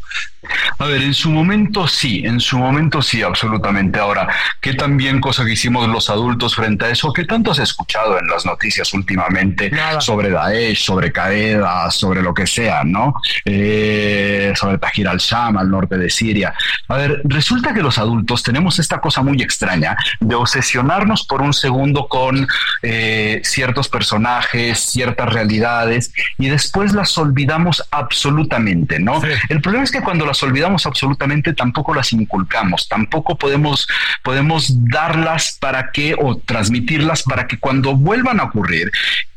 A 0.80 0.86
ver, 0.86 1.02
en 1.02 1.14
su 1.14 1.30
momento 1.30 1.88
sí, 1.88 2.24
en 2.26 2.40
su 2.40 2.58
momento 2.58 3.02
sí, 3.02 3.22
absolutamente. 3.22 4.00
Ahora, 4.00 4.28
¿qué 4.62 4.74
también 4.74 5.20
cosa 5.20 5.46
que 5.46 5.54
hicimos 5.54 5.88
los 5.88 6.10
adultos 6.10 6.56
frente 6.56 6.86
a 6.86 6.90
eso? 6.90 7.12
¿Qué 7.14 7.26
tanto 7.26 7.52
has 7.52 7.60
escuchado 7.60 8.20
en 8.20 8.28
las 8.28 8.46
noticias 8.46 8.94
últimamente 8.94 9.72
sobre 10.00 10.30
Daesh, 10.30 10.84
sobre 10.84 11.12
Qaeda, 11.12 11.90
sobre 11.92 12.22
lo 12.22 12.34
que 12.34 12.48
sea, 12.48 12.84
¿no? 12.84 13.16
Eh, 13.44 14.54
sobre 14.56 14.78
Tajir 14.78 15.08
al-Sham, 15.08 15.58
al 15.58 15.70
norte 15.70 15.98
de 15.98 16.10
Siria. 16.10 16.54
A 16.88 16.98
ver, 16.98 17.22
resulta 17.24 17.74
que 17.74 17.82
los 17.82 17.98
adultos 17.98 18.44
tenemos 18.44 18.80
esta 18.80 19.00
cosa 19.00 19.22
muy 19.22 19.42
extraña 19.42 19.96
de 20.20 20.36
obsesionarnos 20.36 21.26
por 21.26 21.42
un 21.42 21.54
segundo 21.54 22.08
con 22.08 22.48
eh, 22.82 23.42
ciertos 23.44 23.90
personajes, 23.90 24.80
ciertas 24.80 25.32
realidades, 25.32 26.14
y 26.38 26.50
después 26.50 26.94
las 26.94 27.18
olvidamos 27.18 27.84
absolutamente, 27.92 29.00
¿no? 29.00 29.22
El 29.50 29.62
problema 29.62 29.84
es 29.84 29.92
que 29.92 30.02
cuando 30.02 30.26
las 30.26 30.35
olvidamos 30.44 30.86
absolutamente, 30.86 31.54
tampoco 31.54 31.94
las 31.94 32.14
inculcamos, 32.14 32.88
tampoco 32.88 33.38
podemos, 33.38 33.88
podemos 34.24 34.86
darlas 34.90 35.58
para 35.60 35.92
que 35.92 36.16
o 36.20 36.38
transmitirlas 36.38 37.24
para 37.24 37.48
que 37.48 37.60
cuando 37.60 37.96
vuelvan 37.96 38.40
a 38.40 38.44
ocurrir 38.44 38.92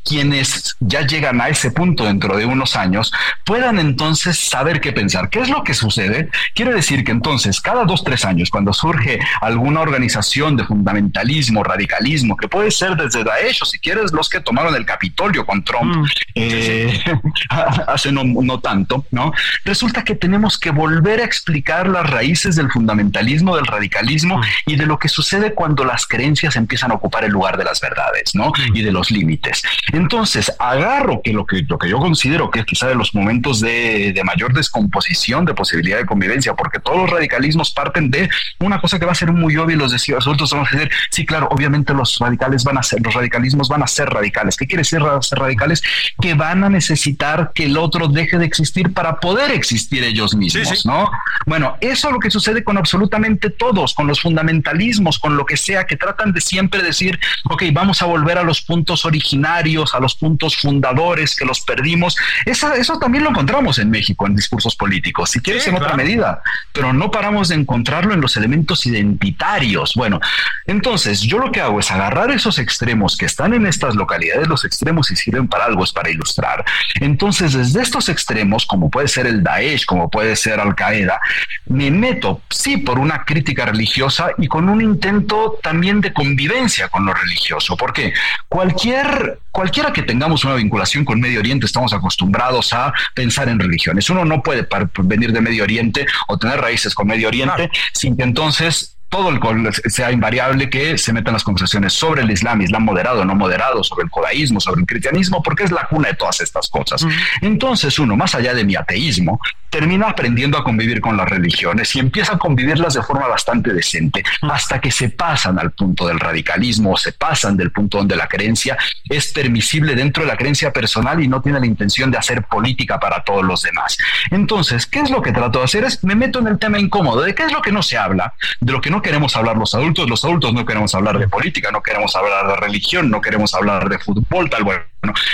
quienes 0.08 0.76
ya 0.80 1.06
llegan 1.06 1.40
a 1.40 1.48
ese 1.48 1.70
punto 1.70 2.04
dentro 2.04 2.36
de 2.36 2.46
unos 2.46 2.76
años 2.76 3.12
puedan 3.44 3.78
entonces 3.78 4.38
saber 4.38 4.80
qué 4.80 4.92
pensar. 4.92 5.28
¿Qué 5.28 5.40
es 5.40 5.50
lo 5.50 5.62
que 5.62 5.74
sucede? 5.74 6.30
Quiere 6.54 6.72
decir 6.72 7.04
que 7.04 7.12
entonces 7.12 7.60
cada 7.60 7.84
dos, 7.84 8.02
tres 8.04 8.24
años, 8.24 8.48
cuando 8.48 8.72
surge 8.72 9.18
alguna 9.40 9.80
organización 9.80 10.56
de 10.56 10.64
fundamentalismo, 10.64 11.62
radicalismo, 11.62 12.36
que 12.36 12.48
puede 12.48 12.70
ser 12.70 12.96
desde 12.96 13.22
Daesh 13.22 13.62
o 13.62 13.66
si 13.66 13.78
quieres 13.78 14.12
los 14.12 14.28
que 14.28 14.40
tomaron 14.40 14.74
el 14.74 14.86
Capitolio 14.86 15.44
con 15.44 15.62
Trump 15.62 15.94
mm. 15.94 16.06
eh, 16.36 17.04
hace 17.86 18.10
no, 18.10 18.24
no 18.24 18.60
tanto, 18.60 19.04
¿no? 19.10 19.32
Resulta 19.64 20.04
que 20.04 20.14
tenemos 20.14 20.58
que 20.58 20.70
volver 20.70 21.20
a 21.20 21.24
explicar 21.24 21.88
las 21.88 22.08
raíces 22.08 22.56
del 22.56 22.70
fundamentalismo, 22.70 23.56
del 23.56 23.66
radicalismo 23.66 24.38
mm. 24.38 24.42
y 24.66 24.76
de 24.76 24.86
lo 24.86 24.98
que 24.98 25.08
sucede 25.08 25.52
cuando 25.54 25.84
las 25.84 26.06
creencias 26.06 26.56
empiezan 26.56 26.92
a 26.92 26.94
ocupar 26.94 27.24
el 27.24 27.32
lugar 27.32 27.58
de 27.58 27.64
las 27.64 27.80
verdades, 27.80 28.34
¿no? 28.34 28.48
Mm. 28.48 28.76
Y 28.76 28.82
de 28.82 28.92
los 28.92 29.10
límites. 29.10 29.62
Entonces, 29.98 30.52
agarro 30.60 31.20
que 31.22 31.32
lo 31.32 31.44
que, 31.44 31.64
lo 31.68 31.76
que 31.76 31.88
yo 31.88 31.98
considero 31.98 32.52
que 32.52 32.60
es 32.60 32.66
quizá 32.66 32.86
de 32.86 32.94
los 32.94 33.16
momentos 33.16 33.60
de, 33.60 34.14
mayor 34.24 34.52
descomposición 34.52 35.44
de 35.44 35.54
posibilidad 35.54 35.98
de 35.98 36.06
convivencia, 36.06 36.54
porque 36.54 36.78
todos 36.78 36.98
los 36.98 37.10
radicalismos 37.10 37.72
parten 37.72 38.10
de 38.10 38.28
una 38.60 38.80
cosa 38.80 38.98
que 38.98 39.06
va 39.06 39.12
a 39.12 39.14
ser 39.16 39.32
muy 39.32 39.56
obvia 39.56 39.74
y 39.74 39.78
los 39.78 40.08
adultos 40.10 40.52
van 40.52 40.66
a 40.66 40.70
decir, 40.70 40.90
sí, 41.10 41.26
claro, 41.26 41.48
obviamente 41.50 41.94
los 41.94 42.18
radicales 42.18 42.62
van 42.62 42.78
a 42.78 42.82
ser, 42.82 43.00
los 43.02 43.12
radicalismos 43.12 43.68
van 43.68 43.82
a 43.82 43.88
ser 43.88 44.08
radicales. 44.08 44.56
¿Qué 44.56 44.66
quiere 44.66 44.82
decir 44.82 45.00
ser 45.20 45.38
radicales? 45.38 45.82
Que 46.20 46.34
van 46.34 46.62
a 46.62 46.68
necesitar 46.68 47.50
que 47.52 47.64
el 47.64 47.76
otro 47.76 48.06
deje 48.06 48.38
de 48.38 48.44
existir 48.44 48.92
para 48.92 49.18
poder 49.18 49.50
existir 49.50 50.04
ellos 50.04 50.36
mismos, 50.36 50.86
¿no? 50.86 51.10
Bueno, 51.46 51.76
eso 51.80 52.08
es 52.08 52.12
lo 52.12 52.20
que 52.20 52.30
sucede 52.30 52.62
con 52.62 52.78
absolutamente 52.78 53.50
todos, 53.50 53.94
con 53.94 54.06
los 54.06 54.20
fundamentalismos, 54.20 55.18
con 55.18 55.36
lo 55.36 55.44
que 55.44 55.56
sea, 55.56 55.86
que 55.86 55.96
tratan 55.96 56.32
de 56.32 56.40
siempre 56.40 56.82
decir, 56.82 57.18
ok, 57.44 57.64
vamos 57.72 58.00
a 58.02 58.06
volver 58.06 58.38
a 58.38 58.44
los 58.44 58.62
puntos 58.62 59.04
originarios, 59.04 59.77
a 59.94 60.00
los 60.00 60.14
puntos 60.14 60.56
fundadores 60.56 61.36
que 61.36 61.44
los 61.44 61.60
perdimos. 61.60 62.16
eso 62.44 62.98
también 62.98 63.24
lo 63.24 63.30
encontramos 63.30 63.78
en 63.78 63.90
México 63.90 64.26
en 64.26 64.34
discursos 64.34 64.74
políticos, 64.76 65.30
si 65.30 65.40
quieres 65.40 65.66
en 65.66 65.76
otra 65.76 65.94
medida, 65.94 66.42
pero 66.72 66.92
no 66.92 67.10
paramos 67.10 67.48
de 67.48 67.54
encontrarlo 67.54 68.14
en 68.14 68.20
los 68.20 68.36
elementos 68.36 68.86
identitarios. 68.86 69.94
Bueno, 69.94 70.20
entonces 70.66 71.20
yo 71.20 71.38
lo 71.38 71.52
que 71.52 71.60
hago 71.60 71.80
es 71.80 71.90
agarrar 71.90 72.30
esos 72.30 72.58
extremos 72.58 73.16
que 73.16 73.26
están 73.26 73.54
en 73.54 73.66
estas 73.66 73.94
localidades, 73.94 74.48
los 74.48 74.64
extremos 74.64 75.10
y 75.10 75.16
sirven 75.16 75.48
para 75.48 75.64
algo, 75.66 75.84
es 75.84 75.92
para 75.92 76.10
ilustrar. 76.10 76.64
Entonces, 77.00 77.52
desde 77.52 77.82
estos 77.82 78.08
extremos, 78.08 78.66
como 78.66 78.90
puede 78.90 79.08
ser 79.08 79.26
el 79.26 79.42
Daesh, 79.42 79.84
como 79.86 80.10
puede 80.10 80.36
ser 80.36 80.60
Al 80.60 80.74
Qaeda, 80.74 81.20
me 81.66 81.90
meto, 81.90 82.42
sí, 82.50 82.78
por 82.78 82.98
una 82.98 83.24
crítica 83.24 83.66
religiosa 83.66 84.30
y 84.38 84.46
con 84.46 84.68
un 84.68 84.80
intento 84.80 85.58
también 85.62 86.00
de 86.00 86.12
convivencia 86.12 86.88
con 86.88 87.06
lo 87.06 87.14
religioso, 87.14 87.76
porque 87.76 88.12
cualquier, 88.48 89.38
cualquier 89.47 89.47
cualquiera 89.58 89.92
que 89.92 90.04
tengamos 90.04 90.44
una 90.44 90.54
vinculación 90.54 91.04
con 91.04 91.18
Medio 91.18 91.40
Oriente, 91.40 91.66
estamos 91.66 91.92
acostumbrados 91.92 92.72
a 92.72 92.92
pensar 93.12 93.48
en 93.48 93.58
religiones. 93.58 94.08
Uno 94.08 94.24
no 94.24 94.40
puede 94.40 94.64
venir 95.02 95.32
de 95.32 95.40
Medio 95.40 95.64
Oriente 95.64 96.06
o 96.28 96.38
tener 96.38 96.60
raíces 96.60 96.94
con 96.94 97.08
Medio 97.08 97.26
Oriente 97.26 97.68
sin 97.92 98.16
que 98.16 98.22
entonces 98.22 98.97
todo 99.08 99.30
el 99.30 99.72
sea 99.72 100.12
invariable 100.12 100.68
que 100.68 100.98
se 100.98 101.12
metan 101.12 101.32
las 101.32 101.44
conversaciones 101.44 101.92
sobre 101.92 102.22
el 102.22 102.30
Islam, 102.30 102.60
Islam 102.62 102.84
moderado, 102.84 103.24
no 103.24 103.34
moderado, 103.34 103.82
sobre 103.82 104.04
el 104.04 104.10
judaísmo, 104.10 104.60
sobre 104.60 104.80
el 104.80 104.86
cristianismo, 104.86 105.42
porque 105.42 105.64
es 105.64 105.70
la 105.70 105.86
cuna 105.86 106.08
de 106.08 106.14
todas 106.14 106.40
estas 106.40 106.68
cosas. 106.68 107.06
Entonces 107.40 107.98
uno, 107.98 108.16
más 108.16 108.34
allá 108.34 108.54
de 108.54 108.64
mi 108.64 108.76
ateísmo, 108.76 109.40
termina 109.70 110.08
aprendiendo 110.08 110.58
a 110.58 110.64
convivir 110.64 111.00
con 111.00 111.16
las 111.16 111.28
religiones 111.28 111.94
y 111.94 111.98
empieza 111.98 112.34
a 112.34 112.38
convivirlas 112.38 112.94
de 112.94 113.02
forma 113.02 113.26
bastante 113.26 113.72
decente, 113.72 114.22
hasta 114.42 114.80
que 114.80 114.90
se 114.90 115.10
pasan 115.10 115.58
al 115.58 115.72
punto 115.72 116.06
del 116.06 116.18
radicalismo 116.20 116.92
o 116.92 116.96
se 116.96 117.12
pasan 117.12 117.56
del 117.56 117.70
punto 117.70 117.98
donde 117.98 118.16
la 118.16 118.28
creencia 118.28 118.76
es 119.08 119.32
permisible 119.32 119.94
dentro 119.94 120.22
de 120.22 120.28
la 120.28 120.36
creencia 120.36 120.72
personal 120.72 121.22
y 121.22 121.28
no 121.28 121.42
tiene 121.42 121.60
la 121.60 121.66
intención 121.66 122.10
de 122.10 122.18
hacer 122.18 122.44
política 122.44 122.98
para 122.98 123.22
todos 123.22 123.44
los 123.44 123.62
demás. 123.62 123.96
Entonces, 124.30 124.86
¿qué 124.86 125.00
es 125.00 125.10
lo 125.10 125.22
que 125.22 125.32
trato 125.32 125.58
de 125.58 125.64
hacer? 125.66 125.84
Es 125.84 126.02
me 126.02 126.14
meto 126.14 126.38
en 126.38 126.48
el 126.48 126.58
tema 126.58 126.78
incómodo, 126.78 127.22
de 127.22 127.34
qué 127.34 127.44
es 127.44 127.52
lo 127.52 127.62
que 127.62 127.72
no 127.72 127.82
se 127.82 127.98
habla, 127.98 128.34
de 128.60 128.72
lo 128.72 128.80
que 128.80 128.90
no 128.90 128.97
queremos 129.02 129.34
hablar 129.36 129.56
los 129.56 129.74
adultos, 129.74 130.08
los 130.08 130.24
adultos 130.24 130.52
no 130.52 130.64
queremos 130.64 130.94
hablar 130.94 131.18
de 131.18 131.28
política, 131.28 131.70
no 131.70 131.82
queremos 131.82 132.14
hablar 132.16 132.46
de 132.46 132.56
religión, 132.56 133.10
no 133.10 133.20
queremos 133.20 133.54
hablar 133.54 133.88
de 133.88 133.98
fútbol, 133.98 134.48
tal 134.50 134.64
bueno. 134.64 134.82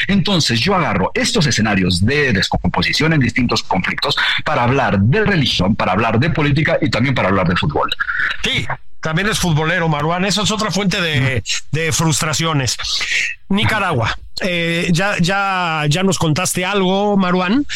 Entonces 0.09 0.61
yo 0.61 0.75
agarro 0.75 1.11
estos 1.15 1.47
escenarios 1.47 2.05
de 2.05 2.33
descomposición 2.33 3.13
en 3.13 3.21
distintos 3.21 3.63
conflictos 3.63 4.17
para 4.45 4.65
hablar 4.65 4.99
de 4.99 5.25
religión, 5.25 5.75
para 5.75 5.93
hablar 5.93 6.19
de 6.19 6.31
política 6.31 6.79
y 6.81 6.91
también 6.91 7.15
para 7.15 7.29
hablar 7.29 7.49
de 7.49 7.57
fútbol. 7.57 7.91
Sí, 8.43 8.67
también 9.01 9.29
es 9.29 9.39
futbolero, 9.39 9.89
Maruán. 9.89 10.25
Eso 10.25 10.43
es 10.43 10.51
otra 10.51 10.71
fuente 10.71 11.01
de, 11.01 11.93
frustraciones. 11.93 12.77
Nicaragua. 13.49 14.17
Eh, 14.41 14.89
ya, 14.93 15.17
ya, 15.21 15.85
ya 15.89 16.03
nos 16.03 16.19
contaste 16.19 16.65
algo, 16.65 17.17
Maruán, 17.17 17.67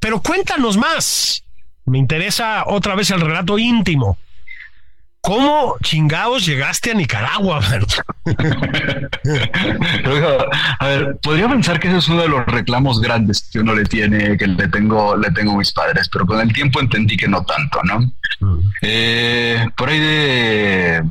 pero 0.00 0.20
cuéntanos 0.20 0.76
más. 0.76 1.44
Me 1.84 1.98
interesa 1.98 2.64
otra 2.66 2.94
vez 2.94 3.10
el 3.10 3.20
relato 3.20 3.58
íntimo. 3.58 4.18
¿Cómo 5.26 5.76
chingados 5.82 6.46
llegaste 6.46 6.92
a 6.92 6.94
Nicaragua? 6.94 7.58
a 10.78 10.86
ver, 10.86 11.18
podría 11.20 11.48
pensar 11.48 11.80
que 11.80 11.88
ese 11.88 11.96
es 11.96 12.08
uno 12.08 12.22
de 12.22 12.28
los 12.28 12.46
reclamos 12.46 13.00
grandes 13.00 13.50
que 13.52 13.58
uno 13.58 13.74
le 13.74 13.82
tiene, 13.86 14.36
que 14.36 14.46
le 14.46 14.68
tengo, 14.68 15.16
le 15.16 15.32
tengo 15.32 15.54
a 15.54 15.56
mis 15.56 15.72
padres, 15.72 16.08
pero 16.12 16.26
con 16.26 16.40
el 16.40 16.52
tiempo 16.52 16.78
entendí 16.78 17.16
que 17.16 17.26
no 17.26 17.44
tanto, 17.44 17.80
¿no? 17.82 18.12
Mm. 18.38 18.70
Eh, 18.82 19.66
por 19.76 19.88
ahí 19.88 19.98
de 19.98 21.02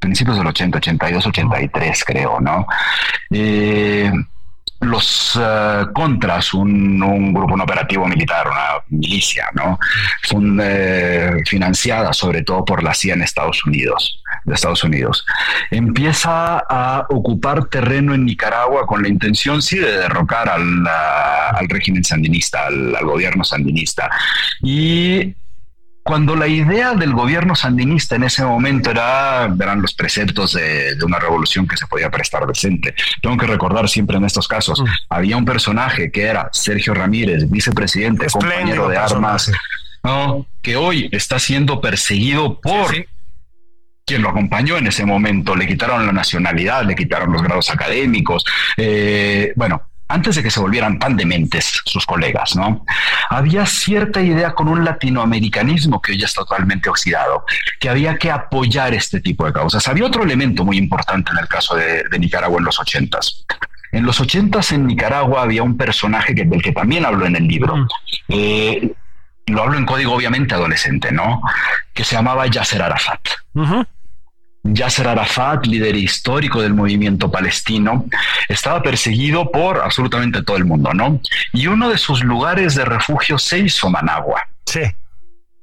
principios 0.00 0.36
del 0.36 0.48
80, 0.48 0.76
82, 0.76 1.26
83, 1.26 2.04
creo, 2.04 2.38
¿no? 2.42 2.66
Eh, 3.30 4.12
los 4.80 5.38
eh, 5.40 5.86
contras, 5.94 6.52
un, 6.54 7.32
grupo, 7.32 7.54
un 7.54 7.60
operativo 7.60 8.06
militar, 8.06 8.46
una 8.46 8.82
milicia, 8.88 9.48
¿no? 9.54 9.78
Son 10.22 10.58
eh, 10.62 11.42
financiadas 11.46 12.16
sobre 12.16 12.42
todo 12.42 12.64
por 12.64 12.82
la 12.82 12.94
CIA 12.94 13.14
en 13.14 13.22
Estados 13.22 13.64
Unidos, 13.64 14.22
de 14.44 14.54
Estados 14.54 14.84
Unidos. 14.84 15.24
Empieza 15.70 16.58
a 16.58 17.06
ocupar 17.08 17.66
terreno 17.66 18.14
en 18.14 18.24
Nicaragua 18.24 18.86
con 18.86 19.02
la 19.02 19.08
intención, 19.08 19.62
sí, 19.62 19.78
de 19.78 19.98
derrocar 19.98 20.48
al, 20.48 20.86
al 20.86 21.68
régimen 21.68 22.04
sandinista, 22.04 22.66
al, 22.66 22.94
al 22.94 23.04
gobierno 23.04 23.44
sandinista. 23.44 24.10
Y 24.62 25.34
cuando 26.06 26.36
la 26.36 26.46
idea 26.46 26.94
del 26.94 27.12
gobierno 27.12 27.56
sandinista 27.56 28.14
en 28.14 28.22
ese 28.22 28.44
momento 28.44 28.92
era, 28.92 29.52
eran 29.60 29.82
los 29.82 29.92
preceptos 29.92 30.52
de, 30.52 30.96
una 31.04 31.18
revolución 31.18 31.66
que 31.66 31.76
se 31.76 31.88
podía 31.88 32.08
prestar 32.12 32.46
decente. 32.46 32.94
Tengo 33.20 33.36
que 33.36 33.48
recordar 33.48 33.88
siempre 33.88 34.16
en 34.16 34.24
estos 34.24 34.46
casos, 34.46 34.80
mm. 34.80 34.84
había 35.08 35.36
un 35.36 35.44
personaje 35.44 36.12
que 36.12 36.22
era 36.22 36.48
Sergio 36.52 36.94
Ramírez, 36.94 37.50
vicepresidente, 37.50 38.26
compañero 38.26 38.88
de 38.88 38.96
armas, 38.96 39.50
¿no? 40.04 40.46
que 40.62 40.76
hoy 40.76 41.08
está 41.10 41.40
siendo 41.40 41.80
perseguido 41.80 42.60
por... 42.60 42.94
quien 44.04 44.22
lo 44.22 44.28
acompañó 44.28 44.76
en 44.76 44.86
ese 44.86 45.04
momento, 45.04 45.56
le 45.56 45.66
quitaron 45.66 46.06
la 46.06 46.12
nacionalidad, 46.12 46.84
le 46.84 46.94
quitaron 46.94 47.32
los 47.32 47.42
grados 47.42 47.68
académicos, 47.68 48.44
eh, 48.76 49.52
bueno, 49.56 49.82
antes 50.08 50.36
de 50.36 50.42
que 50.42 50.50
se 50.50 50.60
volvieran 50.60 50.98
tan 50.98 51.16
dementes 51.16 51.82
sus 51.84 52.06
colegas, 52.06 52.54
¿no? 52.54 52.84
Había 53.28 53.66
cierta 53.66 54.20
idea 54.20 54.52
con 54.54 54.68
un 54.68 54.84
latinoamericanismo 54.84 56.00
que 56.00 56.12
hoy 56.12 56.18
ya 56.18 56.26
está 56.26 56.42
totalmente 56.42 56.88
oxidado, 56.88 57.44
que 57.80 57.88
había 57.88 58.16
que 58.16 58.30
apoyar 58.30 58.94
este 58.94 59.20
tipo 59.20 59.46
de 59.46 59.52
causas. 59.52 59.86
Había 59.88 60.06
otro 60.06 60.22
elemento 60.22 60.64
muy 60.64 60.76
importante 60.76 61.32
en 61.32 61.38
el 61.38 61.48
caso 61.48 61.74
de, 61.74 62.04
Nicaragua 62.18 62.58
en 62.58 62.64
los 62.64 62.80
ochentas. 62.80 63.44
En 63.92 64.04
los 64.04 64.20
ochentas 64.20 64.72
en 64.72 64.86
Nicaragua 64.86 65.42
había 65.42 65.62
un 65.62 65.76
personaje 65.76 66.34
que, 66.34 66.44
del 66.44 66.62
que 66.62 66.72
también 66.72 67.04
hablo 67.04 67.26
en 67.26 67.36
el 67.36 67.46
libro. 67.46 67.86
Eh, 68.28 68.92
lo 69.46 69.62
hablo 69.62 69.78
en 69.78 69.86
código 69.86 70.12
obviamente 70.12 70.54
adolescente, 70.54 71.12
¿no? 71.12 71.42
Que 71.92 72.04
se 72.04 72.16
llamaba 72.16 72.46
Yasser 72.46 72.82
Arafat. 72.82 73.20
Yasser 74.72 75.08
Arafat, 75.08 75.66
líder 75.66 75.96
histórico 75.96 76.62
del 76.62 76.74
movimiento 76.74 77.30
palestino, 77.30 78.06
estaba 78.48 78.82
perseguido 78.82 79.50
por 79.50 79.78
absolutamente 79.78 80.42
todo 80.42 80.56
el 80.56 80.64
mundo, 80.64 80.92
¿no? 80.94 81.20
Y 81.52 81.66
uno 81.66 81.88
de 81.88 81.98
sus 81.98 82.22
lugares 82.22 82.74
de 82.74 82.84
refugio 82.84 83.38
se 83.38 83.58
hizo 83.60 83.90
Managua. 83.90 84.42
Sí. 84.66 84.82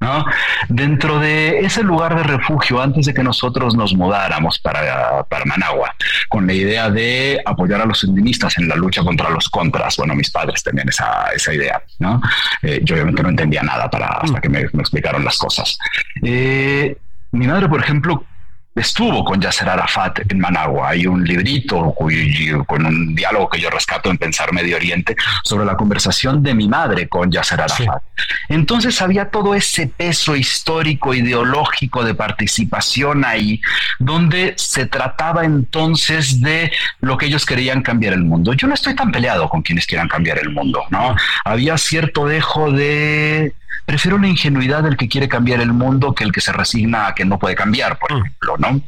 ¿No? 0.00 0.22
Dentro 0.68 1.18
de 1.18 1.60
ese 1.60 1.82
lugar 1.82 2.14
de 2.14 2.24
refugio, 2.24 2.82
antes 2.82 3.06
de 3.06 3.14
que 3.14 3.22
nosotros 3.22 3.74
nos 3.74 3.94
mudáramos 3.94 4.58
para, 4.58 5.22
para 5.24 5.46
Managua, 5.46 5.94
con 6.28 6.46
la 6.46 6.52
idea 6.52 6.90
de 6.90 7.40
apoyar 7.46 7.80
a 7.80 7.86
los 7.86 8.00
sandinistas 8.00 8.58
en 8.58 8.68
la 8.68 8.76
lucha 8.76 9.02
contra 9.02 9.30
los 9.30 9.48
contras, 9.48 9.96
bueno, 9.96 10.14
mis 10.14 10.30
padres 10.30 10.62
tenían 10.62 10.90
esa, 10.90 11.28
esa 11.34 11.54
idea, 11.54 11.82
¿no? 12.00 12.20
Eh, 12.60 12.80
yo 12.82 12.96
obviamente 12.96 13.22
no 13.22 13.30
entendía 13.30 13.62
nada 13.62 13.88
para, 13.88 14.08
hasta 14.08 14.40
que 14.42 14.48
me, 14.50 14.60
explicaron 14.60 15.24
las 15.24 15.38
cosas. 15.38 15.78
Eh, 16.22 16.98
mi 17.32 17.46
madre, 17.46 17.66
por 17.68 17.80
ejemplo, 17.80 18.26
estuvo 18.74 19.24
con 19.24 19.40
Yasser 19.40 19.68
Arafat 19.68 20.20
en 20.30 20.38
Managua. 20.38 20.90
Hay 20.90 21.06
un 21.06 21.24
librito 21.24 21.94
con 21.94 22.86
un 22.86 23.14
diálogo 23.14 23.48
que 23.48 23.60
yo 23.60 23.70
rescato 23.70 24.10
en 24.10 24.18
Pensar 24.18 24.52
Medio 24.52 24.76
Oriente 24.76 25.16
sobre 25.44 25.64
la 25.64 25.76
conversación 25.76 26.42
de 26.42 26.54
mi 26.54 26.68
madre 26.68 27.08
con 27.08 27.30
Yasser 27.30 27.60
Arafat. 27.60 28.02
Entonces 28.48 29.00
había 29.00 29.30
todo 29.30 29.54
ese 29.54 29.86
peso 29.86 30.36
histórico, 30.36 31.14
ideológico 31.14 32.04
de 32.04 32.14
participación 32.14 33.24
ahí, 33.24 33.60
donde 33.98 34.54
se 34.56 34.86
trataba 34.86 35.44
entonces 35.44 36.40
de 36.40 36.72
lo 37.00 37.16
que 37.16 37.26
ellos 37.26 37.46
querían 37.46 37.82
cambiar 37.82 38.12
el 38.14 38.24
mundo. 38.24 38.52
Yo 38.54 38.66
no 38.66 38.74
estoy 38.74 38.94
tan 38.94 39.12
peleado 39.12 39.48
con 39.48 39.62
quienes 39.62 39.86
quieran 39.86 40.08
cambiar 40.08 40.38
el 40.38 40.50
mundo, 40.50 40.84
¿no? 40.90 41.14
Había 41.44 41.78
cierto 41.78 42.26
dejo 42.26 42.70
de 42.70 43.54
Prefiero 43.86 44.18
la 44.18 44.28
ingenuidad 44.28 44.82
del 44.82 44.96
que 44.96 45.08
quiere 45.08 45.28
cambiar 45.28 45.60
el 45.60 45.72
mundo 45.72 46.14
que 46.14 46.24
el 46.24 46.32
que 46.32 46.40
se 46.40 46.52
resigna 46.52 47.08
a 47.08 47.14
que 47.14 47.24
no 47.24 47.38
puede 47.38 47.54
cambiar, 47.54 47.98
por 47.98 48.12
mm. 48.12 48.18
ejemplo, 48.18 48.56
¿no? 48.58 48.80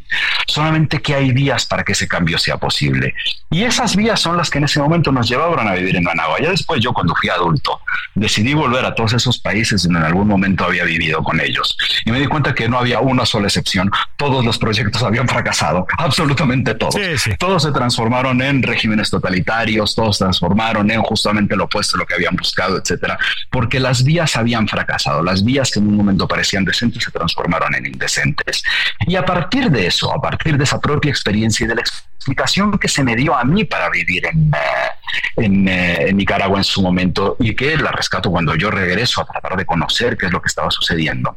Solamente 0.47 1.03
que 1.03 1.14
hay 1.14 1.32
vías 1.32 1.66
para 1.66 1.84
que 1.84 1.92
ese 1.92 2.09
cambio 2.09 2.38
sea 2.38 2.57
posible. 2.57 3.14
Y 3.51 3.64
esas 3.64 3.94
vías 3.94 4.20
son 4.20 4.36
las 4.36 4.49
que 4.49 4.59
en 4.59 4.64
ese 4.64 4.80
momento 4.80 5.12
nos 5.12 5.28
llevaban 5.28 5.68
a 5.68 5.74
vivir 5.74 5.97
en 5.97 6.05
Managua. 6.05 6.38
Ya 6.40 6.51
después 6.51 6.80
yo, 6.82 6.92
cuando 6.94 7.14
fui 7.14 7.28
adulto, 7.28 7.80
decidí 8.14 8.55
volver 8.55 8.84
a 8.86 8.94
todos 8.94 9.12
esos 9.12 9.38
países 9.38 9.82
donde 9.82 9.99
en 9.99 10.07
algún 10.07 10.28
momento 10.28 10.64
había 10.64 10.84
vivido 10.84 11.22
con 11.22 11.40
ellos. 11.40 11.76
Y 12.05 12.11
me 12.11 12.18
di 12.18 12.26
cuenta 12.26 12.55
que 12.55 12.68
no 12.68 12.78
había 12.78 13.01
una 13.01 13.26
sola 13.26 13.49
excepción. 13.49 13.90
Todos 14.16 14.44
los 14.44 14.59
proyectos 14.59 15.03
habían 15.03 15.28
fracasado, 15.28 15.86
absolutamente 15.99 16.74
todos. 16.74 16.97
Todos 17.38 17.62
se 17.62 17.72
transformaron 17.72 18.40
en 18.40 18.62
regímenes 18.62 19.11
totalitarios, 19.11 19.94
todos 19.94 20.16
se 20.16 20.24
transformaron 20.24 20.90
en 20.90 21.03
justamente 21.03 21.55
lo 21.55 21.64
opuesto 21.64 21.97
a 21.97 22.01
lo 22.01 22.07
que 22.07 22.14
habían 22.14 22.34
buscado, 22.34 22.78
etcétera, 22.78 23.18
porque 23.51 23.78
las 23.78 24.03
vías 24.03 24.36
habían 24.36 24.66
fracasado 24.66 24.86
las 25.22 25.45
vías 25.45 25.70
que 25.70 25.78
en 25.78 25.89
un 25.89 25.97
momento 25.97 26.26
parecían 26.26 26.64
decentes 26.64 27.03
se 27.03 27.11
transformaron 27.11 27.74
en 27.74 27.87
indecentes. 27.87 28.62
Y 29.07 29.16
a 29.16 29.24
partir 29.24 29.70
de 29.70 29.87
eso, 29.87 30.12
a 30.12 30.20
partir 30.20 30.57
de 30.57 30.64
esa 30.64 30.80
propia 30.80 31.11
experiencia 31.11 31.64
y 31.64 31.68
de 31.68 31.74
la 31.74 31.82
explicación 31.82 32.78
que 32.78 32.89
se 32.89 33.05
me 33.05 33.14
dio 33.14 33.37
a 33.37 33.45
mí 33.45 33.64
para 33.64 33.89
vivir 33.91 34.26
en, 34.26 34.53
eh, 34.53 35.70
eh, 35.70 36.07
en, 36.09 36.16
Nicaragua 36.16 36.59
en 36.59 36.64
su 36.64 36.82
momento 36.82 37.37
y 37.39 37.55
que 37.55 37.76
la 37.76 37.93
rescato 37.93 38.30
cuando 38.30 38.55
yo 38.57 38.70
regreso 38.70 39.20
a 39.20 39.26
tratar 39.26 39.57
de 39.57 39.64
conocer 39.64 40.16
qué 40.16 40.26
es 40.26 40.32
lo 40.32 40.43
que 40.43 40.49
estaba 40.49 40.70
sucediendo. 40.70 41.37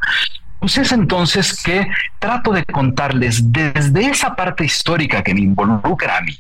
Pues 0.60 0.78
es 0.78 0.92
entonces 0.92 1.62
que 1.64 1.88
trato 2.20 2.52
de 2.52 2.66
contarles 2.66 3.52
desde 3.52 4.08
esa 4.08 4.36
parte 4.36 4.66
histórica 4.66 5.24
que 5.24 5.34
me 5.34 5.42
involucra 5.42 6.18
a 6.18 6.22
mí, 6.22 6.38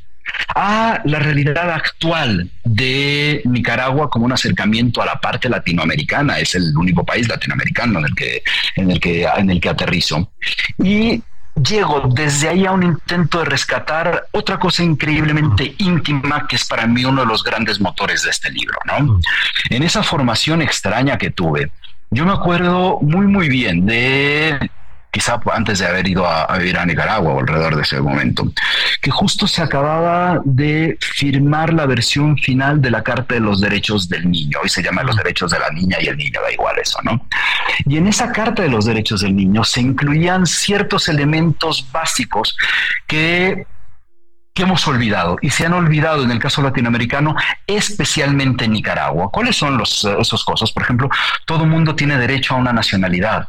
a 0.55 1.01
la 1.05 1.19
realidad 1.19 1.71
actual 1.71 2.49
de 2.63 3.41
Nicaragua 3.45 4.09
como 4.09 4.25
un 4.25 4.33
acercamiento 4.33 5.01
a 5.01 5.05
la 5.05 5.19
parte 5.19 5.49
latinoamericana. 5.49 6.39
Es 6.39 6.55
el 6.55 6.75
único 6.75 7.05
país 7.05 7.27
latinoamericano 7.27 7.99
en 7.99 8.05
el 8.05 8.15
que, 8.15 8.43
en 8.75 8.91
el 8.91 8.99
que, 8.99 9.23
en 9.25 9.49
el 9.49 9.61
que 9.61 9.69
aterrizo. 9.69 10.31
Y 10.83 11.21
llego 11.63 12.09
desde 12.13 12.49
ahí 12.49 12.65
a 12.65 12.71
un 12.71 12.83
intento 12.83 13.39
de 13.39 13.45
rescatar 13.45 14.27
otra 14.31 14.59
cosa 14.59 14.83
increíblemente 14.83 15.75
íntima 15.77 16.47
que 16.47 16.55
es 16.55 16.65
para 16.65 16.87
mí 16.87 17.03
uno 17.05 17.21
de 17.21 17.27
los 17.27 17.43
grandes 17.43 17.79
motores 17.79 18.23
de 18.23 18.29
este 18.29 18.51
libro, 18.51 18.77
¿no? 18.85 19.19
En 19.69 19.83
esa 19.83 20.03
formación 20.03 20.61
extraña 20.61 21.17
que 21.17 21.31
tuve, 21.31 21.71
yo 22.11 22.25
me 22.25 22.31
acuerdo 22.31 22.99
muy 23.01 23.27
muy 23.27 23.49
bien 23.49 23.85
de 23.85 24.71
quizá 25.11 25.39
antes 25.51 25.79
de 25.79 25.87
haber 25.87 26.07
ido 26.07 26.27
a, 26.27 26.57
vivir 26.57 26.77
a 26.77 26.85
Nicaragua 26.85 27.33
o 27.33 27.39
alrededor 27.39 27.75
de 27.75 27.81
ese 27.81 27.99
momento, 27.99 28.51
que 29.01 29.11
justo 29.11 29.47
se 29.47 29.61
acababa 29.61 30.39
de 30.43 30.97
firmar 30.99 31.73
la 31.73 31.85
versión 31.85 32.37
final 32.37 32.81
de 32.81 32.91
la 32.91 33.03
Carta 33.03 33.33
de 33.33 33.39
los 33.39 33.59
Derechos 33.61 34.07
del 34.07 34.29
Niño. 34.29 34.59
Hoy 34.61 34.69
se 34.69 34.83
llama 34.83 35.03
Los 35.03 35.17
Derechos 35.17 35.51
de 35.51 35.59
la 35.59 35.69
Niña 35.71 35.97
y 36.01 36.07
el 36.07 36.17
Niño, 36.17 36.41
da 36.41 36.51
igual 36.51 36.75
eso, 36.79 36.99
¿no? 37.03 37.25
Y 37.85 37.97
en 37.97 38.07
esa 38.07 38.31
Carta 38.31 38.61
de 38.61 38.69
los 38.69 38.85
Derechos 38.85 39.21
del 39.21 39.35
Niño 39.35 39.63
se 39.63 39.81
incluían 39.81 40.45
ciertos 40.45 41.07
elementos 41.09 41.87
básicos 41.91 42.55
que 43.07 43.65
que 44.51 44.63
hemos 44.63 44.85
olvidado 44.87 45.37
y 45.41 45.51
se 45.51 45.65
han 45.65 45.73
olvidado 45.73 46.23
en 46.23 46.31
el 46.31 46.39
caso 46.39 46.61
latinoamericano, 46.61 47.33
especialmente 47.65 48.65
en 48.65 48.73
Nicaragua. 48.73 49.29
¿Cuáles 49.31 49.55
son 49.55 49.77
los, 49.77 50.03
esos 50.03 50.43
cosas? 50.43 50.71
Por 50.71 50.83
ejemplo, 50.83 51.09
todo 51.45 51.65
mundo 51.65 51.95
tiene 51.95 52.17
derecho 52.17 52.55
a 52.55 52.57
una 52.57 52.73
nacionalidad 52.73 53.47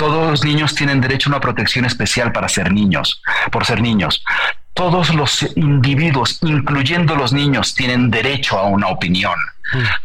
todos 0.00 0.30
los 0.30 0.44
niños 0.46 0.74
tienen 0.74 0.98
derecho 1.02 1.28
a 1.28 1.32
una 1.32 1.40
protección 1.40 1.84
especial 1.84 2.32
para 2.32 2.48
ser 2.48 2.72
niños, 2.72 3.20
por 3.52 3.66
ser 3.66 3.82
niños. 3.82 4.24
Todos 4.72 5.14
los 5.14 5.42
individuos, 5.56 6.38
incluyendo 6.40 7.14
los 7.16 7.34
niños, 7.34 7.74
tienen 7.74 8.10
derecho 8.10 8.58
a 8.58 8.64
una 8.64 8.86
opinión. 8.86 9.34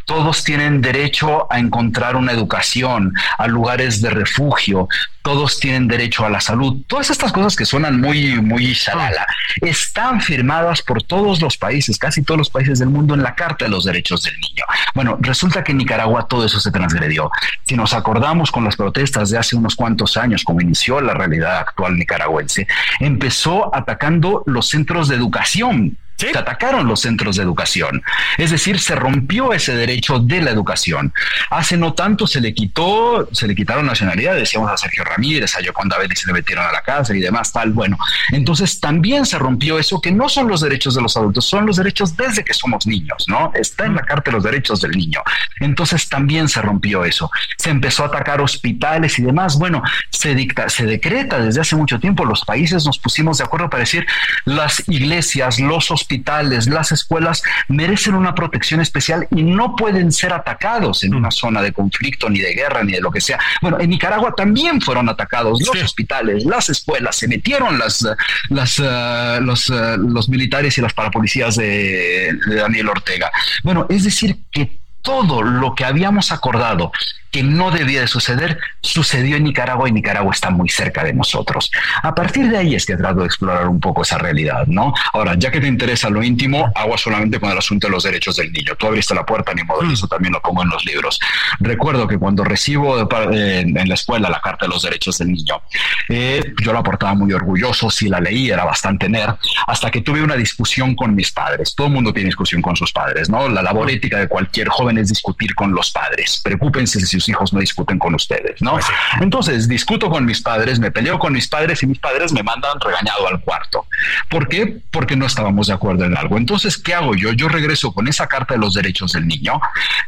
Todos 0.04 0.44
tienen 0.44 0.80
derecho 0.80 1.50
a 1.52 1.58
encontrar 1.58 2.16
una 2.16 2.32
educación, 2.32 3.12
a 3.38 3.46
lugares 3.46 4.00
de 4.00 4.10
refugio. 4.10 4.88
Todos 5.22 5.58
tienen 5.58 5.88
derecho 5.88 6.24
a 6.24 6.30
la 6.30 6.40
salud. 6.40 6.84
Todas 6.86 7.10
estas 7.10 7.32
cosas 7.32 7.56
que 7.56 7.64
suenan 7.64 8.00
muy, 8.00 8.40
muy 8.40 8.74
shalala, 8.74 9.26
están 9.60 10.20
firmadas 10.20 10.82
por 10.82 11.02
todos 11.02 11.42
los 11.42 11.56
países, 11.56 11.98
casi 11.98 12.22
todos 12.22 12.38
los 12.38 12.50
países 12.50 12.78
del 12.78 12.90
mundo 12.90 13.14
en 13.14 13.22
la 13.22 13.34
Carta 13.34 13.64
de 13.64 13.70
los 13.70 13.84
Derechos 13.84 14.22
del 14.22 14.38
Niño. 14.38 14.64
Bueno, 14.94 15.18
resulta 15.20 15.64
que 15.64 15.72
en 15.72 15.78
Nicaragua 15.78 16.28
todo 16.28 16.46
eso 16.46 16.60
se 16.60 16.70
transgredió. 16.70 17.30
Si 17.66 17.74
nos 17.74 17.92
acordamos 17.92 18.52
con 18.52 18.64
las 18.64 18.76
protestas 18.76 19.30
de 19.30 19.38
hace 19.38 19.56
unos 19.56 19.74
cuantos 19.74 20.16
años, 20.16 20.44
como 20.44 20.60
inició 20.60 21.00
la 21.00 21.14
realidad 21.14 21.58
actual 21.58 21.96
nicaragüense, 21.96 22.66
empezó 23.00 23.74
atacando 23.74 24.44
los 24.46 24.68
centros 24.68 25.08
de 25.08 25.16
educación 25.16 25.96
se 26.16 26.36
atacaron 26.36 26.86
los 26.86 27.00
centros 27.00 27.36
de 27.36 27.42
educación. 27.42 28.02
Es 28.38 28.50
decir, 28.50 28.78
se 28.80 28.94
rompió 28.94 29.52
ese 29.52 29.74
derecho 29.74 30.18
de 30.18 30.42
la 30.42 30.50
educación. 30.50 31.12
Hace 31.50 31.76
no 31.76 31.94
tanto 31.94 32.26
se 32.26 32.40
le 32.40 32.54
quitó, 32.54 33.28
se 33.32 33.46
le 33.46 33.54
quitaron 33.54 33.86
nacionalidad, 33.86 34.34
decíamos 34.34 34.70
a 34.70 34.76
Sergio 34.76 35.04
Ramírez, 35.04 35.54
a 35.56 35.60
Yocon 35.60 35.88
David 35.88 36.10
y 36.12 36.16
se 36.16 36.26
le 36.26 36.32
metieron 36.32 36.64
a 36.64 36.72
la 36.72 36.82
casa 36.82 37.14
y 37.14 37.20
demás, 37.20 37.52
tal. 37.52 37.72
Bueno, 37.72 37.98
entonces 38.32 38.80
también 38.80 39.26
se 39.26 39.38
rompió 39.38 39.78
eso, 39.78 40.00
que 40.00 40.12
no 40.12 40.28
son 40.28 40.48
los 40.48 40.60
derechos 40.60 40.94
de 40.94 41.02
los 41.02 41.16
adultos, 41.16 41.44
son 41.44 41.66
los 41.66 41.76
derechos 41.76 42.16
desde 42.16 42.44
que 42.44 42.54
somos 42.54 42.86
niños, 42.86 43.24
¿no? 43.28 43.52
Está 43.54 43.86
en 43.86 43.94
la 43.94 44.02
Carta 44.02 44.30
de 44.30 44.36
los 44.36 44.44
Derechos 44.44 44.80
del 44.80 44.92
Niño. 44.92 45.20
Entonces 45.60 46.08
también 46.08 46.48
se 46.48 46.62
rompió 46.62 47.04
eso. 47.04 47.30
Se 47.56 47.70
empezó 47.70 48.04
a 48.04 48.06
atacar 48.06 48.40
hospitales 48.40 49.18
y 49.18 49.22
demás. 49.22 49.58
Bueno, 49.58 49.82
se 50.10 50.34
dicta, 50.34 50.68
se 50.68 50.86
decreta 50.86 51.38
desde 51.38 51.60
hace 51.60 51.76
mucho 51.76 51.98
tiempo, 51.98 52.24
los 52.24 52.44
países 52.44 52.84
nos 52.84 52.98
pusimos 52.98 53.38
de 53.38 53.44
acuerdo 53.44 53.68
para 53.70 53.80
decir 53.80 54.06
las 54.44 54.82
iglesias, 54.88 55.60
los 55.60 55.90
hospitales, 55.90 56.05
hospitales, 56.06 56.68
las 56.68 56.92
escuelas 56.92 57.42
merecen 57.68 58.14
una 58.14 58.32
protección 58.32 58.80
especial 58.80 59.26
y 59.32 59.42
no 59.42 59.74
pueden 59.74 60.12
ser 60.12 60.32
atacados 60.32 61.02
en 61.02 61.14
una 61.14 61.32
zona 61.32 61.60
de 61.62 61.72
conflicto, 61.72 62.30
ni 62.30 62.38
de 62.38 62.54
guerra, 62.54 62.84
ni 62.84 62.92
de 62.92 63.00
lo 63.00 63.10
que 63.10 63.20
sea. 63.20 63.40
Bueno, 63.60 63.80
en 63.80 63.90
Nicaragua 63.90 64.32
también 64.36 64.80
fueron 64.80 65.08
atacados 65.08 65.60
los 65.60 65.82
hospitales, 65.82 66.44
las 66.44 66.68
escuelas, 66.68 67.16
se 67.16 67.26
metieron 67.26 67.76
las, 67.76 68.06
las, 68.50 68.78
eh, 68.78 69.38
los, 69.40 69.68
eh, 69.70 69.96
los 69.98 70.28
militares 70.28 70.78
y 70.78 70.80
las 70.80 70.92
parapolicías 70.92 71.56
de, 71.56 72.38
de 72.46 72.54
Daniel 72.54 72.88
Ortega. 72.88 73.30
Bueno, 73.64 73.86
es 73.88 74.04
decir, 74.04 74.36
que 74.52 74.78
todo 75.02 75.42
lo 75.42 75.74
que 75.74 75.84
habíamos 75.84 76.32
acordado 76.32 76.92
que 77.36 77.42
no 77.42 77.70
debía 77.70 78.00
de 78.00 78.06
suceder, 78.06 78.58
sucedió 78.80 79.36
en 79.36 79.44
Nicaragua 79.44 79.86
y 79.90 79.92
Nicaragua 79.92 80.32
está 80.32 80.48
muy 80.48 80.70
cerca 80.70 81.04
de 81.04 81.12
nosotros. 81.12 81.70
A 82.02 82.14
partir 82.14 82.48
de 82.48 82.56
ahí 82.56 82.74
es 82.74 82.86
que 82.86 82.96
trato 82.96 83.20
de 83.20 83.26
explorar 83.26 83.68
un 83.68 83.78
poco 83.78 84.00
esa 84.00 84.16
realidad, 84.16 84.66
¿no? 84.68 84.94
Ahora, 85.12 85.34
ya 85.36 85.50
que 85.50 85.60
te 85.60 85.66
interesa 85.66 86.08
lo 86.08 86.22
íntimo, 86.22 86.72
hago 86.74 86.96
solamente 86.96 87.38
con 87.38 87.50
el 87.50 87.58
asunto 87.58 87.88
de 87.88 87.90
los 87.90 88.04
derechos 88.04 88.36
del 88.36 88.50
niño. 88.50 88.74
Tú 88.78 88.86
abriste 88.86 89.14
la 89.14 89.26
puerta, 89.26 89.52
ni 89.52 89.64
modo, 89.64 89.82
mm. 89.82 89.92
eso 89.92 90.08
también 90.08 90.32
lo 90.32 90.40
pongo 90.40 90.62
en 90.62 90.70
los 90.70 90.86
libros. 90.86 91.20
Recuerdo 91.60 92.08
que 92.08 92.16
cuando 92.16 92.42
recibo 92.42 93.06
en 93.30 93.86
la 93.86 93.94
escuela 93.94 94.30
la 94.30 94.40
Carta 94.40 94.64
de 94.64 94.70
los 94.70 94.82
Derechos 94.82 95.18
del 95.18 95.32
Niño, 95.32 95.60
eh, 96.08 96.54
yo 96.64 96.72
la 96.72 96.78
aportaba 96.78 97.14
muy 97.14 97.34
orgulloso, 97.34 97.90
si 97.90 98.08
la 98.08 98.18
leí 98.18 98.48
era 98.48 98.64
bastante 98.64 99.10
nerd, 99.10 99.34
hasta 99.66 99.90
que 99.90 100.00
tuve 100.00 100.22
una 100.22 100.36
discusión 100.36 100.94
con 100.94 101.14
mis 101.14 101.32
padres. 101.32 101.74
Todo 101.74 101.88
el 101.88 101.92
mundo 101.92 102.14
tiene 102.14 102.28
discusión 102.28 102.62
con 102.62 102.76
sus 102.76 102.92
padres, 102.92 103.28
¿no? 103.28 103.46
La 103.46 103.60
labor 103.60 103.90
ética 103.90 104.18
de 104.20 104.26
cualquier 104.26 104.68
joven 104.68 104.96
es 104.96 105.10
discutir 105.10 105.54
con 105.54 105.74
los 105.74 105.90
padres. 105.90 106.40
Preocúpense 106.42 106.98
si 107.00 107.25
sus 107.26 107.28
hijos 107.28 107.52
no 107.52 107.60
discuten 107.60 107.98
con 107.98 108.14
ustedes, 108.14 108.62
¿no? 108.62 108.72
Pues 108.72 108.86
Entonces, 109.20 109.68
discuto 109.68 110.08
con 110.10 110.24
mis 110.24 110.40
padres, 110.40 110.78
me 110.78 110.90
peleo 110.90 111.18
con 111.18 111.32
mis 111.32 111.48
padres 111.48 111.82
y 111.82 111.86
mis 111.86 111.98
padres 111.98 112.32
me 112.32 112.42
mandan 112.42 112.80
regañado 112.80 113.26
al 113.28 113.40
cuarto. 113.40 113.86
¿Por 114.28 114.48
qué? 114.48 114.78
Porque 114.90 115.16
no 115.16 115.26
estábamos 115.26 115.66
de 115.66 115.74
acuerdo 115.74 116.04
en 116.04 116.16
algo. 116.16 116.36
Entonces, 116.36 116.78
¿qué 116.78 116.94
hago 116.94 117.14
yo? 117.14 117.32
Yo 117.32 117.48
regreso 117.48 117.92
con 117.92 118.08
esa 118.08 118.26
carta 118.26 118.54
de 118.54 118.60
los 118.60 118.74
derechos 118.74 119.12
del 119.12 119.26
niño, 119.26 119.60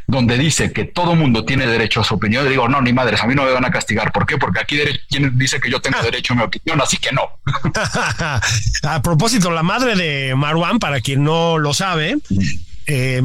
donde 0.07 0.39
dice 0.39 0.73
que 0.73 0.85
todo 0.85 1.15
mundo 1.15 1.45
tiene 1.45 1.67
derecho 1.67 2.01
a 2.01 2.05
su 2.05 2.15
opinión. 2.15 2.47
Y 2.47 2.51
digo, 2.51 2.69
no, 2.69 2.81
ni 2.81 2.93
madres, 2.93 3.23
a 3.23 3.27
mí 3.27 3.35
no 3.35 3.45
me 3.45 3.53
van 3.53 3.65
a 3.65 3.71
castigar. 3.71 4.13
¿Por 4.13 4.27
qué? 4.27 4.39
Porque 4.39 4.61
aquí 4.61 4.79
dice 5.33 5.61
que 5.61 5.71
yo 5.71 5.81
tengo 5.81 6.01
derecho 6.03 6.35
a 6.35 6.37
mi 6.37 6.43
opinión, 6.43 6.81
así 6.81 6.99
que 6.99 7.13
no. 7.13 7.23
a 8.83 9.03
propósito, 9.03 9.51
la 9.51 9.63
madre 9.63 9.97
de 9.97 10.35
Marwan, 10.35 10.79
para 10.79 11.01
quien 11.01 11.25
no 11.25 11.59
lo 11.59 11.75
sabe, 11.75 12.17
eh, 12.87 13.23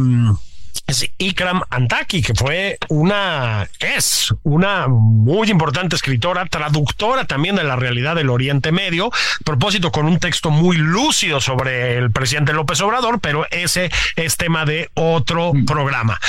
es 0.86 1.10
Ikram 1.18 1.62
Antaki, 1.70 2.22
que 2.22 2.34
fue 2.34 2.78
una, 2.90 3.68
es 3.80 4.34
una 4.44 4.88
muy 4.88 5.50
importante 5.50 5.96
escritora, 5.96 6.46
traductora 6.46 7.26
también 7.26 7.56
de 7.56 7.64
la 7.64 7.76
realidad 7.76 8.16
del 8.16 8.30
Oriente 8.30 8.72
Medio, 8.72 9.08
a 9.08 9.44
propósito 9.46 9.92
con 9.92 10.06
un 10.06 10.20
texto 10.20 10.50
muy 10.50 10.78
lúcido 10.78 11.40
sobre 11.40 11.98
el 11.98 12.12
presidente 12.12 12.54
López 12.54 12.82
Obrador, 12.82 13.20
pero 13.22 13.48
ese 13.50 13.90
es 14.16 14.36
tema 14.36 14.66
de 14.66 14.90
otro 14.94 15.54
mm. 15.54 15.66
programa. 15.66 16.20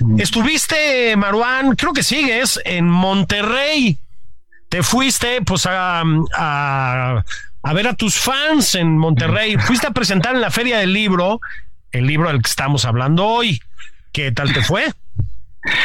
Mm. 0.00 0.20
Estuviste, 0.20 1.16
Maruán, 1.16 1.76
creo 1.76 1.92
que 1.92 2.02
sigues 2.02 2.60
en 2.64 2.88
Monterrey. 2.88 3.98
Te 4.68 4.82
fuiste 4.82 5.42
pues 5.42 5.66
a, 5.66 6.02
a, 6.34 7.24
a 7.62 7.72
ver 7.72 7.88
a 7.88 7.94
tus 7.94 8.16
fans 8.16 8.74
en 8.74 8.98
Monterrey. 8.98 9.56
Fuiste 9.58 9.86
a 9.86 9.90
presentar 9.90 10.34
en 10.34 10.40
la 10.40 10.50
Feria 10.50 10.78
del 10.78 10.92
Libro 10.92 11.40
el 11.92 12.06
libro 12.06 12.28
del 12.28 12.42
que 12.42 12.48
estamos 12.48 12.84
hablando 12.84 13.26
hoy. 13.26 13.60
¿Qué 14.12 14.30
tal 14.32 14.52
te 14.52 14.62
fue? 14.62 14.92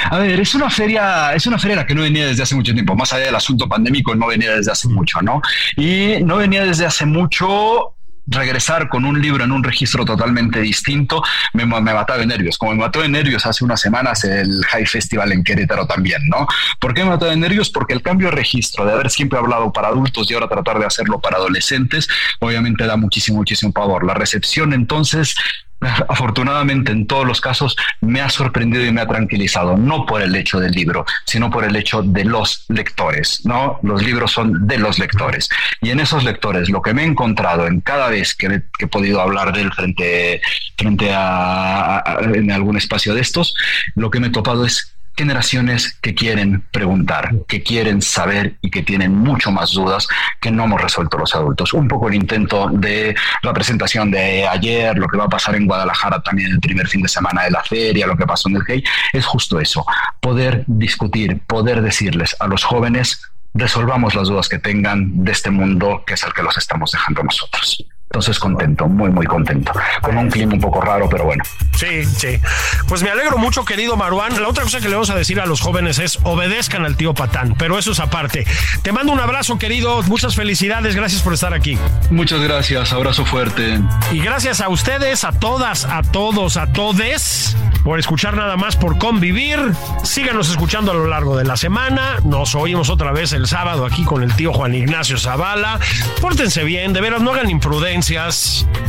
A 0.10 0.18
ver, 0.18 0.40
es 0.40 0.56
una 0.56 0.70
feria, 0.70 1.34
es 1.34 1.46
una 1.46 1.60
feria 1.60 1.78
la 1.78 1.86
que 1.86 1.94
no 1.94 2.02
venía 2.02 2.26
desde 2.26 2.44
hace 2.44 2.56
mucho 2.56 2.74
tiempo, 2.74 2.96
más 2.96 3.14
allá 3.14 3.26
del 3.26 3.36
asunto 3.36 3.70
pandémico, 3.70 4.16
no 4.16 4.28
venía 4.28 4.56
desde 4.56 4.72
hace 4.72 4.88
mucho, 4.88 5.22
¿no? 5.22 5.42
Y 5.76 6.16
no 6.24 6.38
venía 6.38 6.66
desde 6.66 6.86
hace 6.86 7.06
mucho 7.06 7.94
regresar 8.28 8.90
con 8.90 9.06
un 9.06 9.22
libro 9.22 9.44
en 9.44 9.52
un 9.52 9.64
registro 9.64 10.04
totalmente 10.04 10.60
distinto 10.60 11.24
me, 11.54 11.66
me 11.66 11.80
mataba 11.80 12.18
de 12.18 12.26
nervios. 12.26 12.58
Como 12.58 12.74
me 12.74 12.80
mató 12.80 13.02
de 13.02 13.08
nervios 13.08 13.46
hace 13.46 13.64
unas 13.64 13.80
semanas 13.80 14.24
el 14.26 14.64
High 14.66 14.86
Festival 14.86 15.32
en 15.32 15.44
Querétaro 15.44 15.88
también, 15.88 16.28
¿no? 16.28 16.46
¿Por 16.80 16.94
qué 16.94 17.04
me 17.04 17.12
mató 17.12 17.26
de 17.26 17.38
nervios? 17.38 17.70
Porque 17.70 17.94
el 17.94 18.02
cambio 18.02 18.30
de 18.30 18.36
registro, 18.36 18.86
de 18.86 18.94
haber 18.94 19.10
siempre 19.10 19.40
hablado 19.40 19.72
para 19.72 19.88
adultos 19.88 20.30
y 20.30 20.34
ahora 20.34 20.50
tratar 20.50 20.80
de 20.80 20.86
hacerlo 20.86 21.20
para 21.20 21.38
adolescentes, 21.38 22.08
obviamente 22.40 22.86
da 22.86 22.98
muchísimo, 22.98 23.38
muchísimo 23.38 23.72
pavor. 23.72 24.06
La 24.06 24.14
recepción 24.14 24.74
entonces 24.74 25.36
afortunadamente 26.10 26.92
en 26.92 27.06
todos 27.06 27.26
los 27.26 27.42
casos 27.42 27.76
me 28.02 28.22
ha 28.22 28.30
sorprendido 28.30 28.86
y 28.86 28.92
me 28.92 29.02
ha 29.02 29.08
tranquilizado, 29.08 29.78
no 29.78 30.06
por 30.06 30.22
el 30.22 30.36
hecho 30.36 30.60
del 30.60 30.72
libro, 30.72 31.06
sino 31.26 31.50
por 31.50 31.64
el 31.64 31.76
hecho 31.76 32.02
de 32.02 32.26
los 32.26 32.66
lectores, 32.70 33.42
¿no? 33.46 33.80
Los 33.84 34.04
libros 34.04 34.32
son 34.32 34.68
de 34.68 34.78
los 34.78 35.00
lectores. 35.00 35.50
Y 35.82 35.92
en 35.92 36.00
esos 36.00 36.24
lectores, 36.24 36.70
lo 36.70 36.82
que 36.82 36.94
me 36.94 37.04
he 37.04 37.06
encontrado 37.06 37.68
en 37.68 37.82
cada 37.82 38.10
vez 38.10 38.36
que, 38.36 38.62
he 38.80 38.88
podido 38.88 39.22
hablar 39.22 39.54
de 39.54 39.62
él 39.62 39.74
frente, 39.74 40.42
frente 40.78 41.12
a, 41.14 42.20
en 42.34 42.52
algún 42.52 42.78
espacio 42.78 43.14
de 43.14 43.22
estos, 43.22 43.54
lo 43.96 44.10
que 44.10 44.20
me 44.20 44.28
he 44.28 44.32
topado 44.32 44.66
es 44.66 44.97
generaciones 45.18 45.98
que 46.00 46.14
quieren 46.14 46.62
preguntar, 46.72 47.34
que 47.48 47.64
quieren 47.64 48.02
saber 48.02 48.58
y 48.62 48.70
que 48.70 48.84
tienen 48.84 49.14
mucho 49.14 49.52
más 49.52 49.74
dudas 49.74 50.08
que 50.40 50.52
no 50.52 50.66
hemos 50.66 50.82
resuelto 50.82 51.18
los 51.18 51.34
adultos. 51.34 51.74
Un 51.74 51.88
poco 51.88 52.08
el 52.08 52.16
intento 52.16 52.70
de 52.72 53.16
la 53.42 53.54
presentación 53.54 54.12
de 54.12 54.48
ayer, 54.48 54.98
lo 54.98 55.08
que 55.08 55.18
va 55.18 55.26
a 55.26 55.30
pasar 55.30 55.56
en 55.56 55.66
Guadalajara 55.66 56.22
también 56.22 56.52
el 56.52 56.60
primer 56.60 56.88
fin 56.88 57.02
de 57.02 57.10
semana 57.10 57.44
de 57.44 57.52
la 57.52 57.64
feria, 57.64 58.08
lo 58.08 58.16
que 58.16 58.26
pasó 58.26 58.48
en 58.50 58.58
el 58.58 58.64
GEI, 58.64 58.84
es 59.14 59.26
justo 59.26 59.60
eso, 59.60 59.86
poder 60.20 60.64
discutir, 60.68 61.40
poder 61.48 61.82
decirles 61.82 62.36
a 62.40 62.48
los 62.48 62.64
jóvenes, 62.64 63.22
resolvamos 63.54 64.14
las 64.14 64.28
dudas 64.28 64.48
que 64.48 64.60
tengan 64.60 65.24
de 65.24 65.32
este 65.32 65.50
mundo 65.50 66.04
que 66.06 66.14
es 66.14 66.24
el 66.24 66.34
que 66.34 66.44
los 66.44 66.58
estamos 66.58 66.92
dejando 66.92 67.24
nosotros. 67.24 67.86
Entonces 68.10 68.40
contento, 68.40 68.88
muy, 68.88 69.10
muy 69.10 69.26
contento. 69.26 69.74
Con 70.02 70.18
un 70.18 70.30
clima 70.32 70.54
un 70.54 70.62
poco 70.62 70.80
raro, 70.80 71.10
pero 71.10 71.26
bueno. 71.26 71.44
Sí, 71.76 72.06
sí. 72.06 72.40
Pues 72.88 73.04
me 73.04 73.10
alegro 73.10 73.38
mucho, 73.38 73.66
querido 73.66 73.98
Maruán. 73.98 74.42
La 74.42 74.48
otra 74.48 74.64
cosa 74.64 74.80
que 74.80 74.88
le 74.88 74.96
vamos 74.96 75.10
a 75.10 75.16
decir 75.16 75.42
a 75.42 75.46
los 75.46 75.60
jóvenes 75.60 76.00
es 76.00 76.18
obedezcan 76.24 76.86
al 76.86 76.96
tío 76.96 77.14
Patán, 77.14 77.56
pero 77.58 77.78
eso 77.78 77.92
es 77.92 78.00
aparte. 78.00 78.48
Te 78.82 78.94
mando 78.94 79.12
un 79.12 79.20
abrazo, 79.20 79.58
querido. 79.58 80.02
Muchas 80.04 80.36
felicidades. 80.36 80.96
Gracias 80.96 81.22
por 81.22 81.34
estar 81.34 81.54
aquí. 81.54 81.78
Muchas 82.10 82.40
gracias. 82.40 82.94
Abrazo 82.94 83.26
fuerte. 83.26 83.82
Y 84.12 84.20
gracias 84.20 84.62
a 84.62 84.70
ustedes, 84.70 85.26
a 85.26 85.34
todas, 85.34 85.84
a 85.84 86.02
todos, 86.02 86.56
a 86.56 86.72
todes, 86.72 87.58
por 87.84 88.00
escuchar 88.00 88.38
nada 88.38 88.56
más, 88.56 88.78
por 88.78 88.98
convivir. 88.98 89.60
Síganos 90.04 90.50
escuchando 90.50 90.92
a 90.92 90.96
lo 90.96 91.08
largo 91.08 91.36
de 91.36 91.44
la 91.44 91.58
semana. 91.58 92.20
Nos 92.24 92.56
oímos 92.56 92.90
otra 92.90 93.12
vez 93.12 93.34
el 93.34 93.48
sábado 93.48 93.86
aquí 93.86 94.06
con 94.06 94.24
el 94.24 94.34
tío 94.34 94.54
Juan 94.54 94.74
Ignacio 94.74 95.18
Zavala. 95.18 95.78
Pórtense 96.22 96.64
bien, 96.64 96.94
de 96.94 97.02
veras, 97.02 97.22
no 97.22 97.34
hagan 97.34 97.50
imprudencia 97.50 97.97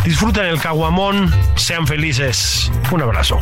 disfruten 0.05 0.45
el 0.45 0.61
caguamón, 0.61 1.35
sean 1.57 1.87
felices. 1.87 2.71
Un 2.91 3.03
abrazo. 3.03 3.39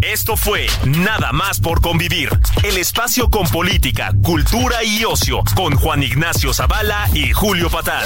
Esto 0.00 0.36
fue 0.36 0.66
Nada 0.84 1.32
más 1.32 1.58
por 1.60 1.80
convivir, 1.80 2.30
el 2.62 2.76
espacio 2.76 3.28
con 3.28 3.48
política, 3.48 4.12
cultura 4.22 4.84
y 4.84 5.04
ocio, 5.04 5.42
con 5.54 5.74
Juan 5.74 6.02
Ignacio 6.02 6.54
Zavala 6.54 7.08
y 7.12 7.32
Julio 7.32 7.68
Patal. 7.70 8.04